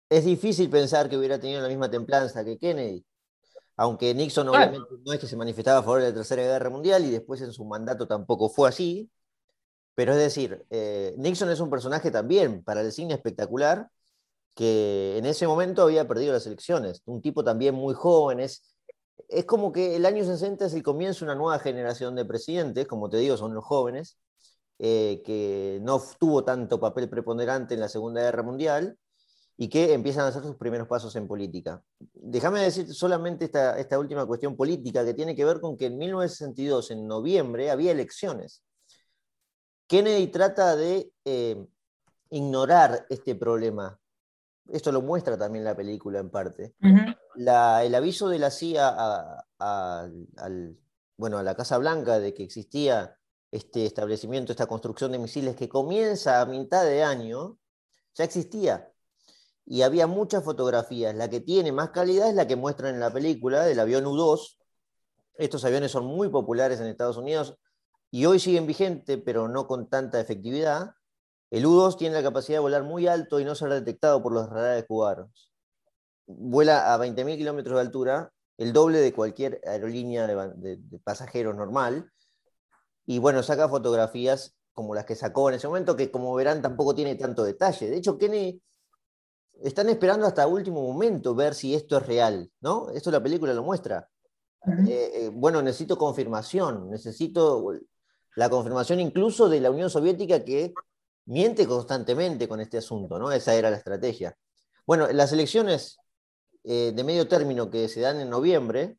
es 0.10 0.26
difícil 0.26 0.70
pensar 0.70 1.10
que 1.10 1.18
hubiera 1.18 1.40
tenido 1.40 1.62
la 1.62 1.68
misma 1.68 1.90
templanza 1.90 2.46
que 2.46 2.58
Kennedy, 2.58 3.04
aunque 3.78 4.14
Nixon 4.14 4.50
obviamente 4.50 4.90
no 5.04 5.14
es 5.14 5.20
que 5.20 5.28
se 5.28 5.38
manifestaba 5.38 5.80
a 5.80 5.84
favor 5.84 6.02
de 6.02 6.10
la 6.10 6.14
Tercera 6.14 6.44
Guerra 6.44 6.70
Mundial 6.70 7.06
y 7.06 7.12
después 7.12 7.42
en 7.42 7.52
su 7.52 7.66
mandato 7.66 8.08
tampoco 8.08 8.50
fue 8.50 8.70
así, 8.70 9.10
pero 10.02 10.14
es 10.14 10.18
decir, 10.18 10.66
eh, 10.72 11.14
Nixon 11.20 11.52
es 11.52 11.60
un 11.60 11.70
personaje 11.70 12.10
también 12.10 12.64
para 12.64 12.82
el 12.82 12.92
cine 12.92 13.14
espectacular, 13.14 13.88
que 14.56 15.16
en 15.20 15.28
ese 15.28 15.46
momento 15.46 15.84
había 15.84 16.08
perdido 16.08 16.34
las 16.34 16.48
elecciones, 16.48 17.04
un 17.06 17.22
tipo 17.22 17.44
también 17.44 17.76
muy 17.76 17.94
joven, 17.94 18.40
es, 18.40 18.64
es 19.30 19.46
como 19.46 19.72
que 19.72 19.96
el 19.96 20.08
año 20.08 20.26
60 20.26 20.66
es 20.66 20.74
el 20.74 20.82
comienzo 20.82 21.24
de 21.24 21.32
una 21.32 21.40
nueva 21.40 21.60
generación 21.60 22.16
de 22.16 22.26
presidentes, 22.26 22.88
como 22.88 23.12
te 23.12 23.18
digo, 23.18 23.38
son 23.38 23.54
los 23.54 23.64
jóvenes, 23.64 24.18
eh, 24.80 25.22
que 25.24 25.78
no 25.84 26.02
tuvo 26.20 26.44
tanto 26.44 26.80
papel 26.80 27.08
preponderante 27.08 27.76
en 27.76 27.80
la 27.80 27.88
Segunda 27.88 28.22
Guerra 28.24 28.42
Mundial 28.42 28.98
y 29.56 29.70
que 29.70 29.94
empiezan 29.94 30.26
a 30.26 30.30
hacer 30.30 30.42
sus 30.42 30.56
primeros 30.56 30.88
pasos 30.88 31.16
en 31.16 31.28
política. 31.28 31.84
Déjame 32.16 32.62
decir 32.62 32.92
solamente 32.92 33.46
esta, 33.46 33.78
esta 33.78 34.00
última 34.00 34.26
cuestión 34.26 34.56
política 34.56 35.06
que 35.06 35.14
tiene 35.14 35.36
que 35.36 35.46
ver 35.46 35.62
con 35.62 35.78
que 35.78 35.86
en 35.86 36.00
1962, 36.00 36.90
en 36.90 37.06
noviembre, 37.06 37.70
había 37.70 37.92
elecciones. 37.92 38.64
Kennedy 39.92 40.28
trata 40.28 40.78
de 40.78 41.12
eh, 41.26 41.68
ignorar 42.30 43.06
este 43.10 43.36
problema. 43.36 44.00
Esto 44.70 44.90
lo 44.90 45.02
muestra 45.02 45.38
también 45.38 45.66
la 45.66 45.76
película 45.76 46.20
en 46.20 46.30
parte. 46.30 46.76
el 47.36 47.96
aviso 47.96 48.30
de 48.30 48.40
la 48.40 48.52
CIA 48.52 49.44
bueno, 51.18 51.40
a 51.40 51.44
la 51.44 51.56
Casa 51.56 51.78
Blanca 51.78 52.22
de 52.22 52.34
que 52.34 52.42
existía 52.42 53.18
este 53.52 53.86
establecimiento, 53.86 54.54
esta 54.54 54.66
construcción 54.66 55.12
de 55.12 55.20
misiles 55.20 55.58
que 55.58 55.68
comienza 55.68 56.40
a 56.40 56.46
mitad 56.46 56.86
de 56.86 57.04
año, 57.04 57.58
ya 58.16 58.24
existía. 58.24 58.90
Y 59.66 59.82
había 59.82 60.08
muchas 60.08 60.42
fotografías. 60.46 61.14
La 61.16 61.30
que 61.30 61.42
tiene 61.42 61.74
más 61.74 61.90
calidad 61.90 62.30
es 62.30 62.36
la 62.36 62.48
que 62.48 62.56
muestran 62.56 62.94
en 62.94 63.02
la 63.02 63.12
película 63.12 63.66
del 63.66 63.82
avión 63.82 64.06
U-2. 64.06 64.58
Estos 65.36 65.66
aviones 65.66 65.92
son 65.92 66.06
muy 66.06 66.30
populares 66.30 66.80
en 66.80 66.88
Estados 66.88 67.18
Unidos 67.18 67.58
y 68.12 68.26
hoy 68.26 68.40
siguen 68.40 68.68
vigentes, 68.68 69.20
pero 69.26 69.48
no 69.48 69.68
con 69.68 69.90
tanta 69.90 70.20
efectividad. 70.20 70.92
El 71.50 71.66
U-2 71.66 71.98
tiene 71.98 72.16
la 72.16 72.24
capacidad 72.24 72.58
de 72.58 72.62
volar 72.62 72.84
muy 72.84 73.08
alto 73.08 73.40
y 73.40 73.46
no 73.46 73.56
ser 73.56 73.70
detectado 73.70 74.22
por 74.22 74.34
los 74.34 74.50
radares 74.50 74.86
cubanos. 74.86 75.52
Vuela 76.28 76.94
a 76.94 76.98
20.000 76.98 77.38
kilómetros 77.38 77.76
de 77.76 77.82
altura, 77.82 78.32
el 78.58 78.74
doble 78.74 79.00
de 79.00 79.14
cualquier 79.14 79.62
aerolínea 79.66 80.28
de, 80.28 80.78
de 80.78 81.00
pasajeros 81.00 81.56
normal, 81.56 82.12
y 83.06 83.20
bueno, 83.20 83.44
saca 83.44 83.68
fotografías 83.68 84.56
como 84.74 84.96
las 84.96 85.06
que 85.06 85.16
sacó 85.16 85.50
en 85.50 85.56
ese 85.56 85.68
momento, 85.68 85.96
que 85.96 86.12
como 86.12 86.34
verán 86.36 86.62
tampoco 86.62 86.96
tiene 86.96 87.16
tanto 87.16 87.44
detalle. 87.44 87.90
De 87.90 87.98
hecho, 87.98 88.18
Kenny 88.18 88.62
están 89.62 89.90
esperando 89.90 90.26
hasta 90.26 90.48
último 90.48 90.82
momento 90.82 91.36
ver 91.36 91.54
si 91.54 91.76
esto 91.76 91.98
es 91.98 92.06
real, 92.06 92.50
¿no? 92.62 92.90
Esto 92.92 93.12
la 93.12 93.22
película 93.22 93.54
lo 93.54 93.64
muestra. 93.64 94.08
Eh, 94.88 95.12
eh, 95.14 95.32
bueno, 95.34 95.62
necesito 95.62 95.98
confirmación, 95.98 96.90
necesito 96.90 97.74
la 98.36 98.50
confirmación 98.50 99.00
incluso 99.00 99.50
de 99.50 99.62
la 99.62 99.72
Unión 99.72 99.90
Soviética 99.90 100.44
que 100.44 100.74
miente 101.26 101.68
constantemente 101.68 102.48
con 102.48 102.60
este 102.60 102.78
asunto, 102.78 103.20
¿no? 103.20 103.32
Esa 103.32 103.56
era 103.56 103.70
la 103.70 103.78
estrategia. 103.78 104.38
Bueno, 104.86 105.08
las 105.12 105.32
elecciones 105.32 105.98
eh, 106.64 106.92
de 106.96 107.04
medio 107.04 107.28
término 107.28 107.70
que 107.70 107.88
se 107.88 108.02
dan 108.02 108.20
en 108.20 108.30
noviembre, 108.30 108.98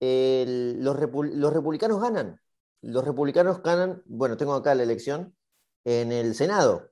los, 0.00 0.96
los 0.98 1.52
republicanos 1.52 2.00
ganan 2.00 2.38
los 2.84 3.04
republicanos 3.04 3.62
ganan, 3.62 4.02
bueno, 4.06 4.36
tengo 4.36 4.54
acá 4.54 4.74
la 4.74 4.82
elección, 4.82 5.34
en 5.84 6.12
el 6.12 6.34
Senado. 6.34 6.90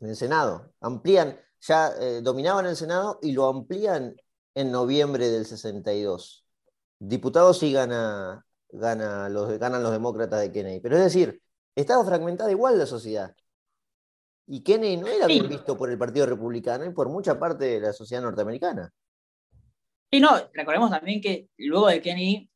En 0.00 0.10
el 0.10 0.16
Senado. 0.16 0.72
Amplían, 0.80 1.38
ya 1.60 1.92
eh, 2.00 2.20
dominaban 2.22 2.66
el 2.66 2.76
Senado 2.76 3.18
y 3.22 3.32
lo 3.32 3.46
amplían 3.46 4.16
en 4.54 4.70
noviembre 4.70 5.28
del 5.30 5.46
62. 5.46 6.46
Diputados 6.98 7.58
sí 7.58 7.72
gana, 7.72 8.46
gana 8.72 9.28
los, 9.28 9.58
ganan 9.58 9.82
los 9.82 9.92
demócratas 9.92 10.40
de 10.40 10.50
Kennedy. 10.50 10.80
Pero 10.80 10.96
es 10.96 11.04
decir, 11.04 11.40
estaba 11.76 12.04
fragmentada 12.04 12.50
igual 12.50 12.78
la 12.78 12.86
sociedad. 12.86 13.34
Y 14.46 14.62
Kennedy 14.62 14.96
no 14.96 15.06
era 15.06 15.26
bien 15.26 15.48
visto 15.48 15.76
por 15.76 15.90
el 15.90 15.98
Partido 15.98 16.26
Republicano 16.26 16.84
y 16.84 16.90
por 16.90 17.08
mucha 17.08 17.38
parte 17.38 17.64
de 17.66 17.80
la 17.80 17.92
sociedad 17.92 18.22
norteamericana. 18.22 18.92
Y 20.10 20.20
no, 20.20 20.30
recordemos 20.52 20.90
también 20.90 21.20
que 21.20 21.48
luego 21.56 21.88
de 21.88 22.02
Kennedy 22.02 22.50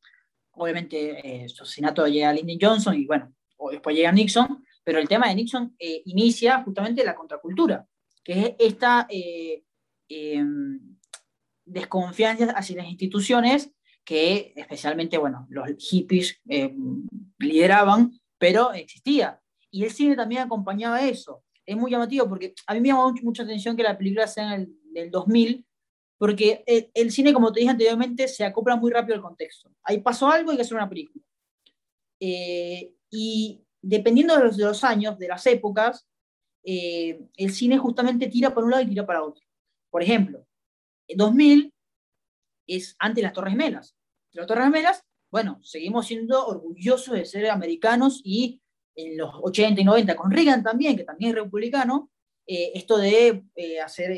obviamente 0.57 1.43
eh, 1.43 1.49
su 1.49 1.63
asesinato 1.63 2.05
llega 2.07 2.29
a 2.29 2.33
Lyndon 2.33 2.57
Johnson 2.59 2.95
y 2.95 3.05
bueno, 3.05 3.33
o 3.57 3.71
después 3.71 3.95
llega 3.95 4.11
Nixon, 4.11 4.63
pero 4.83 4.99
el 4.99 5.07
tema 5.07 5.27
de 5.27 5.35
Nixon 5.35 5.75
eh, 5.79 6.01
inicia 6.05 6.63
justamente 6.63 7.03
la 7.03 7.15
contracultura, 7.15 7.85
que 8.23 8.39
es 8.39 8.55
esta, 8.59 9.07
eh, 9.09 9.63
em, 10.09 10.97
desconfianza 11.65 12.51
hacia 12.51 12.77
las 12.77 12.87
instituciones 12.87 13.71
que 14.07 14.53
especialmente, 14.55 15.17
bueno, 15.17 15.45
los 15.49 15.67
hippies 15.79 16.39
em, 16.47 17.05
lideraban, 17.39 18.17
pero 18.37 18.71
existía. 18.71 19.41
Y 19.69 19.83
el 19.83 19.91
cine 19.91 20.15
también 20.15 20.43
acompañaba 20.43 21.01
eso. 21.01 21.43
Es 21.65 21.75
muy 21.75 21.91
llamativo 21.91 22.29
porque 22.29 22.53
a 22.67 22.73
mí 22.73 22.79
me 22.79 22.87
llamó 22.87 23.13
mucha 23.21 23.43
atención 23.43 23.75
que 23.75 23.83
la 23.83 23.97
película 23.97 24.25
sea 24.25 24.55
en 24.55 24.73
el 24.95 25.11
2000, 25.11 25.65
porque 26.17 26.63
el, 26.93 27.11
cine, 27.11 27.33
como 27.33 27.51
te 27.51 27.59
dije 27.59 27.71
anteriormente, 27.71 28.29
se 28.29 28.45
acopla 28.45 28.77
muy 28.77 28.91
rápido 28.91 29.15
al 29.15 29.21
contexto. 29.21 29.69
Ahí 29.83 29.99
pasó 29.99 30.29
algo 30.29 30.51
y 30.51 30.53
hay 30.53 30.57
que 30.59 30.61
hacer 30.61 30.77
una 30.77 30.87
película. 30.87 31.21
Eh, 32.21 32.93
y 33.11 33.61
dependiendo 33.81 34.37
de 34.37 34.63
los, 34.63 34.83
años, 34.85 35.19
de 35.19 35.27
las 35.27 35.45
épocas, 35.47 36.07
eh, 36.63 37.27
el 37.35 37.51
cine 37.51 37.77
justamente 37.77 38.27
tira 38.27 38.53
para 38.53 38.63
un 38.63 38.71
lado 38.71 38.83
y 38.83 38.87
tira 38.87 39.05
para 39.05 39.21
otro. 39.21 39.45
Por 39.89 40.01
ejemplo, 40.01 40.47
2000 41.13 41.73
es 42.67 42.95
antes 42.99 43.15
de 43.17 43.23
las 43.23 43.33
Torres 43.33 43.51
Gemelas. 43.51 43.96
Las 44.37 44.47
Torres 44.47 44.65
Gemelas, 44.65 45.03
bueno, 45.31 45.59
seguimos 45.63 46.07
siendo 46.07 46.45
orgullosos 46.45 47.13
de 47.13 47.25
ser 47.25 47.49
americanos 47.49 48.21
y 48.23 48.61
en 48.95 49.17
los 49.17 49.31
80 49.41 49.81
y 49.81 49.83
90 49.83 50.15
con 50.15 50.31
Reagan 50.31 50.63
también, 50.63 50.95
que 50.95 51.03
también 51.03 51.31
es 51.31 51.35
republicano, 51.35 52.11
eh, 52.45 52.71
esto 52.75 52.97
de 52.97 53.43
hacer 53.83 54.17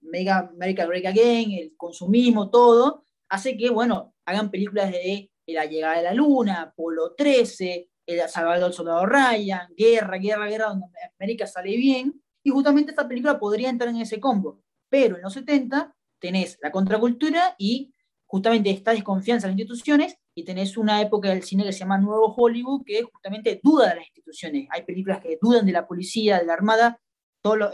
Mega, 0.00 0.50
America 0.52 0.86
Break 0.86 1.06
Again, 1.06 1.52
el 1.52 1.76
consumismo, 1.76 2.50
todo, 2.50 3.04
hace 3.28 3.56
que, 3.56 3.70
bueno, 3.70 4.14
hagan 4.26 4.50
películas 4.50 4.90
de 4.90 5.30
La 5.46 5.66
llegada 5.66 5.96
de 5.96 6.02
la 6.02 6.14
luna, 6.14 6.72
Polo 6.76 7.14
13, 7.14 7.88
El 8.06 8.28
Salvador 8.28 8.64
del 8.64 8.72
Soldado 8.72 9.06
Ryan, 9.06 9.72
Guerra, 9.76 10.18
Guerra, 10.18 10.46
Guerra, 10.48 10.66
donde 10.66 10.86
América 11.18 11.46
sale 11.46 11.76
bien, 11.76 12.20
y 12.42 12.50
justamente 12.50 12.90
esta 12.90 13.08
película 13.08 13.38
podría 13.38 13.70
entrar 13.70 13.90
en 13.90 14.00
ese 14.00 14.20
combo. 14.20 14.62
Pero 14.90 15.16
en 15.16 15.22
los 15.22 15.32
70 15.32 15.94
tenés 16.18 16.58
la 16.60 16.70
contracultura 16.70 17.54
y 17.58 17.93
justamente 18.34 18.68
esta 18.68 18.90
desconfianza 18.90 19.46
en 19.46 19.52
las 19.52 19.60
instituciones, 19.60 20.16
y 20.34 20.42
tenés 20.42 20.76
una 20.76 21.00
época 21.00 21.28
del 21.28 21.44
cine 21.44 21.62
que 21.62 21.72
se 21.72 21.78
llama 21.78 21.98
Nuevo 21.98 22.34
Hollywood, 22.34 22.82
que 22.84 23.04
justamente 23.04 23.60
duda 23.62 23.90
de 23.90 23.94
las 23.94 24.06
instituciones. 24.06 24.66
Hay 24.70 24.82
películas 24.82 25.20
que 25.20 25.38
dudan 25.40 25.64
de 25.64 25.70
la 25.70 25.86
policía, 25.86 26.40
de 26.40 26.46
la 26.46 26.54
armada, 26.54 26.98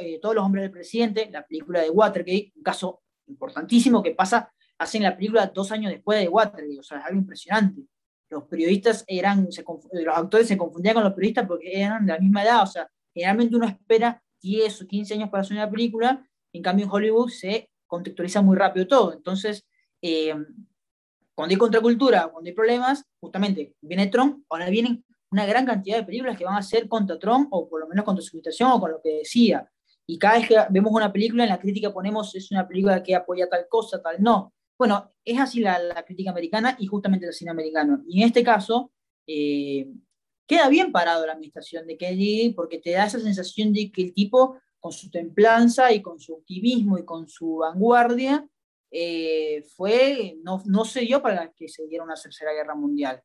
eh, 0.01 0.19
todos 0.21 0.35
los 0.35 0.45
hombres 0.45 0.65
del 0.65 0.71
presidente, 0.71 1.31
la 1.33 1.47
película 1.47 1.81
de 1.81 1.89
Watergate, 1.89 2.53
un 2.55 2.63
caso 2.63 3.01
importantísimo 3.27 4.03
que 4.03 4.11
pasa, 4.11 4.53
hacen 4.77 5.03
la 5.03 5.17
película 5.17 5.47
dos 5.47 5.73
años 5.73 5.91
después 5.91 6.21
de 6.21 6.29
Watergate, 6.29 6.79
o 6.79 6.83
sea, 6.83 6.99
es 6.99 7.05
algo 7.07 7.21
impresionante. 7.21 7.81
Los 8.29 8.45
periodistas 8.45 9.03
eran, 9.07 9.47
los 9.47 10.15
actores 10.15 10.47
se 10.47 10.59
confundían 10.59 10.93
con 10.93 11.05
los 11.05 11.15
periodistas 11.15 11.47
porque 11.47 11.71
eran 11.73 12.05
de 12.05 12.13
la 12.13 12.19
misma 12.19 12.43
edad, 12.43 12.65
o 12.65 12.67
sea, 12.67 12.87
generalmente 13.15 13.57
uno 13.57 13.67
espera 13.67 14.23
10 14.43 14.83
o 14.83 14.87
15 14.87 15.15
años 15.15 15.31
para 15.31 15.41
hacer 15.41 15.57
una 15.57 15.71
película, 15.71 16.23
en 16.53 16.63
cambio 16.63 16.85
en 16.85 16.91
Hollywood 16.93 17.31
se 17.31 17.71
contextualiza 17.87 18.43
muy 18.43 18.59
rápido 18.59 18.87
todo. 18.87 19.15
Entonces, 19.15 19.67
eh, 20.03 20.35
cuando 21.35 21.55
hay 21.55 21.59
contracultura, 21.59 22.29
cuando 22.29 22.49
hay 22.49 22.55
problemas, 22.55 23.05
justamente 23.21 23.75
viene 23.81 24.09
Trump, 24.09 24.45
ahora 24.51 24.69
vienen 24.69 25.05
una 25.31 25.47
gran 25.47 25.65
cantidad 25.65 25.97
de 25.97 26.05
películas 26.05 26.37
que 26.37 26.45
van 26.45 26.57
a 26.57 26.63
ser 26.63 26.89
contra 26.89 27.19
Trump, 27.19 27.49
o 27.53 27.69
por 27.69 27.81
lo 27.81 27.89
menos 27.89 28.05
contra 28.05 28.23
su 28.23 28.37
situación, 28.37 28.71
o 28.73 28.81
con 28.81 28.91
lo 28.91 29.01
que 29.01 29.19
decía. 29.19 29.71
Y 30.07 30.19
cada 30.19 30.39
vez 30.39 30.49
que 30.49 30.57
vemos 30.71 30.93
una 30.93 31.13
película, 31.13 31.45
en 31.45 31.51
la 31.51 31.61
crítica 31.61 31.93
ponemos 31.93 32.35
es 32.35 32.51
una 32.51 32.67
película 32.67 33.03
que 33.03 33.15
apoya 33.15 33.49
tal 33.49 33.67
cosa, 33.69 34.03
tal 34.03 34.21
no. 34.21 34.53
Bueno, 34.77 35.13
es 35.25 35.39
así 35.39 35.61
la, 35.61 36.03
crítica 36.05 36.31
americana 36.31 36.77
y 36.79 36.87
justamente 36.87 37.27
el 37.27 37.33
cine 37.33 37.53
americano. 37.53 38.03
Y 38.09 38.23
en 38.23 38.27
este 38.27 38.43
caso, 38.43 38.91
eh, 39.27 39.89
queda 40.49 40.69
bien 40.69 40.91
parado 40.91 41.25
la 41.27 41.35
administración 41.35 41.87
de 41.87 41.97
Kennedy 41.97 42.51
porque 42.55 42.79
te 42.79 42.91
da 42.91 43.07
esa 43.07 43.21
sensación 43.21 43.73
de 43.73 43.93
que 43.93 44.03
el 44.03 44.13
tipo, 44.13 44.59
con 44.81 44.91
su 44.91 45.11
templanza 45.11 45.93
y 45.93 46.03
con 46.03 46.19
su 46.19 46.35
optimismo 46.35 46.99
y 46.99 47.05
con 47.05 47.29
su 47.29 47.59
vanguardia, 47.59 48.49
eh, 48.91 49.63
fue, 49.77 50.37
no, 50.43 50.63
no 50.67 50.85
se 50.85 51.01
dio 51.01 51.23
para 51.23 51.53
que 51.53 51.69
se 51.69 51.87
diera 51.87 52.05
una 52.05 52.15
tercera 52.15 52.53
guerra 52.53 52.75
mundial 52.75 53.23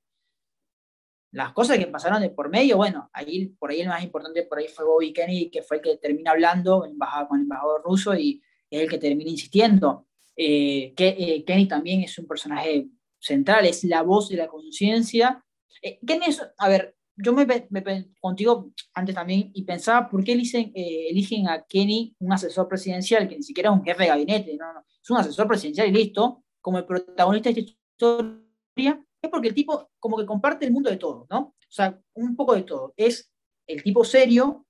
las 1.35 1.51
cosas 1.51 1.77
que 1.77 1.87
pasaron 1.87 2.21
de 2.21 2.29
por 2.29 2.49
medio, 2.49 2.77
bueno, 2.77 3.09
ahí, 3.11 3.47
por 3.59 3.69
ahí 3.69 3.81
el 3.81 3.89
más 3.89 4.01
importante 4.01 4.43
por 4.43 4.57
ahí 4.57 4.69
fue 4.69 4.85
Bobby 4.85 5.11
Kennedy, 5.11 5.49
que 5.49 5.63
fue 5.63 5.77
el 5.77 5.83
que 5.83 5.97
termina 5.97 6.31
hablando 6.31 6.79
con 6.79 6.87
el 6.87 7.41
embajador 7.41 7.83
ruso 7.83 8.15
y 8.15 8.41
es 8.69 8.83
el 8.83 8.89
que 8.89 8.97
termina 8.97 9.29
insistiendo. 9.29 10.07
Eh, 10.37 10.93
que, 10.95 11.09
eh, 11.09 11.43
Kennedy 11.45 11.67
también 11.67 12.01
es 12.03 12.17
un 12.17 12.25
personaje 12.25 12.87
central, 13.19 13.65
es 13.65 13.83
la 13.83 14.01
voz 14.01 14.29
de 14.29 14.37
la 14.37 14.47
conciencia. 14.47 15.43
Eh, 15.81 15.99
Kennedy 16.07 16.29
es, 16.29 16.41
a 16.57 16.69
ver, 16.69 16.95
yo 17.17 17.33
me, 17.33 17.45
me, 17.45 17.83
contigo 18.21 18.71
antes 18.93 19.13
también 19.13 19.51
y 19.53 19.63
pensaba, 19.65 20.09
¿por 20.09 20.23
qué 20.23 20.31
eligen, 20.31 20.71
eh, 20.73 21.07
eligen 21.09 21.49
a 21.49 21.65
Kenny 21.65 22.15
un 22.19 22.31
asesor 22.31 22.69
presidencial 22.69 23.27
que 23.27 23.35
ni 23.35 23.43
siquiera 23.43 23.71
es 23.71 23.75
un 23.75 23.83
jefe 23.83 24.03
de 24.03 24.09
gabinete? 24.09 24.55
No, 24.55 24.71
no, 24.71 24.85
es 25.05 25.09
un 25.11 25.17
asesor 25.17 25.47
presidencial 25.47 25.87
y 25.87 25.91
listo, 25.91 26.43
como 26.61 26.79
el 26.79 26.85
protagonista 26.85 27.51
de 27.51 27.59
esta 27.59 27.71
historia, 27.71 29.05
es 29.21 29.29
porque 29.29 29.49
el 29.49 29.53
tipo 29.53 29.91
como 29.99 30.17
que 30.17 30.25
comparte 30.25 30.65
el 30.65 30.71
mundo 30.71 30.89
de 30.89 30.97
todo, 30.97 31.27
¿no? 31.29 31.39
O 31.39 31.55
sea, 31.69 32.01
un 32.15 32.35
poco 32.35 32.55
de 32.55 32.63
todo. 32.63 32.95
Es 32.97 33.31
el 33.67 33.83
tipo 33.83 34.03
serio 34.03 34.65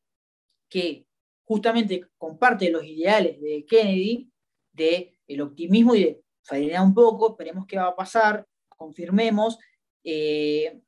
que 0.68 1.08
justamente 1.46 2.10
comparte 2.18 2.70
los 2.70 2.84
ideales 2.84 3.40
de 3.40 3.66
Kennedy, 3.66 4.30
de 4.74 5.18
el 5.26 5.40
optimismo 5.40 5.96
y 5.96 6.04
de 6.04 6.22
frenar 6.42 6.84
un 6.84 6.94
poco, 6.94 7.30
esperemos 7.30 7.66
qué 7.66 7.78
va 7.78 7.88
a 7.88 7.96
pasar, 7.96 8.46
confirmemos. 8.68 9.58
Eh, 10.04 10.82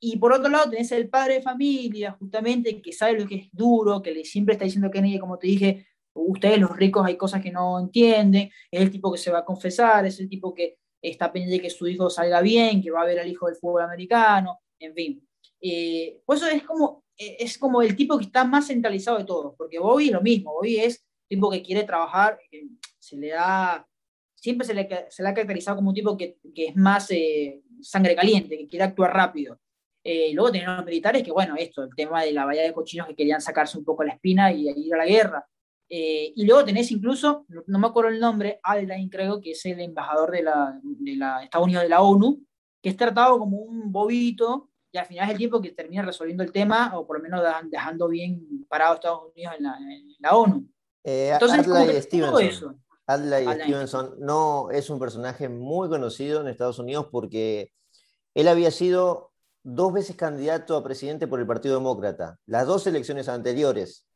y 0.00 0.16
por 0.16 0.32
otro 0.32 0.48
lado 0.48 0.70
tenés 0.70 0.90
el 0.90 1.08
padre 1.08 1.34
de 1.34 1.42
familia, 1.42 2.16
justamente, 2.18 2.82
que 2.82 2.92
sabe 2.92 3.20
lo 3.20 3.28
que 3.28 3.36
es 3.36 3.48
duro, 3.52 4.02
que 4.02 4.12
le 4.12 4.24
siempre 4.24 4.54
está 4.54 4.64
diciendo 4.64 4.88
a 4.88 4.90
Kennedy, 4.90 5.20
como 5.20 5.38
te 5.38 5.46
dije, 5.46 5.86
ustedes 6.14 6.58
los 6.58 6.76
ricos 6.76 7.04
hay 7.04 7.16
cosas 7.16 7.42
que 7.42 7.50
no 7.50 7.78
entienden, 7.78 8.50
es 8.70 8.80
el 8.80 8.90
tipo 8.90 9.12
que 9.12 9.18
se 9.18 9.30
va 9.30 9.40
a 9.40 9.44
confesar, 9.44 10.06
es 10.06 10.18
el 10.20 10.28
tipo 10.28 10.54
que 10.54 10.78
está 11.02 11.32
pendiente 11.32 11.56
de 11.56 11.62
que 11.62 11.70
su 11.70 11.86
hijo 11.86 12.08
salga 12.08 12.40
bien, 12.40 12.82
que 12.82 12.90
va 12.90 13.02
a 13.02 13.06
ver 13.06 13.20
al 13.20 13.28
hijo 13.28 13.46
del 13.46 13.56
fútbol 13.56 13.82
americano, 13.82 14.60
en 14.78 14.94
fin. 14.94 15.28
Eh, 15.60 16.20
pues 16.24 16.42
eso 16.42 16.50
es 16.50 16.62
como, 16.62 17.04
eh, 17.16 17.36
es 17.40 17.58
como 17.58 17.82
el 17.82 17.96
tipo 17.96 18.18
que 18.18 18.24
está 18.24 18.44
más 18.44 18.66
centralizado 18.66 19.18
de 19.18 19.24
todos, 19.24 19.54
porque 19.56 19.78
Bobby 19.78 20.06
es 20.06 20.12
lo 20.12 20.22
mismo, 20.22 20.52
Bobby 20.52 20.76
es 20.76 21.04
tipo 21.28 21.50
que 21.50 21.62
quiere 21.62 21.84
trabajar, 21.84 22.38
se 22.98 23.16
le 23.16 23.28
da, 23.28 23.86
siempre 24.34 24.66
se 24.66 24.74
le, 24.74 24.88
se 25.08 25.22
le 25.22 25.28
ha 25.28 25.34
caracterizado 25.34 25.76
como 25.76 25.90
un 25.90 25.94
tipo 25.94 26.16
que, 26.16 26.38
que 26.54 26.66
es 26.66 26.76
más 26.76 27.10
eh, 27.10 27.62
sangre 27.80 28.14
caliente, 28.14 28.56
que 28.56 28.66
quiere 28.66 28.84
actuar 28.84 29.12
rápido. 29.12 29.58
luego 30.32 30.52
tenemos 30.52 30.76
los 30.76 30.86
militares 30.86 31.22
que, 31.22 31.32
bueno, 31.32 31.54
esto, 31.56 31.82
el 31.82 31.94
tema 31.94 32.22
de 32.22 32.32
la 32.32 32.44
bahía 32.44 32.62
de 32.62 32.72
cochinos 32.72 33.06
que 33.08 33.16
querían 33.16 33.40
sacarse 33.40 33.78
un 33.78 33.84
poco 33.84 34.04
la 34.04 34.12
espina 34.12 34.52
y 34.52 34.68
ir 34.68 34.94
a 34.94 34.98
la 34.98 35.06
guerra. 35.06 35.46
Eh, 35.88 36.32
y 36.34 36.46
luego 36.46 36.64
tenés 36.64 36.90
incluso, 36.90 37.44
no, 37.66 37.78
me 37.78 37.86
acuerdo 37.86 38.10
el 38.10 38.18
nombre, 38.18 38.58
Aldrin 38.62 39.08
creo 39.08 39.40
que 39.40 39.50
es 39.52 39.64
el 39.66 39.80
embajador 39.80 40.30
de, 40.30 40.42
la, 40.42 40.80
de 40.82 41.16
la 41.16 41.44
Estados 41.44 41.66
Unidos 41.66 41.82
de 41.82 41.88
la 41.90 42.02
ONU, 42.02 42.42
que 42.80 42.88
es 42.88 42.96
tratado 42.96 43.38
como 43.38 43.58
un 43.58 43.92
bobito 43.92 44.70
y 44.90 44.98
al 44.98 45.06
final 45.06 45.26
es 45.26 45.32
el 45.32 45.38
tiempo 45.38 45.60
que 45.60 45.72
termina 45.72 46.02
resolviendo 46.02 46.42
el 46.42 46.52
tema 46.52 46.96
o 46.96 47.06
por 47.06 47.18
lo 47.18 47.22
menos 47.22 47.42
dejando 47.70 48.08
bien 48.08 48.64
parado 48.68 48.92
a 48.92 48.94
Estados 48.94 49.32
Unidos 49.34 49.54
en 49.58 49.64
la, 50.20 50.36
ONU. 50.36 50.68
Eh, 51.02 51.30
Entonces, 51.32 51.66
Adlai 51.66 52.02
Stevenson. 52.02 52.82
Adlai 53.06 53.44
Stevenson 53.60 54.14
no 54.20 54.70
es 54.70 54.88
un 54.88 54.98
personaje 54.98 55.48
muy 55.48 55.88
conocido 55.88 56.40
en 56.40 56.48
Estados 56.48 56.78
Unidos 56.78 57.08
porque 57.10 57.72
él 58.34 58.48
había 58.48 58.70
sido 58.70 59.32
dos 59.62 59.92
veces 59.92 60.16
candidato 60.16 60.76
a 60.76 60.84
presidente 60.84 61.26
por 61.26 61.40
el 61.40 61.46
Partido 61.46 61.76
Demócrata, 61.76 62.38
las 62.46 62.66
dos 62.66 62.86
elecciones 62.86 63.28
anteriores 63.28 64.06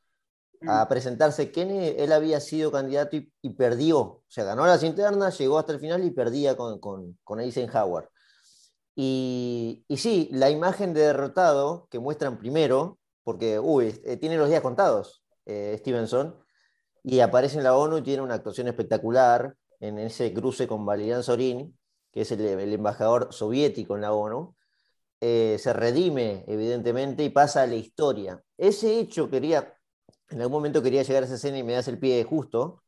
a 0.67 0.89
presentarse 0.89 1.53
Kennedy, 1.53 1.95
él 1.99 2.13
había 2.13 2.41
sido 2.41 2.73
candidato 2.73 3.17
y, 3.17 3.51
perdió. 3.51 3.99
O 3.99 4.25
sea, 4.29 4.45
ganó 4.45 4.67
las 4.67 4.83
internas, 4.83 5.39
llegó 5.39 5.59
hasta 5.59 5.73
el 5.73 5.81
final 5.81 6.05
y 6.05 6.11
perdía 6.11 6.57
con, 6.57 6.79
con, 6.79 7.41
Eisenhower. 7.41 8.09
Y, 8.95 9.85
y, 9.87 9.97
sí, 9.99 10.29
la 10.33 10.51
imagen 10.51 10.93
de 10.93 11.03
derrotado 11.03 11.87
que 11.91 11.99
muestran 11.99 12.39
primero, 12.39 12.99
porque, 13.23 13.59
uy, 13.59 14.01
eh, 14.05 14.17
tiene 14.17 14.37
los 14.37 14.49
días 14.49 14.63
contados, 14.63 15.23
eh, 15.47 15.77
Stevenson, 15.79 16.37
y 17.05 17.21
aparece 17.21 17.59
en 17.59 17.65
la 17.65 17.77
ONU 17.77 17.99
y 17.99 18.03
tiene 18.03 18.23
una 18.23 18.35
actuación 18.35 18.69
espectacular 18.69 19.55
en 19.81 19.99
ese 19.99 20.33
cruce 20.35 20.67
con 20.67 20.85
Valerian 20.85 21.23
Sorin, 21.23 21.79
que 22.13 22.23
es 22.23 22.33
el, 22.33 22.73
embajador 22.73 23.33
soviético 23.33 23.95
en 23.95 24.03
la 24.03 24.13
ONU. 24.13 24.57
Eh, 25.21 25.57
se 25.59 25.73
redime, 25.73 26.45
evidentemente, 26.47 27.25
y 27.25 27.31
pasa 27.31 27.63
a 27.63 27.67
la 27.67 27.75
historia. 27.77 28.43
Ese 28.57 28.99
hecho 28.99 29.31
quería 29.31 29.78
en 30.31 30.41
algún 30.41 30.59
momento 30.59 30.83
quería 30.83 31.03
llegar 31.03 31.23
a 31.23 31.27
esa 31.27 31.37
escena 31.37 31.59
y 31.59 31.63
me 31.63 31.73
das 31.73 31.89
el 31.89 31.99
pie 31.99 32.23
justo, 32.25 32.83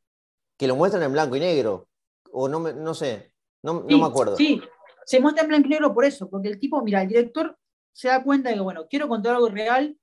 que 0.57 0.67
lo 0.67 0.77
muestran 0.77 1.03
en 1.03 1.13
blanco 1.13 1.37
y 1.37 1.41
negro, 1.41 1.89
o 2.33 2.49
no, 2.49 2.61
me, 2.61 2.73
no 2.73 2.95
sé, 2.95 3.33
no, 3.63 3.85
no 3.89 3.99
me 3.99 4.05
acuerdo. 4.05 4.37
Sí, 4.37 4.61
se 5.07 5.21
muestra 5.21 5.43
en 5.43 5.49
blanco 5.49 5.67
y 5.67 5.71
negro 5.71 5.95
por 5.95 6.05
eso, 6.05 6.29
porque 6.29 6.49
el 6.49 6.59
tipo, 6.59 6.83
mira, 6.83 7.03
el 7.03 7.09
director 7.09 7.57
se 7.93 8.09
da 8.09 8.23
cuenta 8.23 8.51
de 8.51 8.57
que, 8.57 8.61
bueno, 8.61 8.87
quiero 8.89 9.09
contar 9.09 9.35
algo 9.35 9.49
real 9.49 9.97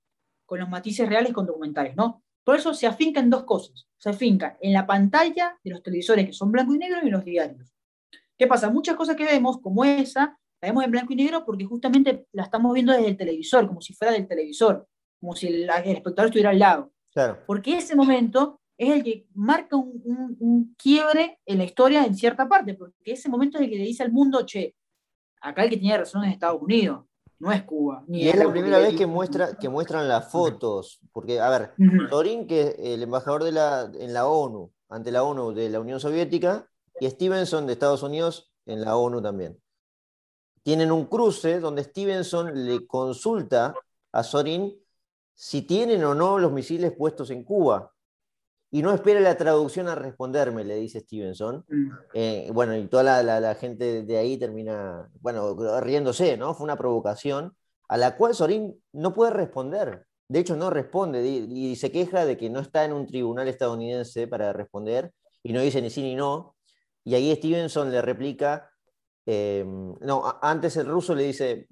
con 0.46 0.60
los 0.60 0.68
matices 0.68 1.08
reales 1.08 1.32
con 1.32 1.46
documentales, 1.46 1.94
¿no? 1.96 2.22
Por 2.44 2.56
eso 2.56 2.72
se 2.72 2.86
afinca 2.86 3.20
en 3.20 3.28
dos 3.28 3.44
cosas. 3.44 3.86
Se 3.98 4.08
afinca 4.08 4.56
en 4.60 4.72
la 4.72 4.86
pantalla 4.86 5.58
de 5.62 5.70
los 5.70 5.82
televisores 5.82 6.24
que 6.24 6.32
son 6.32 6.50
blanco 6.50 6.74
y 6.74 6.78
negro 6.78 7.00
y 7.02 7.06
en 7.06 7.12
los 7.12 7.24
diarios. 7.24 7.74
¿Qué 8.38 8.46
pasa? 8.46 8.70
Muchas 8.70 8.96
cosas 8.96 9.16
que 9.16 9.24
vemos, 9.24 9.60
como 9.60 9.84
esa, 9.84 10.38
la 10.60 10.68
vemos 10.68 10.84
en 10.84 10.90
blanco 10.90 11.12
y 11.12 11.16
negro 11.16 11.44
porque 11.44 11.66
justamente 11.66 12.26
la 12.32 12.44
estamos 12.44 12.72
viendo 12.72 12.92
desde 12.92 13.08
el 13.08 13.16
televisor, 13.16 13.66
como 13.66 13.82
si 13.82 13.92
fuera 13.92 14.14
del 14.14 14.26
televisor, 14.26 14.88
como 15.20 15.34
si 15.34 15.48
el, 15.48 15.68
el 15.68 15.96
espectador 15.96 16.26
estuviera 16.26 16.50
al 16.50 16.58
lado. 16.58 16.92
Claro. 17.18 17.38
Porque 17.46 17.76
ese 17.76 17.96
momento 17.96 18.60
es 18.76 18.90
el 18.90 19.02
que 19.02 19.26
marca 19.34 19.74
un, 19.74 20.72
quiebre 20.78 21.40
en 21.44 21.58
la 21.58 21.64
historia 21.64 22.04
en 22.04 22.14
cierta 22.14 22.48
parte, 22.48 22.74
porque 22.74 22.94
ese 23.06 23.28
momento 23.28 23.58
es 23.58 23.64
el 23.64 23.70
que 23.70 23.76
le 23.76 23.82
dice 23.82 24.04
al 24.04 24.12
mundo, 24.12 24.46
che, 24.46 24.76
acá 25.40 25.64
el 25.64 25.70
que 25.70 25.78
tiene 25.78 25.98
razón 25.98 26.22
es 26.22 26.32
Estados 26.32 26.62
Unidos, 26.62 27.06
no 27.40 27.50
es 27.50 27.64
Cuba. 27.64 28.04
y 28.06 28.28
es 28.28 28.36
la 28.36 28.48
primera 28.48 28.78
vez 28.78 28.94
que, 28.94 29.08
muestra, 29.08 29.58
que 29.58 29.68
muestran 29.68 30.06
las 30.06 30.30
fotos, 30.30 31.00
porque, 31.10 31.40
a 31.40 31.50
ver, 31.50 31.74
Torín, 32.08 32.46
que 32.46 32.68
es 32.68 32.74
el 32.78 33.02
embajador 33.02 33.42
de 33.42 33.50
la, 33.50 33.90
en 33.98 34.12
la 34.12 34.28
ONU, 34.28 34.70
ante 34.88 35.10
la 35.10 35.24
ONU 35.24 35.52
de 35.52 35.70
la 35.70 35.80
Unión 35.80 35.98
Soviética, 35.98 36.70
y 37.00 37.10
Stevenson 37.10 37.66
de 37.66 37.72
Estados 37.72 38.04
Unidos 38.04 38.52
en 38.64 38.82
la 38.82 38.96
ONU 38.96 39.20
también. 39.20 39.60
Tienen 40.62 40.92
un 40.92 41.06
cruce 41.06 41.58
donde 41.58 41.82
Stevenson 41.82 42.64
le 42.64 42.86
consulta 42.86 43.74
a 44.12 44.22
Sorin 44.22 44.72
si 45.40 45.62
tienen 45.62 46.02
o 46.02 46.16
no 46.16 46.36
los 46.36 46.50
misiles 46.50 46.90
puestos 46.90 47.30
en 47.30 47.44
Cuba. 47.44 47.92
Y 48.72 48.82
no 48.82 48.92
espera 48.92 49.20
la 49.20 49.36
traducción 49.36 49.86
a 49.86 49.94
responderme, 49.94 50.64
le 50.64 50.74
dice 50.74 50.98
Stevenson. 50.98 51.64
Mm. 51.68 51.90
Eh, 52.12 52.50
bueno, 52.52 52.76
y 52.76 52.88
toda 52.88 53.22
la, 53.22 53.54
gente 53.54 54.02
de 54.02 54.18
ahí 54.18 54.36
termina, 54.36 55.08
bueno, 55.20 55.56
riéndose, 55.80 56.36
¿no? 56.36 56.54
Fue 56.54 56.64
una 56.64 56.76
provocación 56.76 57.56
a 57.88 57.96
la 57.96 58.16
cual 58.16 58.34
Sorin 58.34 58.82
no 58.92 59.14
puede 59.14 59.30
responder. 59.30 60.04
De 60.26 60.40
hecho, 60.40 60.56
no 60.56 60.70
responde 60.70 61.24
y, 61.24 61.76
se 61.76 61.92
queja 61.92 62.26
de 62.26 62.36
que 62.36 62.50
no 62.50 62.58
está 62.58 62.84
en 62.84 62.92
un 62.92 63.06
tribunal 63.06 63.46
estadounidense 63.46 64.26
para 64.26 64.52
responder 64.52 65.12
y 65.44 65.52
no 65.52 65.60
dice 65.60 65.80
ni 65.80 65.88
sí 65.88 66.02
ni 66.02 66.16
no. 66.16 66.56
Y 67.04 67.14
ahí 67.14 67.32
Stevenson 67.36 67.92
le 67.92 68.02
replica, 68.02 68.68
em, 69.24 69.94
no, 70.00 70.36
antes 70.42 70.76
el 70.76 70.86
ruso 70.86 71.14
le 71.14 71.22
dice, 71.22 71.68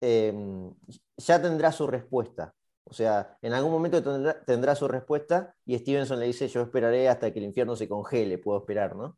em, 0.00 0.74
ya 1.16 1.40
tendrá 1.40 1.70
su 1.70 1.86
respuesta. 1.86 2.52
O 2.84 2.92
sea, 2.92 3.38
en 3.40 3.54
algún 3.54 3.72
momento 3.72 4.02
tendrá, 4.46 4.74
su 4.74 4.88
respuesta 4.88 5.54
y 5.64 5.78
Stevenson 5.78 6.20
le 6.20 6.26
dice, 6.26 6.48
yo 6.48 6.60
esperaré 6.62 7.08
hasta 7.08 7.32
que 7.32 7.38
el 7.38 7.46
infierno 7.46 7.76
se 7.76 7.88
congele, 7.88 8.38
puedo 8.38 8.58
esperar, 8.58 8.94
¿no? 8.94 9.16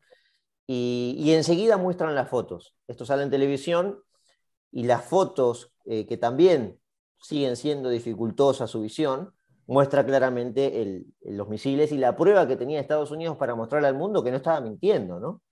Y, 0.69 1.33
enseguida 1.33 1.77
muestran 1.77 2.15
las 2.15 2.29
fotos. 2.29 2.75
Esto 2.89 3.05
sale 3.07 3.23
en 3.23 3.31
televisión 3.31 4.01
y 4.73 4.85
las 4.85 5.05
fotos, 5.05 5.73
eh, 5.85 6.07
que 6.07 6.17
también 6.17 6.81
siguen 7.19 7.57
siendo 7.57 7.89
dificultosas 7.89 8.71
su 8.71 8.81
visión, 8.83 9.33
muestra 9.67 10.05
claramente 10.07 11.05
los 11.23 11.49
misiles 11.49 11.93
y 11.93 11.99
la 11.99 12.17
prueba 12.17 12.47
que 12.47 12.57
tenía 12.57 12.81
Estados 12.81 13.11
Unidos 13.11 13.37
para 13.37 13.55
mostrarle 13.55 13.89
al 13.89 13.95
mundo 13.95 14.23
que 14.23 14.31
no 14.31 14.37
estaba 14.37 14.61
mintiendo, 14.61 15.19
¿no? 15.21 15.43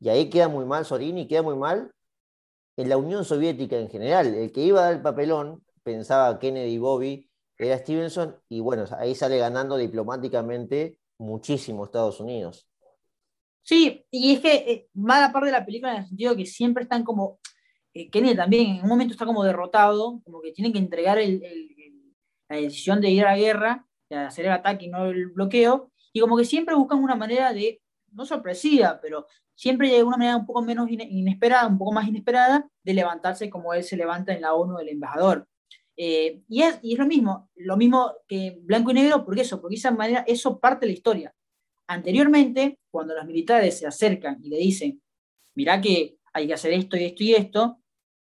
Y 0.00 0.08
ahí 0.08 0.28
queda 0.30 0.48
muy 0.48 0.64
mal 0.64 0.84
Sorini, 0.84 1.28
queda 1.28 1.42
muy 1.42 1.56
mal 1.56 1.92
en 2.76 2.88
la 2.88 2.96
Unión 2.96 3.24
Soviética 3.24 3.76
en 3.78 3.88
general. 3.88 4.34
El 4.34 4.52
que 4.52 4.62
iba 4.62 4.80
a 4.80 4.84
dar 4.84 4.94
el 4.94 5.02
papelón 5.02 5.64
pensaba 5.82 6.38
Kennedy 6.38 6.72
y 6.74 6.78
Bobby 6.78 7.30
era 7.66 7.78
Stevenson, 7.78 8.36
y 8.48 8.60
bueno, 8.60 8.84
ahí 8.98 9.14
sale 9.14 9.38
ganando 9.38 9.76
diplomáticamente 9.76 10.98
muchísimo 11.18 11.84
Estados 11.84 12.20
Unidos. 12.20 12.68
Sí, 13.62 14.04
y 14.10 14.34
es 14.34 14.40
que 14.40 14.54
eh, 14.54 14.88
mala 14.94 15.32
parte 15.32 15.46
de 15.46 15.52
la 15.52 15.64
película 15.64 15.92
en 15.92 16.02
el 16.02 16.08
sentido 16.08 16.36
que 16.36 16.46
siempre 16.46 16.82
están 16.82 17.04
como, 17.04 17.38
eh, 17.94 18.10
Kennedy 18.10 18.36
también 18.36 18.76
en 18.76 18.82
un 18.82 18.88
momento 18.88 19.12
está 19.12 19.24
como 19.24 19.44
derrotado, 19.44 20.20
como 20.24 20.40
que 20.40 20.52
tienen 20.52 20.72
que 20.72 20.80
entregar 20.80 21.18
la 21.18 22.56
decisión 22.56 23.00
de 23.00 23.10
ir 23.10 23.24
a 23.24 23.32
la 23.32 23.38
guerra, 23.38 23.86
de 24.10 24.16
hacer 24.16 24.46
el 24.46 24.52
ataque 24.52 24.86
y 24.86 24.88
no 24.88 25.06
el 25.06 25.28
bloqueo, 25.28 25.92
y 26.12 26.20
como 26.20 26.36
que 26.36 26.44
siempre 26.44 26.74
buscan 26.74 27.02
una 27.02 27.14
manera 27.14 27.52
de, 27.52 27.80
no 28.10 28.26
sorpresiva, 28.26 28.98
pero 29.00 29.26
siempre 29.54 29.90
de 29.90 30.02
una 30.02 30.16
manera 30.16 30.36
un 30.36 30.46
poco 30.46 30.62
menos 30.62 30.90
inesperada, 30.90 31.68
un 31.68 31.78
poco 31.78 31.92
más 31.92 32.06
inesperada, 32.08 32.68
de 32.82 32.94
levantarse 32.94 33.48
como 33.48 33.72
él 33.74 33.84
se 33.84 33.96
levanta 33.96 34.34
en 34.34 34.42
la 34.42 34.54
ONU 34.54 34.76
del 34.78 34.88
embajador. 34.88 35.46
Eh, 35.96 36.42
y, 36.48 36.62
es, 36.62 36.78
y 36.82 36.92
es 36.94 36.98
lo 36.98 37.06
mismo, 37.06 37.50
lo 37.56 37.76
mismo 37.76 38.12
que 38.26 38.58
blanco 38.62 38.90
y 38.90 38.94
negro, 38.94 39.24
porque 39.24 39.42
eso, 39.42 39.60
porque 39.60 39.76
esa 39.76 39.90
manera, 39.90 40.24
eso 40.26 40.58
parte 40.58 40.86
de 40.86 40.92
la 40.92 40.96
historia. 40.96 41.34
Anteriormente, 41.86 42.78
cuando 42.90 43.14
los 43.14 43.24
militares 43.26 43.78
se 43.78 43.86
acercan 43.86 44.38
y 44.42 44.48
le 44.48 44.56
dicen, 44.58 45.02
mirá 45.54 45.80
que 45.80 46.16
hay 46.32 46.46
que 46.46 46.54
hacer 46.54 46.72
esto 46.72 46.96
y 46.96 47.04
esto 47.04 47.24
y 47.24 47.34
esto, 47.34 47.78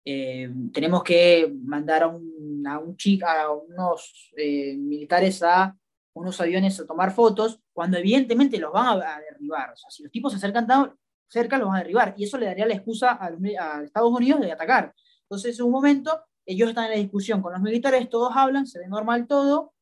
eh, 0.04 0.50
tenemos 0.74 1.04
que 1.04 1.54
mandar 1.64 2.04
a, 2.04 2.08
un, 2.08 2.64
a, 2.66 2.80
un 2.80 2.98
chico, 2.98 3.28
a 3.28 3.52
unos 3.52 4.32
eh, 4.36 4.76
militares 4.76 5.44
a 5.44 5.78
unos 6.14 6.42
aviones 6.42 6.80
a 6.80 6.86
tomar 6.86 7.14
fotos, 7.14 7.62
cuando 7.72 7.98
evidentemente 7.98 8.58
los 8.58 8.74
van 8.74 9.02
a, 9.02 9.20
derribar. 9.20 9.72
O 9.72 9.76
sea, 9.78 9.90
si 9.90 10.04
los 10.04 10.12
tipos 10.12 10.34
se 10.34 10.38
acercan 10.38 10.68
tan 10.68 10.94
cerca, 11.28 11.58
los 11.58 11.68
van 11.68 11.78
a 11.78 11.80
derribar. 11.80 12.14
Y 12.18 12.26
eso 12.26 12.38
le 12.38 12.48
daría 12.48 12.66
la 12.66 12.74
excusa 12.74 13.12
a, 13.12 13.28
a 13.28 13.84
Estados 13.84 14.12
Unidos 14.12 14.42
de 14.42 14.52
atacar. 14.52 14.94
Entonces, 15.24 15.58
en 15.58 15.66
un 15.66 15.72
momento, 15.72 16.22
ellos 16.46 16.70
están 16.70 16.86
en 16.86 16.92
la 16.92 16.98
discusión 16.98 17.42
con 17.42 17.54
los 17.54 17.62
militares, 17.62 18.10
todos 18.10 18.32
hablan, 18.36 18.66
se 18.68 18.80
ve 18.80 18.88
normal 18.88 19.28
todo. 19.28 19.74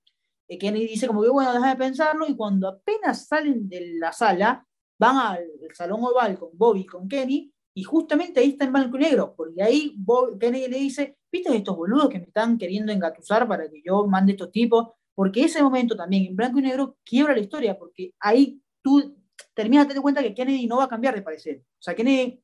Eh, 0.47 0.57
Kennedy 0.57 0.88
dice 0.88 1.07
como 1.07 1.22
que, 1.22 1.30
bueno, 1.30 1.53
déjame 1.53 1.76
pensarlo, 1.76 2.28
y 2.28 2.36
cuando 2.36 2.68
apenas 2.68 3.28
salen 3.28 3.70
de 3.70 3.93
la 3.99 4.12
sala, 4.12 4.66
van 4.99 5.18
al 5.18 5.47
salón 5.74 6.03
oval 6.03 6.38
con 6.38 6.49
Bobby, 6.53 6.86
con 6.86 7.07
Kenny, 7.07 7.53
y 7.74 7.84
justamente 7.84 8.39
ahí 8.39 8.49
está 8.49 8.66
en 8.66 8.74
blanco 8.74 8.97
y 8.97 9.01
negro, 9.01 9.34
porque 9.36 9.64
ahí 9.64 9.95
Kennedy 10.39 10.68
le 10.68 10.80
dice, 10.80 11.18
¿viste 11.32 11.55
estos 11.55 11.78
boludos 11.78 12.10
que 12.10 12.20
me 12.20 12.26
están 12.26 12.57
queriendo 12.57 12.91
engatusar 12.91 13.47
para 13.47 13.70
que 13.70 13.82
yo 13.86 14.05
mande 14.05 14.34
estos 14.34 14.51
tipos? 14.51 14.88
Porque 15.16 15.45
ese 15.45 15.62
momento 15.64 15.95
también 15.95 16.26
en 16.26 16.36
blanco 16.36 16.60
y 16.60 16.64
negro 16.64 16.97
quiebra 17.05 17.34
la 17.34 17.39
historia, 17.39 17.78
porque 17.78 18.14
ahí 18.20 18.62
tú 18.82 19.16
terminas 19.53 19.88
de 19.88 20.01
cuenta 20.01 20.22
que 20.22 20.34
Kennedy 20.34 20.68
no 20.68 20.78
va 20.78 20.86
a 20.86 20.89
cambiar 20.89 21.16
de 21.16 21.22
parecer. 21.22 21.62
O 21.62 21.82
sea, 21.82 21.95
Kennedy 21.95 22.41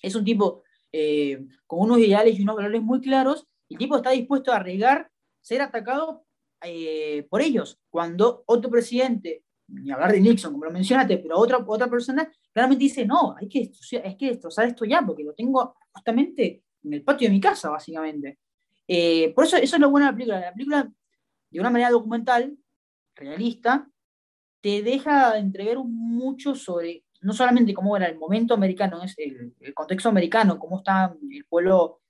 es 0.00 0.14
un 0.14 0.24
tipo 0.24 0.62
eh, 0.92 1.44
con 1.66 1.80
unos 1.80 1.98
ideales 1.98 2.38
y 2.38 2.42
unos 2.42 2.56
valores 2.56 2.82
muy 2.82 3.00
claros, 3.00 3.46
el 3.68 3.78
tipo 3.78 3.96
está 3.96 4.10
dispuesto 4.10 4.52
a 4.52 4.56
arriesgar 4.56 5.10
ser 5.40 5.62
atacado 5.62 6.24
eh, 6.62 7.26
por 7.30 7.40
ellos, 7.40 7.78
cuando 7.90 8.42
otro 8.46 8.70
presidente, 8.70 9.44
ni 9.68 9.90
hablar 9.90 10.12
de 10.12 10.20
Nixon, 10.20 10.52
como 10.52 10.64
lo 10.64 10.70
mencionaste, 10.70 11.18
pero 11.18 11.38
otra, 11.38 11.58
otra 11.64 11.88
persona 11.88 12.30
claramente 12.52 12.84
dice, 12.84 13.06
no, 13.06 13.36
hay 13.36 13.48
que, 13.48 13.70
hay 14.02 14.16
que 14.16 14.30
destrozar 14.30 14.66
esto 14.66 14.84
ya, 14.84 15.02
porque 15.06 15.24
lo 15.24 15.34
tengo 15.34 15.76
justamente 15.92 16.64
en 16.82 16.94
el 16.94 17.02
patio 17.02 17.28
de 17.28 17.34
mi 17.34 17.40
casa, 17.40 17.70
básicamente. 17.70 18.38
Eh, 18.86 19.32
por 19.34 19.44
eso, 19.44 19.56
eso 19.56 19.76
es 19.76 19.80
lo 19.80 19.90
bueno 19.90 20.06
de 20.06 20.12
la 20.12 20.16
película. 20.16 20.40
La 20.40 20.52
película, 20.52 20.92
de 21.50 21.60
una 21.60 21.70
manera 21.70 21.90
documental, 21.90 22.56
realista, 23.14 23.88
te 24.60 24.82
deja 24.82 25.38
entrever 25.38 25.78
mucho 25.78 26.54
sobre 26.54 27.04
no 27.20 27.32
solamente 27.32 27.74
cómo 27.74 27.96
era 27.96 28.06
el 28.06 28.18
momento 28.18 28.54
americano, 28.54 29.02
es 29.02 29.14
el, 29.18 29.54
contexto 29.74 30.08
americano, 30.08 30.58
cómo 30.58 30.78
está 30.78 31.14
el 31.30 31.44
pueblo, 31.44 32.00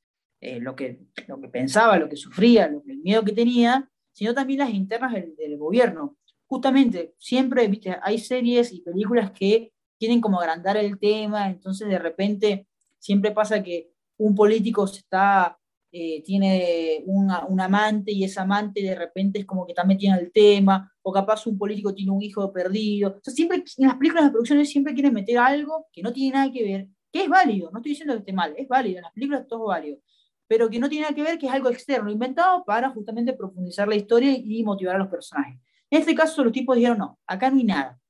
eh, 0.40 0.60
lo, 0.60 0.76
que, 0.76 1.00
lo 1.26 1.40
que 1.40 1.48
pensaba, 1.48 1.98
lo 1.98 2.08
que 2.08 2.16
sufría, 2.16 2.68
lo, 2.68 2.82
el 2.86 2.98
miedo 2.98 3.24
que 3.24 3.32
tenía, 3.32 3.90
sino 4.12 4.34
también 4.34 4.60
las 4.60 4.70
internas 4.70 5.12
del, 5.12 5.56
gobierno. 5.58 6.16
Justamente, 6.46 7.14
siempre 7.18 7.66
¿viste? 7.68 7.96
hay 8.02 8.18
series 8.18 8.72
y 8.72 8.80
películas 8.80 9.32
que 9.32 9.72
quieren 9.98 10.20
como 10.20 10.40
agrandar 10.40 10.76
el 10.76 10.98
tema, 10.98 11.50
entonces 11.50 11.88
de 11.88 11.98
repente 11.98 12.66
siempre 12.98 13.32
pasa 13.32 13.62
que 13.62 13.90
un 14.16 14.34
político 14.34 14.86
se 14.86 15.00
está 15.00 15.58
eh, 15.90 16.22
tiene 16.22 17.02
un 17.06 17.60
amante 17.60 18.12
y 18.12 18.24
ese 18.24 18.40
amante 18.40 18.82
de 18.82 18.94
repente 18.94 19.38
es 19.40 19.46
como 19.46 19.66
que 19.66 19.74
metido 19.86 20.14
en 20.14 20.20
el 20.20 20.32
tema, 20.32 20.92
o 21.02 21.12
capaz 21.12 21.46
un 21.46 21.56
político 21.56 21.94
tiene 21.94 22.10
un 22.10 22.22
hijo 22.22 22.52
perdido. 22.52 23.16
O 23.16 23.20
sea, 23.22 23.32
siempre 23.32 23.64
en 23.76 23.86
las 23.86 23.96
películas 23.96 24.24
de 24.24 24.30
producciones 24.30 24.68
siempre 24.70 24.92
quieren 24.94 25.14
meter 25.14 25.38
algo 25.38 25.86
que 25.92 26.02
no 26.02 26.12
tiene 26.12 26.36
nada 26.36 26.52
que 26.52 26.62
ver, 26.62 26.88
que 27.12 27.22
es 27.22 27.28
válido, 27.28 27.70
no 27.70 27.78
estoy 27.78 27.90
diciendo 27.92 28.14
que 28.14 28.20
esté 28.20 28.32
mal, 28.32 28.54
es 28.56 28.68
válido, 28.68 28.98
en 28.98 29.02
las 29.04 29.12
películas 29.12 29.46
todo 29.48 29.64
es 29.64 29.68
válido, 29.68 29.98
pero 30.46 30.68
que 30.68 30.78
no 30.78 30.88
tiene 30.88 31.02
nada 31.02 31.14
que 31.14 31.22
ver, 31.22 31.38
que 31.38 31.46
es 31.46 31.52
algo 31.52 31.70
externo, 31.70 32.10
inventado 32.10 32.64
para 32.64 32.90
justamente 32.90 33.32
profundizar 33.32 33.88
la 33.88 33.96
historia 33.96 34.32
y 34.32 34.62
motivar 34.64 34.96
a 34.96 34.98
los 34.98 35.08
personajes. 35.08 35.58
En 35.90 36.00
este 36.00 36.14
caso 36.14 36.44
los 36.44 36.52
tipos 36.52 36.76
dijeron, 36.76 36.98
no, 36.98 37.18
acá 37.26 37.50
no 37.50 37.56
hay 37.56 37.64
nada. 37.64 38.00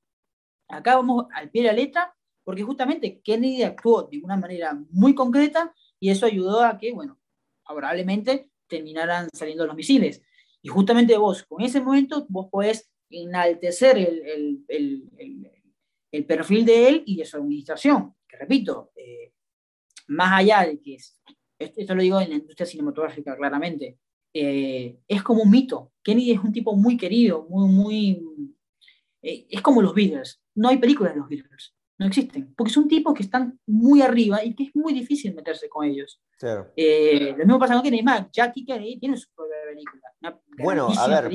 Acá 0.67 0.95
vamos 0.97 1.25
al 1.33 1.49
pie 1.49 1.63
de 1.63 1.67
la 1.69 1.73
letra, 1.73 2.13
porque 2.43 2.63
justamente 2.63 3.21
Kennedy 3.21 3.63
actuó 3.63 4.03
de 4.03 4.19
una 4.23 4.35
manera 4.35 4.77
muy 4.91 5.15
concreta 5.15 5.73
y 5.99 6.09
eso 6.09 6.25
ayudó 6.25 6.63
a 6.63 6.77
que, 6.77 6.93
bueno, 6.93 7.19
favorablemente 7.69 8.49
terminaran 8.67 9.29
saliendo 9.31 9.67
los 9.67 9.75
misiles. 9.75 10.23
Y 10.61 10.69
justamente 10.69 11.15
vos, 11.17 11.43
con 11.43 11.61
ese 11.61 11.79
momento, 11.79 12.25
vos 12.27 12.47
podés 12.51 12.89
enaltecer 13.11 13.97
el, 13.97 14.63
el, 14.67 15.49
el, 16.11 16.25
perfil 16.25 16.65
de 16.65 16.87
él 16.87 17.03
y 17.05 17.17
de 17.17 17.25
su 17.25 17.37
administración, 17.37 18.15
que 18.27 18.37
repito, 18.37 18.91
eh, 18.95 19.33
más 20.07 20.39
allá 20.39 20.65
de 20.65 20.79
que, 20.79 20.97
esto, 21.59 21.95
lo 21.95 22.01
digo 22.01 22.19
en 22.19 22.29
la 22.29 22.35
industria 22.35 22.65
cinematográfica 22.65 23.35
claramente, 23.37 23.99
eh, 24.33 24.99
es 25.07 25.21
como 25.23 25.43
un 25.43 25.51
mito. 25.51 25.91
Kennedy 26.03 26.31
es 26.31 26.39
un 26.39 26.51
tipo 26.51 26.75
muy 26.75 26.97
querido, 26.97 27.45
muy, 27.49 27.69
muy... 27.69 28.55
Eh, 29.21 29.45
es 29.49 29.61
como 29.61 29.81
los 29.81 29.93
Beatles. 29.93 30.41
No 30.55 30.69
hay 30.69 30.77
películas 30.77 31.13
de 31.13 31.19
los 31.19 31.29
Beatles 31.29 31.75
no 31.99 32.07
existen, 32.07 32.53
porque 32.55 32.71
son 32.71 32.87
tipos 32.87 33.13
que 33.13 33.23
están 33.23 33.59
muy 33.67 34.01
arriba 34.01 34.43
y 34.43 34.55
que 34.55 34.63
es 34.63 34.75
muy 34.75 34.93
difícil 34.93 35.35
meterse 35.35 35.67
con 35.67 35.85
ellos. 35.85 36.21
Eh, 36.75 37.33
lo 37.37 37.45
mismo 37.45 37.59
pasa 37.59 37.73
con 37.73 37.83
Kennedy 37.83 38.03
Mac, 38.03 38.29
Jackie 38.31 38.65
Kennedy 38.65 38.97
tiene 38.97 39.17
su 39.17 39.27
propia 39.35 39.57
película. 39.69 40.41
Bueno, 40.63 40.87
a 40.97 41.07
ver, 41.07 41.29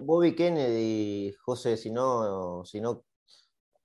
Bobby 0.00 0.34
Kennedy, 0.34 1.34
José, 1.44 1.76
si 1.76 1.90
no, 1.90 2.64
si 2.64 2.80
no 2.80 3.04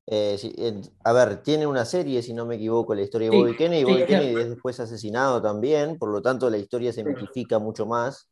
eh, 0.08 0.82
a 1.04 1.14
ver, 1.14 1.44
tiene 1.44 1.68
una 1.68 1.84
serie, 1.86 2.22
si 2.22 2.34
no 2.34 2.46
me 2.46 2.56
equivoco, 2.56 2.96
la 2.96 3.02
historia 3.02 3.30
de 3.30 3.38
Bobby 3.38 3.56
Kennedy. 3.56 3.84
Bobby 3.84 4.06
Kennedy 4.06 4.40
es 4.40 4.50
después 4.50 4.80
asesinado 4.80 5.42
también, 5.42 5.98
por 5.98 6.12
lo 6.12 6.22
tanto 6.22 6.50
la 6.50 6.58
historia 6.58 6.94
se 6.94 7.04
mitifica 7.04 7.60
mucho 7.60 7.86
más. 7.86 8.30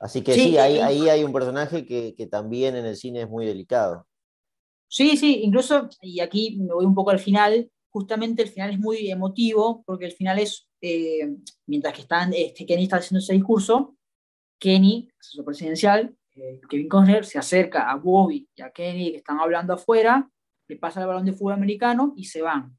Así 0.00 0.22
que 0.22 0.32
sí, 0.32 0.56
ahí, 0.56 0.78
ahí, 0.78 1.10
hay 1.10 1.24
un 1.24 1.32
personaje 1.32 1.84
que, 1.84 2.14
que, 2.16 2.26
también 2.26 2.74
en 2.74 2.86
el 2.86 2.96
cine 2.96 3.22
es 3.22 3.28
muy 3.28 3.44
delicado. 3.44 4.06
Sí, 4.92 5.16
sí, 5.16 5.42
incluso, 5.44 5.88
y 6.02 6.18
aquí 6.18 6.56
me 6.58 6.74
voy 6.74 6.84
un 6.84 6.96
poco 6.96 7.10
al 7.10 7.20
final, 7.20 7.70
justamente 7.90 8.42
el 8.42 8.48
final 8.48 8.70
es 8.70 8.78
muy 8.80 9.08
emotivo, 9.08 9.84
porque 9.86 10.06
el 10.06 10.10
final 10.10 10.40
es, 10.40 10.68
eh, 10.80 11.36
mientras 11.66 11.94
que 11.94 12.00
están, 12.00 12.32
este, 12.34 12.66
Kenny 12.66 12.82
está 12.82 12.96
haciendo 12.96 13.20
ese 13.20 13.34
discurso, 13.34 13.96
Kenny, 14.58 15.08
asesor 15.20 15.44
presidencial, 15.44 16.16
eh, 16.34 16.60
Kevin 16.68 16.88
Costner, 16.88 17.24
se 17.24 17.38
acerca 17.38 17.88
a 17.88 17.94
Bobby 17.94 18.48
y 18.52 18.62
a 18.62 18.72
Kenny 18.72 19.12
que 19.12 19.18
están 19.18 19.38
hablando 19.38 19.74
afuera, 19.74 20.28
le 20.66 20.76
pasa 20.76 21.00
el 21.00 21.06
balón 21.06 21.24
de 21.24 21.34
fútbol 21.34 21.52
americano 21.52 22.12
y 22.16 22.24
se 22.24 22.42
van. 22.42 22.76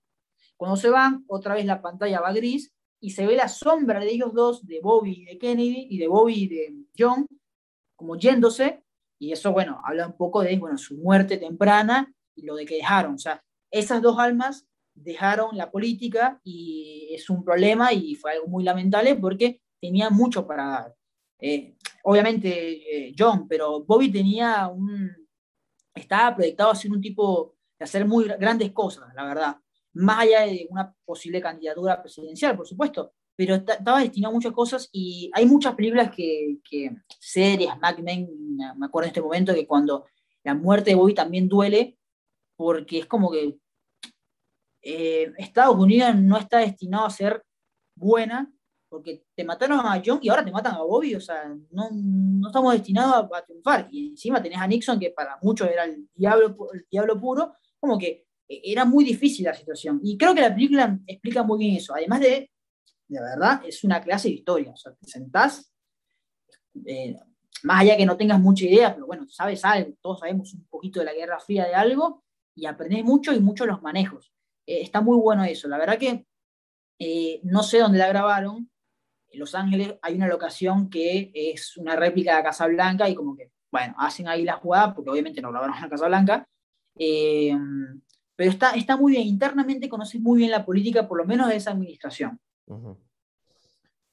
Cuando 0.57 0.75
se 0.75 0.89
van, 0.89 1.23
otra 1.27 1.55
vez 1.55 1.65
la 1.65 1.81
pantalla 1.81 2.19
va 2.19 2.33
gris 2.33 2.73
y 2.99 3.11
se 3.11 3.25
ve 3.25 3.37
la 3.37 3.47
sombra 3.47 4.01
de 4.01 4.11
ellos 4.11 4.33
dos, 4.33 4.67
de 4.67 4.81
Bobby 4.81 5.21
y 5.21 5.25
de 5.25 5.37
Kennedy, 5.37 5.87
y 5.89 5.97
de 5.97 6.09
Bobby 6.09 6.33
y 6.33 6.47
de 6.47 6.75
John, 6.97 7.25
como 7.95 8.17
yéndose, 8.17 8.83
y 9.21 9.31
eso, 9.31 9.51
bueno, 9.51 9.79
habla 9.85 10.07
un 10.07 10.17
poco 10.17 10.41
de 10.41 10.57
bueno, 10.57 10.79
su 10.79 10.97
muerte 10.97 11.37
temprana 11.37 12.11
y 12.35 12.41
lo 12.41 12.55
de 12.55 12.65
que 12.65 12.77
dejaron. 12.77 13.13
O 13.13 13.17
sea, 13.19 13.43
esas 13.69 14.01
dos 14.01 14.17
almas 14.17 14.65
dejaron 14.95 15.55
la 15.55 15.69
política 15.69 16.41
y 16.43 17.09
es 17.11 17.29
un 17.29 17.43
problema 17.43 17.93
y 17.93 18.15
fue 18.15 18.31
algo 18.31 18.47
muy 18.47 18.63
lamentable 18.63 19.15
porque 19.15 19.61
tenía 19.79 20.09
mucho 20.09 20.47
para 20.47 20.65
dar. 20.65 20.95
Eh, 21.39 21.75
obviamente 22.03 22.49
eh, 23.09 23.13
John, 23.15 23.47
pero 23.47 23.83
Bobby 23.83 24.11
tenía 24.11 24.67
un... 24.67 25.11
estaba 25.93 26.35
proyectado 26.35 26.71
a 26.71 26.75
ser 26.75 26.91
un 26.91 26.99
tipo 26.99 27.57
de 27.77 27.85
hacer 27.85 28.07
muy 28.07 28.25
grandes 28.25 28.71
cosas, 28.71 29.13
la 29.13 29.23
verdad 29.23 29.55
más 29.93 30.19
allá 30.19 30.41
de 30.45 30.67
una 30.69 30.93
posible 31.05 31.41
candidatura 31.41 32.01
presidencial, 32.01 32.55
por 32.55 32.67
supuesto, 32.67 33.13
pero 33.35 33.55
estaba 33.55 34.01
destinado 34.01 34.31
a 34.31 34.35
muchas 34.35 34.51
cosas 34.51 34.89
y 34.91 35.31
hay 35.33 35.45
muchas 35.45 35.75
películas 35.75 36.11
que, 36.15 36.59
series, 37.19 37.77
Mad 37.79 37.99
Men, 37.99 38.29
me 38.77 38.85
acuerdo 38.85 39.05
en 39.05 39.09
este 39.09 39.21
momento 39.21 39.53
que 39.53 39.67
cuando 39.67 40.05
la 40.43 40.53
muerte 40.53 40.91
de 40.91 40.95
Bobby 40.95 41.13
también 41.13 41.47
duele, 41.47 41.97
porque 42.55 42.99
es 42.99 43.05
como 43.05 43.31
que 43.31 43.57
eh, 44.83 45.31
Estados 45.37 45.77
Unidos 45.77 46.15
no 46.15 46.37
está 46.37 46.59
destinado 46.59 47.05
a 47.05 47.09
ser 47.09 47.43
buena, 47.95 48.51
porque 48.89 49.23
te 49.35 49.43
mataron 49.43 49.79
a 49.79 50.01
John 50.05 50.19
y 50.21 50.29
ahora 50.29 50.43
te 50.43 50.51
matan 50.51 50.75
a 50.75 50.83
Bobby, 50.83 51.15
o 51.15 51.21
sea, 51.21 51.47
no, 51.71 51.89
no 51.91 52.47
estamos 52.47 52.73
destinados 52.73 53.15
a, 53.15 53.37
a, 53.37 53.45
triunfar. 53.45 53.87
Y 53.89 54.09
encima 54.09 54.43
tenés 54.43 54.59
a 54.59 54.67
Nixon, 54.67 54.99
que 54.99 55.11
para 55.11 55.37
muchos 55.41 55.69
era 55.69 55.85
el 55.85 56.09
diablo, 56.13 56.55
el 56.73 56.85
diablo 56.91 57.19
puro, 57.19 57.53
como 57.79 57.97
que 57.97 58.25
era 58.47 58.85
muy 58.85 59.03
difícil 59.05 59.45
la 59.45 59.53
situación. 59.53 59.99
Y 60.03 60.17
creo 60.17 60.35
que 60.35 60.41
la 60.41 60.53
película 60.53 60.99
explica 61.07 61.43
muy 61.43 61.59
bien 61.59 61.75
eso. 61.77 61.93
Además 61.95 62.19
de, 62.19 62.51
de 63.11 63.19
verdad, 63.19 63.61
es 63.65 63.83
una 63.83 64.01
clase 64.01 64.29
de 64.29 64.35
historia. 64.35 64.71
O 64.71 64.77
sea, 64.77 64.93
te 64.93 65.05
sentás, 65.05 65.69
eh, 66.85 67.17
más 67.63 67.81
allá 67.81 67.97
que 67.97 68.05
no 68.05 68.15
tengas 68.15 68.39
mucha 68.39 68.63
idea, 68.65 68.93
pero 68.93 69.05
bueno, 69.05 69.27
sabes 69.27 69.65
algo, 69.65 69.93
todos 69.99 70.19
sabemos 70.19 70.53
un 70.53 70.65
poquito 70.67 71.01
de 71.01 71.07
la 71.07 71.13
Guerra 71.13 71.37
Fría 71.39 71.65
de 71.65 71.75
algo, 71.75 72.23
y 72.55 72.65
aprendés 72.65 73.03
mucho 73.03 73.33
y 73.33 73.41
mucho 73.41 73.65
los 73.65 73.81
manejos. 73.81 74.31
Eh, 74.65 74.81
está 74.81 75.01
muy 75.01 75.17
bueno 75.17 75.43
eso. 75.43 75.67
La 75.67 75.77
verdad 75.77 75.97
que 75.97 76.25
eh, 76.99 77.41
no 77.43 77.63
sé 77.63 77.79
dónde 77.79 77.97
la 77.97 78.07
grabaron. 78.07 78.69
En 79.29 79.39
Los 79.39 79.55
Ángeles 79.55 79.95
hay 80.01 80.15
una 80.15 80.27
locación 80.27 80.89
que 80.89 81.31
es 81.33 81.75
una 81.75 81.97
réplica 81.97 82.37
de 82.37 82.43
Casa 82.43 82.67
Blanca 82.67 83.09
y 83.09 83.15
como 83.15 83.35
que, 83.35 83.51
bueno, 83.71 83.93
hacen 83.97 84.29
ahí 84.29 84.43
la 84.45 84.53
jugada, 84.53 84.93
porque 84.93 85.09
obviamente 85.09 85.41
no 85.41 85.51
grabaron 85.51 85.75
en 85.75 85.81
la 85.81 85.89
Casa 85.89 86.07
Blanca. 86.07 86.47
Pero 86.95 88.49
está, 88.49 88.71
está 88.71 88.95
muy 88.95 89.13
bien, 89.13 89.27
internamente 89.27 89.89
conoces 89.89 90.21
muy 90.21 90.39
bien 90.39 90.51
la 90.51 90.65
política, 90.65 91.07
por 91.07 91.17
lo 91.17 91.25
menos 91.25 91.49
de 91.49 91.57
esa 91.57 91.71
administración. 91.71 92.39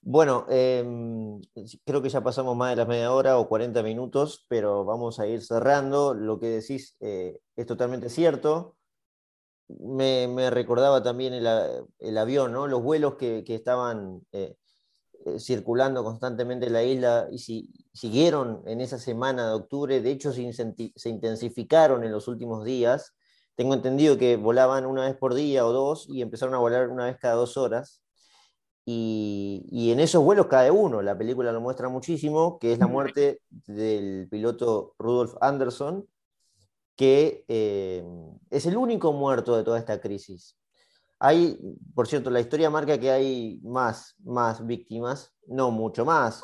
Bueno, 0.00 0.46
em, 0.48 1.40
creo 1.84 2.00
que 2.02 2.08
ya 2.08 2.22
pasamos 2.22 2.56
más 2.56 2.70
de 2.70 2.76
las 2.76 2.88
media 2.88 3.12
hora 3.12 3.38
o 3.38 3.48
40 3.48 3.82
minutos, 3.82 4.46
pero 4.48 4.84
vamos 4.84 5.20
a 5.20 5.26
ir 5.26 5.42
cerrando. 5.42 6.14
Lo 6.14 6.38
que 6.40 6.46
decís 6.46 6.96
eh, 7.00 7.38
es 7.56 7.66
totalmente 7.66 8.08
cierto. 8.08 8.76
Me, 9.68 10.50
recordaba 10.50 11.02
también 11.02 11.34
el, 11.34 12.18
avión, 12.18 12.52
¿no? 12.52 12.66
los 12.66 12.82
vuelos 12.82 13.16
que, 13.16 13.44
estaban 13.48 14.22
eh, 14.32 14.56
eh, 15.26 15.38
circulando 15.38 16.02
constantemente 16.04 16.66
en 16.66 16.72
la 16.72 16.84
isla 16.84 17.28
y 17.30 17.38
si, 17.38 17.70
siguieron 17.92 18.62
en 18.66 18.80
esa 18.80 18.98
semana 18.98 19.48
de 19.48 19.54
octubre. 19.54 20.00
De 20.00 20.10
hecho, 20.10 20.32
se, 20.32 20.52
se 20.96 21.08
intensificaron 21.08 22.04
en 22.04 22.12
los 22.12 22.28
últimos 22.28 22.64
días 22.64 23.14
tengo 23.58 23.74
entendido 23.74 24.16
que 24.18 24.36
volaban 24.36 24.86
una 24.86 25.06
vez 25.06 25.16
por 25.16 25.34
día 25.34 25.66
o 25.66 25.72
dos 25.72 26.06
y 26.08 26.22
empezaron 26.22 26.54
a 26.54 26.58
volar 26.58 26.90
una 26.90 27.06
vez 27.06 27.16
cada 27.18 27.34
dos 27.34 27.56
horas. 27.56 28.00
Y, 28.90 29.90
en 29.92 30.00
esos 30.00 30.24
vuelos 30.24 30.46
cae 30.46 30.70
uno. 30.70 31.02
La 31.02 31.18
película 31.18 31.52
lo 31.52 31.60
muestra 31.60 31.90
muchísimo, 31.90 32.58
que 32.58 32.72
es 32.72 32.78
la 32.78 32.86
muerte 32.86 33.42
del 33.66 34.28
piloto 34.30 34.94
Rudolf 34.98 35.34
Anderson, 35.42 36.08
que 36.96 37.44
eh, 37.48 38.02
es 38.48 38.64
el 38.64 38.78
único 38.78 39.12
muerto 39.12 39.54
de 39.58 39.62
toda 39.62 39.78
esta 39.78 40.00
crisis. 40.00 40.56
Hay, 41.18 41.58
por 41.94 42.08
cierto, 42.08 42.30
la 42.30 42.40
historia 42.40 42.70
marca 42.70 42.98
que 42.98 43.10
hay 43.10 43.60
más, 43.62 44.14
más 44.24 44.66
víctimas, 44.66 45.34
no 45.46 45.70
mucho 45.70 46.06
más, 46.06 46.42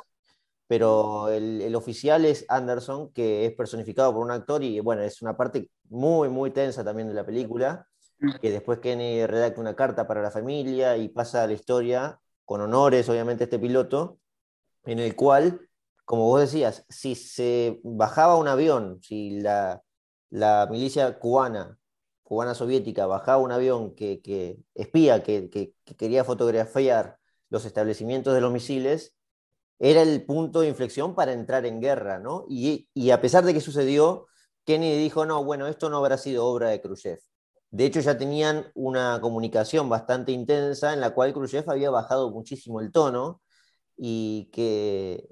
pero 0.67 1.31
el, 1.31 1.75
oficial 1.75 2.27
es 2.27 2.45
Anderson, 2.51 3.11
que 3.13 3.47
es 3.47 3.55
personificado 3.55 4.13
por 4.13 4.23
un 4.23 4.31
actor 4.33 4.63
y 4.63 4.81
bueno, 4.81 5.01
es 5.01 5.23
una 5.23 5.35
parte 5.35 5.71
muy, 5.89 6.29
muy 6.29 6.51
tensa 6.51 6.85
también 6.85 7.09
de 7.09 7.15
la 7.15 7.25
película, 7.25 7.89
mm. 8.19 8.33
que 8.43 8.51
después 8.51 8.81
Kenny 8.81 9.25
redacta 9.25 9.63
una 9.63 9.75
carta 9.75 10.07
para 10.07 10.21
la 10.21 10.31
familia 10.31 10.99
y 10.99 11.09
pasa 11.09 11.43
a 11.43 11.47
la 11.47 11.55
historia, 11.55 12.21
con 12.45 12.61
honores 12.61 13.09
obviamente 13.09 13.45
este 13.45 13.59
piloto, 13.59 14.19
en 14.85 14.99
el 14.99 15.17
cual, 15.17 15.61
como 16.05 16.25
vos 16.25 16.41
decías, 16.41 16.85
si 16.89 17.15
se 17.15 17.81
bajaba 17.85 18.37
un 18.37 18.49
avión, 18.49 19.01
si 19.03 19.41
la, 19.41 19.83
milicia 20.71 21.19
cubana, 21.19 21.79
cubana 22.23 22.55
soviética, 22.55 23.07
bajaba 23.07 23.39
un 23.39 23.53
avión 23.53 23.95
que, 23.95 24.59
espía, 24.75 25.23
que, 25.23 25.49
que 25.51 25.97
quería 25.97 26.25
fotografiar 26.25 27.19
los 27.51 27.65
establecimientos 27.65 28.35
de 28.35 28.41
los 28.41 28.53
misiles, 28.53 29.15
era 29.79 30.03
el 30.03 30.25
punto 30.25 30.61
de 30.61 30.69
inflexión 30.69 31.15
para 31.15 31.33
entrar 31.33 31.67
en 31.67 31.81
guerra, 31.81 32.19
¿no? 32.19 32.47
Y, 32.49 32.89
a 33.11 33.21
pesar 33.21 33.45
de 33.45 33.55
que 33.55 33.61
sucedió, 33.61 34.27
Kennedy 34.65 34.99
dijo, 34.99 35.27
no, 35.27 35.45
bueno, 35.45 35.67
esto 35.67 35.91
no 35.91 35.99
habrá 35.99 36.17
sido 36.17 36.47
obra 36.47 36.71
de 36.71 36.81
Khrushchev. 36.81 37.21
De 37.75 37.87
hecho, 37.87 37.99
ya 37.99 38.17
tenían 38.17 38.71
una 38.75 39.21
comunicación 39.21 39.89
bastante 39.89 40.31
intensa 40.31 40.93
en 40.95 41.01
la 41.01 41.11
cual 41.11 41.33
Khrushchev 41.33 41.69
había 41.69 41.91
bajado 41.91 42.31
muchísimo 42.31 42.81
el 42.81 42.93
tono 42.93 43.43
y 43.97 44.49
que 44.53 45.29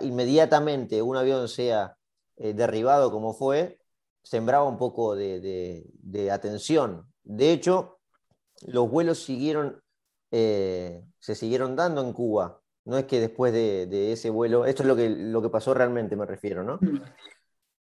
inmediatamente 0.00 1.02
un 1.02 1.16
avión 1.16 1.48
sea 1.48 1.96
eh, 2.36 2.54
derribado 2.54 3.10
como 3.10 3.34
fue, 3.34 3.80
sembraba 4.22 4.68
un 4.68 4.78
poco 4.78 5.16
de, 5.16 6.30
atención. 6.32 7.12
De 7.24 7.50
hecho, 7.50 7.98
los 8.68 8.88
vuelos 8.88 9.24
siguieron, 9.24 9.82
eh, 10.30 11.02
se 11.18 11.34
siguieron 11.34 11.74
dando 11.74 12.02
en 12.02 12.12
Cuba 12.12 12.60
no 12.84 12.98
es 12.98 13.04
que 13.04 13.20
después 13.20 13.52
de, 13.52 14.12
ese 14.12 14.30
vuelo, 14.30 14.64
esto 14.64 14.82
es 14.82 14.88
lo 14.88 14.96
que, 14.96 15.08
lo 15.08 15.42
que 15.42 15.50
pasó 15.50 15.74
realmente, 15.74 16.16
me 16.16 16.26
refiero, 16.26 16.62
¿no? 16.64 16.78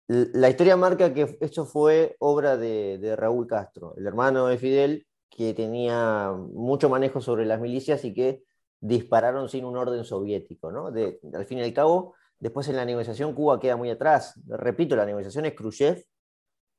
La 0.08 0.50
historia 0.50 0.78
marca 0.78 1.14
que 1.14 1.38
esto 1.42 1.66
fue 1.66 2.16
obra 2.20 2.56
de, 2.56 3.16
Raúl 3.18 3.46
Castro, 3.46 3.94
el 3.98 4.08
hermano 4.08 4.48
de 4.48 4.58
Fidel, 4.58 5.06
que 5.30 5.54
tenía 5.54 6.32
mucho 6.32 6.88
manejo 6.88 7.20
sobre 7.20 7.46
las 7.46 7.60
milicias 7.60 8.06
y 8.06 8.14
que 8.14 8.44
dispararon 8.80 9.50
sin 9.50 9.66
un 9.66 9.76
orden 9.76 10.06
soviético, 10.06 10.72
¿no? 10.72 10.88
al 10.88 11.46
fin 11.46 11.58
y 11.58 11.64
al 11.64 11.74
cabo, 11.74 12.16
después 12.40 12.70
en 12.70 12.78
la 12.78 12.86
negociación 12.86 13.34
Cuba 13.34 13.60
queda 13.60 13.76
muy 13.76 13.90
atrás. 13.90 14.40
Repito, 14.48 14.96
la 14.96 15.06
negociación 15.06 15.46
es 15.46 15.54
Khrushchev, 15.56 16.06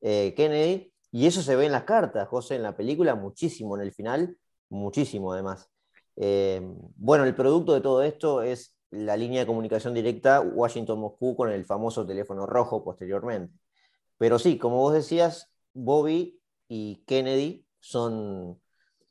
eh, 0.00 0.32
Kennedy, 0.34 0.90
y 1.10 1.26
eso 1.26 1.42
se 1.42 1.54
ve 1.54 1.66
en 1.66 1.72
las 1.72 1.84
cartas, 1.84 2.28
José, 2.28 2.56
en 2.56 2.62
la 2.62 2.76
película, 2.76 3.14
muchísimo, 3.14 3.76
en 3.76 3.82
el 3.82 3.92
final, 3.92 4.38
muchísimo 4.70 5.34
además. 5.34 5.68
Eh, 6.16 6.62
bueno, 6.96 7.24
el 7.24 7.34
producto 7.34 7.74
de 7.74 7.82
todo 7.82 8.02
esto 8.02 8.42
es 8.42 8.74
la 8.91 9.16
línea 9.16 9.41
de 9.41 9.47
comunicación 9.47 9.95
directa 9.95 10.41
Washington-Moscú 10.41 11.36
con 11.36 11.51
el 11.51 11.64
famoso 11.64 12.07
teléfono 12.07 12.47
rojo 12.47 12.84
posteriormente. 12.84 13.55
Pero 14.18 14.39
sí, 14.39 14.59
como 14.59 14.78
vos 14.78 14.95
decías, 14.95 15.51
Bobby 15.74 16.41
y 16.68 17.05
Kennedy 17.07 17.66
son, 17.80 18.61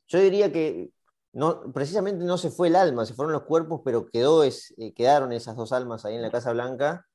yo 0.06 0.20
diría 0.20 0.52
que 0.52 0.92
no, 1.32 1.72
precisamente 1.72 2.24
no 2.24 2.38
se 2.38 2.50
fue 2.50 2.68
el 2.68 2.76
alma, 2.76 3.06
se 3.06 3.14
fueron 3.14 3.32
los 3.32 3.42
cuerpos, 3.44 3.82
pero 3.84 4.06
quedó 4.06 4.44
es, 4.44 4.74
eh, 4.78 4.92
quedaron 4.94 5.32
esas 5.32 5.56
dos 5.56 5.72
almas 5.72 6.04
ahí 6.04 6.14
en 6.14 6.22
la 6.22 6.30
Casa 6.30 6.52
Blanca, 6.52 7.06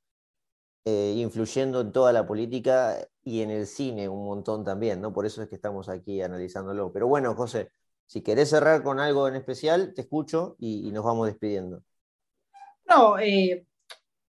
eh, 0.86 1.14
influyendo 1.18 1.82
en 1.82 1.91
toda 1.91 2.11
la 2.14 2.28
política 2.28 2.97
y 3.24 3.41
en 3.41 3.51
el 3.51 3.68
cine 3.68 4.09
un 4.09 4.26
montón 4.26 4.64
también, 4.66 5.01
¿no? 5.01 5.14
Por 5.14 5.26
eso 5.26 5.41
es 5.41 5.49
que 5.49 5.55
estamos 5.55 5.88
aquí 5.89 6.22
analizándolo. 6.22 6.91
Pero 6.91 7.07
bueno, 7.07 7.36
José, 7.36 7.70
si 8.05 8.22
querés 8.22 8.49
cerrar 8.49 8.84
con 8.84 8.99
algo 8.99 9.28
en 9.28 9.36
especial, 9.36 9.93
te 9.93 10.01
escucho 10.01 10.55
y, 10.59 10.91
nos 10.91 11.05
vamos 11.05 11.28
despidiendo. 11.28 11.84
No, 12.88 13.17
eh, 13.19 13.65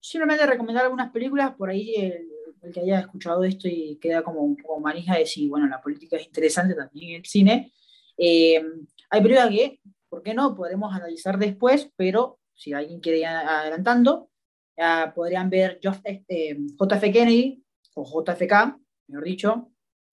simplemente 0.00 0.46
recomendar 0.46 0.84
algunas 0.84 1.10
películas, 1.10 1.54
por 1.54 1.70
ahí 1.70 1.94
el, 1.96 2.28
que 2.72 2.80
haya 2.80 3.00
escuchado 3.00 3.44
esto 3.44 3.68
y 3.68 3.98
queda 4.00 4.22
como 4.22 4.40
un 4.40 4.56
poco 4.56 4.80
manija 4.80 5.14
de 5.14 5.20
decir, 5.20 5.50
bueno, 5.50 5.66
la 5.66 5.82
política 5.82 6.16
es 6.16 6.26
interesante 6.26 6.74
también 6.74 7.10
en 7.10 7.16
el 7.16 7.26
cine. 7.26 7.72
Eh, 8.16 8.62
hay 9.10 9.20
películas 9.20 9.50
que, 9.50 9.80
¿por 10.08 10.22
qué 10.22 10.32
no? 10.32 10.54
Podremos 10.54 10.94
analizar 10.94 11.38
después, 11.38 11.90
pero 11.96 12.38
si 12.54 12.72
alguien 12.72 13.00
quiere 13.00 13.18
ir 13.18 13.26
adelantando, 13.26 14.30
podrían 15.14 15.50
ver 15.50 15.78
JF, 15.80 16.24
eh, 16.28 16.56
Kennedy, 17.12 17.62
o 17.94 18.04
JFK, 18.04 18.78
mejor 19.08 19.24
dicho, 19.24 19.70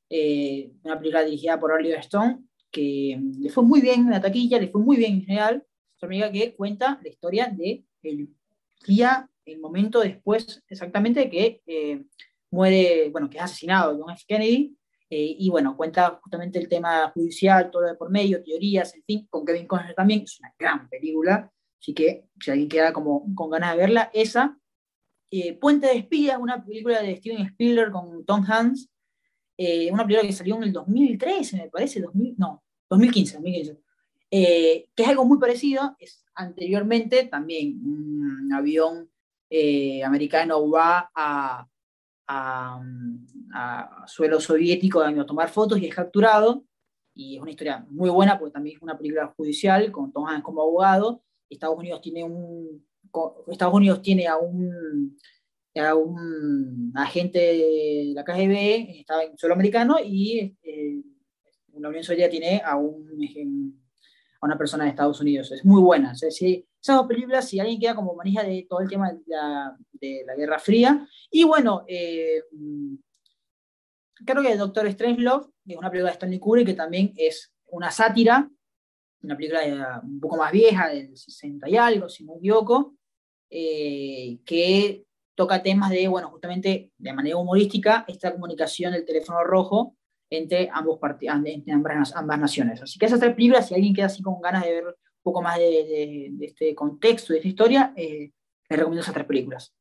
eh, 0.09 0.71
una 0.83 0.97
película 0.97 1.23
dirigida 1.23 1.59
por 1.59 1.71
Oliver 1.71 1.99
Stone, 1.99 2.43
que 2.69 3.19
le 3.39 3.49
fue 3.49 3.63
muy 3.63 3.81
bien 3.81 4.01
en 4.01 4.11
la 4.11 4.21
taquilla, 4.21 4.59
le 4.59 4.67
fue 4.67 4.81
muy 4.81 4.97
bien 4.97 5.13
en 5.13 5.25
general. 5.25 5.65
Una 6.01 6.31
que 6.31 6.55
cuenta 6.55 6.99
la 7.03 7.09
historia 7.09 7.47
de 7.47 7.85
el 8.03 8.29
día, 8.85 9.29
el 9.45 9.59
momento 9.59 9.99
después 10.01 10.63
exactamente 10.67 11.29
que 11.29 11.61
eh, 11.65 12.03
muere, 12.51 13.09
bueno, 13.09 13.29
que 13.29 13.37
es 13.37 13.43
asesinado 13.43 13.97
John 13.97 14.13
F. 14.13 14.23
Kennedy, 14.27 14.75
eh, 15.13 15.35
y 15.39 15.49
bueno, 15.49 15.75
cuenta 15.75 16.19
justamente 16.23 16.57
el 16.57 16.69
tema 16.69 17.11
judicial, 17.13 17.69
todo 17.69 17.83
de 17.83 17.95
por 17.95 18.09
medio, 18.09 18.41
teorías, 18.41 18.95
en 18.95 19.03
fin, 19.03 19.27
con 19.29 19.45
Kevin 19.45 19.67
Costner 19.67 19.93
también, 19.93 20.21
es 20.21 20.39
una 20.39 20.53
gran 20.57 20.87
película, 20.87 21.51
así 21.77 21.93
que 21.93 22.29
si 22.39 22.49
alguien 22.49 22.69
queda 22.69 22.93
como 22.93 23.25
con 23.35 23.49
ganas 23.49 23.71
de 23.71 23.77
verla, 23.77 24.09
esa. 24.13 24.57
Eh, 25.29 25.53
Puente 25.59 25.87
de 25.87 25.97
Espías, 25.97 26.37
una 26.39 26.63
película 26.63 27.01
de 27.01 27.17
Steven 27.17 27.45
Spielberg 27.47 27.91
con 27.91 28.25
Tom 28.25 28.45
Hanks, 28.47 28.89
eh, 29.57 29.91
una 29.91 30.05
película 30.05 30.27
que 30.27 30.33
salió 30.33 30.55
en 30.55 30.63
el 30.63 30.71
2013, 30.71 31.57
me 31.57 31.69
parece, 31.69 31.99
2000, 31.99 32.35
no, 32.37 32.63
2015, 32.89 33.33
2015 33.33 33.81
que 34.33 34.87
es 34.95 35.07
algo 35.09 35.25
muy 35.25 35.39
parecido, 35.39 35.93
es 35.99 36.23
anteriormente 36.41 37.25
también 37.25 37.79
un 37.83 38.51
avión 38.53 39.09
americano 40.03 40.69
va 40.69 41.11
a 41.13 41.67
a, 43.53 44.05
suelo 44.07 44.39
soviético 44.39 45.01
a 45.01 45.25
tomar 45.25 45.49
fotos 45.49 45.79
y 45.79 45.87
es 45.87 45.95
capturado. 45.95 46.65
Y 47.13 47.35
es 47.35 47.41
una 47.41 47.51
historia 47.51 47.85
muy 47.89 48.09
buena 48.09 48.39
porque 48.39 48.53
también 48.53 48.77
es 48.77 48.81
una 48.81 48.97
película 48.97 49.27
judicial 49.35 49.91
con 49.91 50.11
Tom 50.13 50.25
Hanks 50.25 50.43
como 50.43 50.61
abogado. 50.61 51.23
Estados 51.49 51.77
Unidos 51.77 52.01
tiene 52.01 52.23
un 52.23 52.85
Estados 53.47 53.73
Unidos 53.73 54.01
tiene 54.01 54.25
a 54.27 54.37
un, 54.37 55.17
un 55.75 56.93
agente 56.95 57.39
de 57.39 58.11
la 58.15 58.23
KGB, 58.23 58.99
estaba 59.01 59.23
en 59.23 59.37
suelo 59.37 59.55
americano, 59.55 59.97
y 60.01 60.55
eh, 60.63 61.03
la 61.73 61.89
Unión 61.89 62.05
Soviética 62.05 62.29
tiene 62.29 62.61
a, 62.63 62.77
un, 62.77 63.80
a 64.41 64.45
una 64.45 64.57
persona 64.57 64.83
de 64.83 64.89
Estados 64.89 65.21
Unidos. 65.21 65.51
Es 65.51 65.63
muy 65.63 65.81
buena. 65.81 66.13
esas 66.13 66.95
dos 66.95 67.07
películas, 67.07 67.47
si 67.47 67.59
alguien 67.59 67.79
queda 67.79 67.95
como 67.95 68.15
manija 68.15 68.43
de 68.43 68.65
todo 68.67 68.81
el 68.81 68.89
tema 68.89 69.11
de 69.11 69.21
la, 69.27 69.77
de 69.93 70.25
Guerra 70.35 70.59
Fría. 70.59 71.07
Y 71.29 71.43
bueno, 71.43 71.85
eh, 71.87 72.43
creo 74.25 74.41
que 74.41 74.57
Doctor 74.57 74.91
Strangelove, 74.91 75.45
que 75.65 75.73
es 75.73 75.79
una 75.79 75.91
película 75.91 76.11
de 76.11 76.15
Stanley 76.15 76.39
Kubrick, 76.39 76.67
que 76.67 76.73
también 76.73 77.13
es 77.15 77.53
una 77.67 77.91
sátira, 77.91 78.49
una 79.21 79.37
película 79.37 80.01
un 80.03 80.19
poco 80.19 80.37
más 80.37 80.51
vieja, 80.51 80.89
del 80.89 81.15
60 81.15 81.69
y 81.69 81.77
algo, 81.77 82.09
si 82.09 82.25
no 82.25 82.33
eh, 83.49 84.39
que 84.43 85.05
toca 85.35 85.61
temas 85.61 85.91
de, 85.91 86.07
bueno, 86.07 86.29
justamente 86.29 86.91
de 86.97 87.13
manera 87.13 87.37
humorística, 87.37 88.05
esta 88.07 88.31
comunicación 88.31 88.93
del 88.93 89.05
teléfono 89.05 89.43
rojo 89.43 89.95
entre, 90.31 90.69
ambos 90.73 90.97
entre 91.21 91.73
ambas, 91.73 92.15
ambas 92.15 92.39
naciones. 92.39 92.81
Así 92.81 92.97
que 92.97 93.05
esas 93.05 93.19
tres 93.19 93.35
películas, 93.35 93.67
si 93.67 93.75
alguien 93.75 93.93
queda 93.93 94.05
así 94.05 94.23
con 94.23 94.41
ganas 94.41 94.63
de 94.63 94.71
ver 94.71 94.87
un 94.87 94.93
poco 95.21 95.41
más 95.41 95.57
de, 95.57 96.33
este 96.39 96.73
contexto, 96.73 97.33
de 97.33 97.39
esta 97.39 97.49
historia, 97.49 97.93
eh, 97.95 98.31
les 98.69 98.79
recomiendo 98.79 99.01
esas 99.01 99.13
tres 99.13 99.27
películas. 99.27 99.73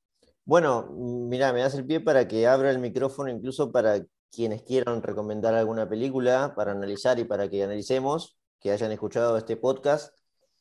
Bueno, 0.44 0.90
mira, 0.90 1.52
me 1.52 1.60
das 1.60 1.76
el 1.76 1.86
pie 1.86 2.00
para 2.00 2.26
que 2.26 2.48
abra 2.48 2.70
el 2.70 2.80
micrófono 2.80 3.30
incluso 3.30 3.70
para 3.70 4.04
quienes 4.32 4.62
quieran 4.62 5.02
recomendar 5.02 5.54
alguna 5.54 5.88
película 5.88 6.52
para 6.56 6.72
analizar 6.72 7.18
y 7.20 7.24
para 7.24 7.48
que 7.48 7.62
analicemos, 7.62 8.36
que 8.58 8.72
hayan 8.72 8.90
escuchado 8.90 9.36
este 9.36 9.56
podcast 9.56 10.12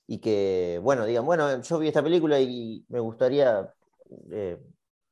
y 0.06 0.20
que, 0.20 0.80
bueno, 0.84 1.06
digan, 1.06 1.26
bueno, 1.26 1.62
yo 1.62 1.80
vi 1.80 1.88
esta 1.88 2.04
película 2.04 2.40
y 2.40 2.86
me 2.90 3.00
gustaría 3.00 3.74
eh, 4.32 4.60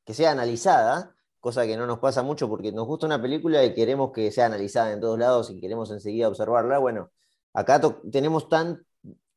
que 0.04 0.14
sea 0.14 0.30
analizada, 0.30 1.16
cosa 1.40 1.66
que 1.66 1.76
no 1.76 1.86
nos 1.86 1.98
pasa 1.98 2.22
mucho 2.22 2.48
porque 2.48 2.72
nos 2.72 2.86
gusta 2.86 3.06
una 3.06 3.20
película 3.20 3.64
y 3.64 3.74
queremos 3.74 4.12
que 4.12 4.30
sea 4.30 4.46
analizada 4.46 4.92
en 4.92 5.00
todos 5.00 5.18
lados 5.18 5.50
y 5.50 5.60
queremos 5.60 5.90
enseguida 5.90 6.28
observarla. 6.28 6.78
Bueno, 6.78 7.10
acá 7.52 7.80
tenemos 8.10 8.48
tan 8.48 8.84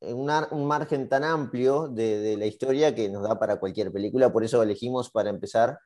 un, 0.02 0.66
margen 0.68 1.10
tan 1.10 1.24
amplio 1.24 1.88
de, 1.88 2.36
la 2.38 2.46
historia 2.46 2.96
que 2.96 3.10
nos 3.10 3.24
da 3.24 3.40
para 3.40 3.60
cualquier 3.60 3.92
película, 3.92 4.32
por 4.34 4.44
eso 4.44 4.62
elegimos 4.64 5.12
para 5.12 5.30
empezar 5.30 5.80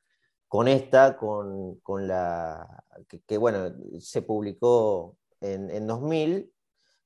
con 0.48 0.68
esta, 0.68 1.18
con, 1.18 1.80
la 2.08 2.84
que, 3.28 3.38
bueno, 3.38 3.74
se 4.00 4.22
publicó 4.22 5.18
en, 5.42 5.70
en 5.70 5.88
2000, 5.88 6.52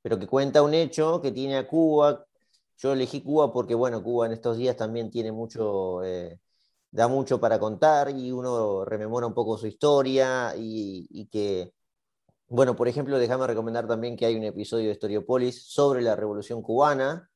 pero 0.01 0.19
que 0.19 0.27
cuenta 0.27 0.61
un 0.61 0.73
hecho 0.73 1.21
que 1.21 1.31
tiene 1.31 1.57
a 1.57 1.67
Cuba. 1.67 2.25
Yo 2.77 2.93
elegí 2.93 3.21
Cuba 3.21 3.51
porque, 3.51 3.75
bueno, 3.75 4.03
Cuba 4.03 4.27
en 4.27 4.33
estos 4.33 4.57
días 4.57 4.77
también 4.77 5.09
tiene 5.09 5.31
mucho, 5.31 6.03
eh, 6.03 6.39
da 6.91 7.07
mucho 7.07 7.39
para 7.39 7.59
contar 7.59 8.09
y 8.09 8.31
uno 8.31 8.85
rememora 8.85 9.27
un 9.27 9.33
poco 9.33 9.57
su 9.57 9.67
historia 9.67 10.53
y, 10.57 11.27
que 11.31 11.73
bueno, 12.47 12.75
por 12.75 12.87
ejemplo, 12.87 13.19
déjame 13.19 13.45
recomendar 13.47 13.87
también 13.87 14.17
que 14.17 14.25
hay 14.25 14.35
un 14.35 14.43
episodio 14.43 14.87
de 14.87 14.93
Historiopolis 14.93 15.65
sobre 15.71 16.01
la 16.01 16.15
Revolución 16.15 16.63
Cubana, 16.63 17.29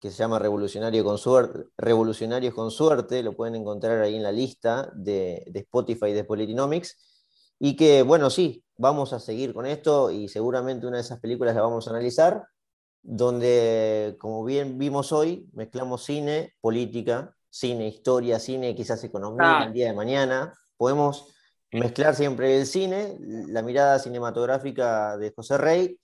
que 0.00 0.10
se 0.10 0.18
llama 0.18 0.38
Revolucionario 0.38 1.04
con 1.04 1.18
suerte, 1.18 1.64
Revolucionarios 1.76 2.54
con 2.54 2.70
Suerte, 2.70 3.22
lo 3.22 3.34
pueden 3.36 3.56
encontrar 3.56 4.00
ahí 4.00 4.16
en 4.16 4.22
la 4.22 4.32
lista 4.32 4.90
de, 4.94 5.44
Spotify 5.54 6.12
de 6.12 6.24
Politinomics. 6.24 6.96
Y 7.58 7.76
que, 7.76 8.02
bueno, 8.02 8.30
sí, 8.30 8.64
vamos 8.76 9.12
a 9.12 9.20
seguir 9.20 9.54
con 9.54 9.66
esto 9.66 10.10
y 10.10 10.28
seguramente 10.28 10.86
una 10.86 10.96
de 10.96 11.02
esas 11.02 11.20
películas 11.20 11.54
la 11.54 11.62
vamos 11.62 11.86
a 11.86 11.90
analizar, 11.90 12.44
donde, 13.02 14.16
como 14.18 14.44
bien 14.44 14.78
vimos 14.78 15.12
hoy, 15.12 15.48
mezclamos 15.52 16.04
cine, 16.04 16.54
política, 16.60 17.34
cine, 17.54 17.86
historia, 17.86 18.40
cine, 18.40 18.74
quizás 18.74 19.04
economía 19.04 19.62
el 19.66 19.72
día 19.72 19.86
de 19.86 19.92
mañana. 19.92 20.52
Podemos 20.76 21.32
mezclar 21.70 22.16
siempre 22.16 22.58
el 22.58 22.66
cine, 22.66 23.16
la 23.20 23.62
mirada 23.62 24.00
cinematográfica 24.00 25.16
de 25.16 25.30
José 25.30 25.56
Rey 25.56 26.00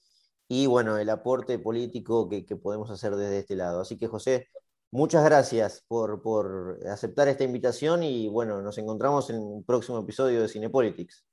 y 0.46 0.66
bueno, 0.66 0.96
el 0.96 1.10
aporte 1.10 1.58
político 1.58 2.28
que, 2.28 2.44
podemos 2.56 2.88
hacer 2.92 3.16
desde 3.16 3.40
este 3.40 3.56
lado. 3.56 3.80
Así 3.80 3.98
que 3.98 4.06
José, 4.06 4.46
muchas 4.92 5.24
gracias 5.24 5.84
por, 5.88 6.22
por, 6.22 6.78
aceptar 6.88 7.26
esta 7.26 7.42
invitación 7.42 8.04
y 8.04 8.28
bueno, 8.28 8.62
nos 8.62 8.78
encontramos 8.78 9.28
en 9.30 9.40
un 9.40 9.64
próximo 9.64 9.98
episodio 9.98 10.42
de 10.42 10.48
Cinepolitics. 10.48 11.24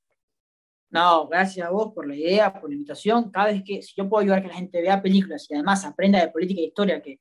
No, 0.89 1.27
gracias 1.27 1.67
a 1.67 1.69
vos 1.69 1.93
por 1.93 2.07
la 2.07 2.15
idea, 2.15 2.59
por 2.59 2.71
la 2.71 2.75
invitación. 2.75 3.29
Cada 3.29 3.51
vez 3.51 3.61
que, 3.63 3.83
si 3.83 3.93
yo 3.95 4.09
puedo 4.09 4.21
ayudar 4.23 4.39
a 4.39 4.41
que 4.41 4.47
la 4.47 4.55
gente 4.55 4.81
vea 4.81 4.99
películas 4.99 5.45
y 5.47 5.53
además 5.53 5.85
aprenda 5.85 6.19
de 6.19 6.29
política 6.29 6.61
e 6.61 6.65
historia, 6.65 7.01
que 7.03 7.19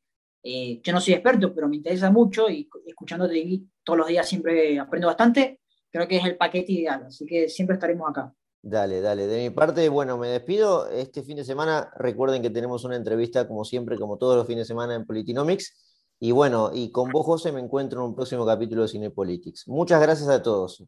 eh, 0.48 0.80
yo 0.80 0.92
no 0.92 1.00
soy 1.00 1.14
experto, 1.14 1.52
pero 1.52 1.68
me 1.68 1.76
interesa 1.76 2.08
mucho 2.10 2.48
y 2.48 2.68
escuchándote 2.86 3.62
todos 3.82 3.98
los 3.98 4.06
días 4.06 4.28
siempre 4.28 4.78
aprendo 4.78 5.08
bastante, 5.08 5.60
creo 5.90 6.06
que 6.06 6.18
es 6.18 6.24
el 6.24 6.36
paquete 6.36 6.70
ideal, 6.72 7.04
así 7.06 7.26
que 7.26 7.48
siempre 7.48 7.74
estaremos 7.74 8.08
acá. 8.08 8.32
Dale, 8.62 9.00
dale. 9.00 9.26
De 9.26 9.42
mi 9.42 9.50
parte, 9.50 9.88
bueno, 9.88 10.18
me 10.18 10.28
despido. 10.28 10.88
Este 10.88 11.22
fin 11.22 11.36
de 11.36 11.44
semana, 11.44 11.90
recuerden 11.96 12.42
que 12.42 12.50
tenemos 12.50 12.84
una 12.84 12.96
entrevista, 12.96 13.46
como 13.46 13.64
siempre, 13.64 13.96
como 13.96 14.18
todos 14.18 14.36
los 14.36 14.46
fines 14.46 14.62
de 14.62 14.64
semana 14.66 14.94
en 14.94 15.04
Politinomics. 15.04 15.96
Y 16.18 16.32
bueno, 16.32 16.70
y 16.72 16.90
con 16.90 17.10
vos, 17.10 17.26
José, 17.26 17.52
me 17.52 17.60
encuentro 17.60 18.00
en 18.00 18.06
un 18.06 18.14
próximo 18.14 18.46
capítulo 18.46 18.82
de 18.82 18.88
Cinepolitics. 18.88 19.68
Muchas 19.68 20.00
gracias 20.00 20.28
a 20.28 20.42
todos. 20.42 20.84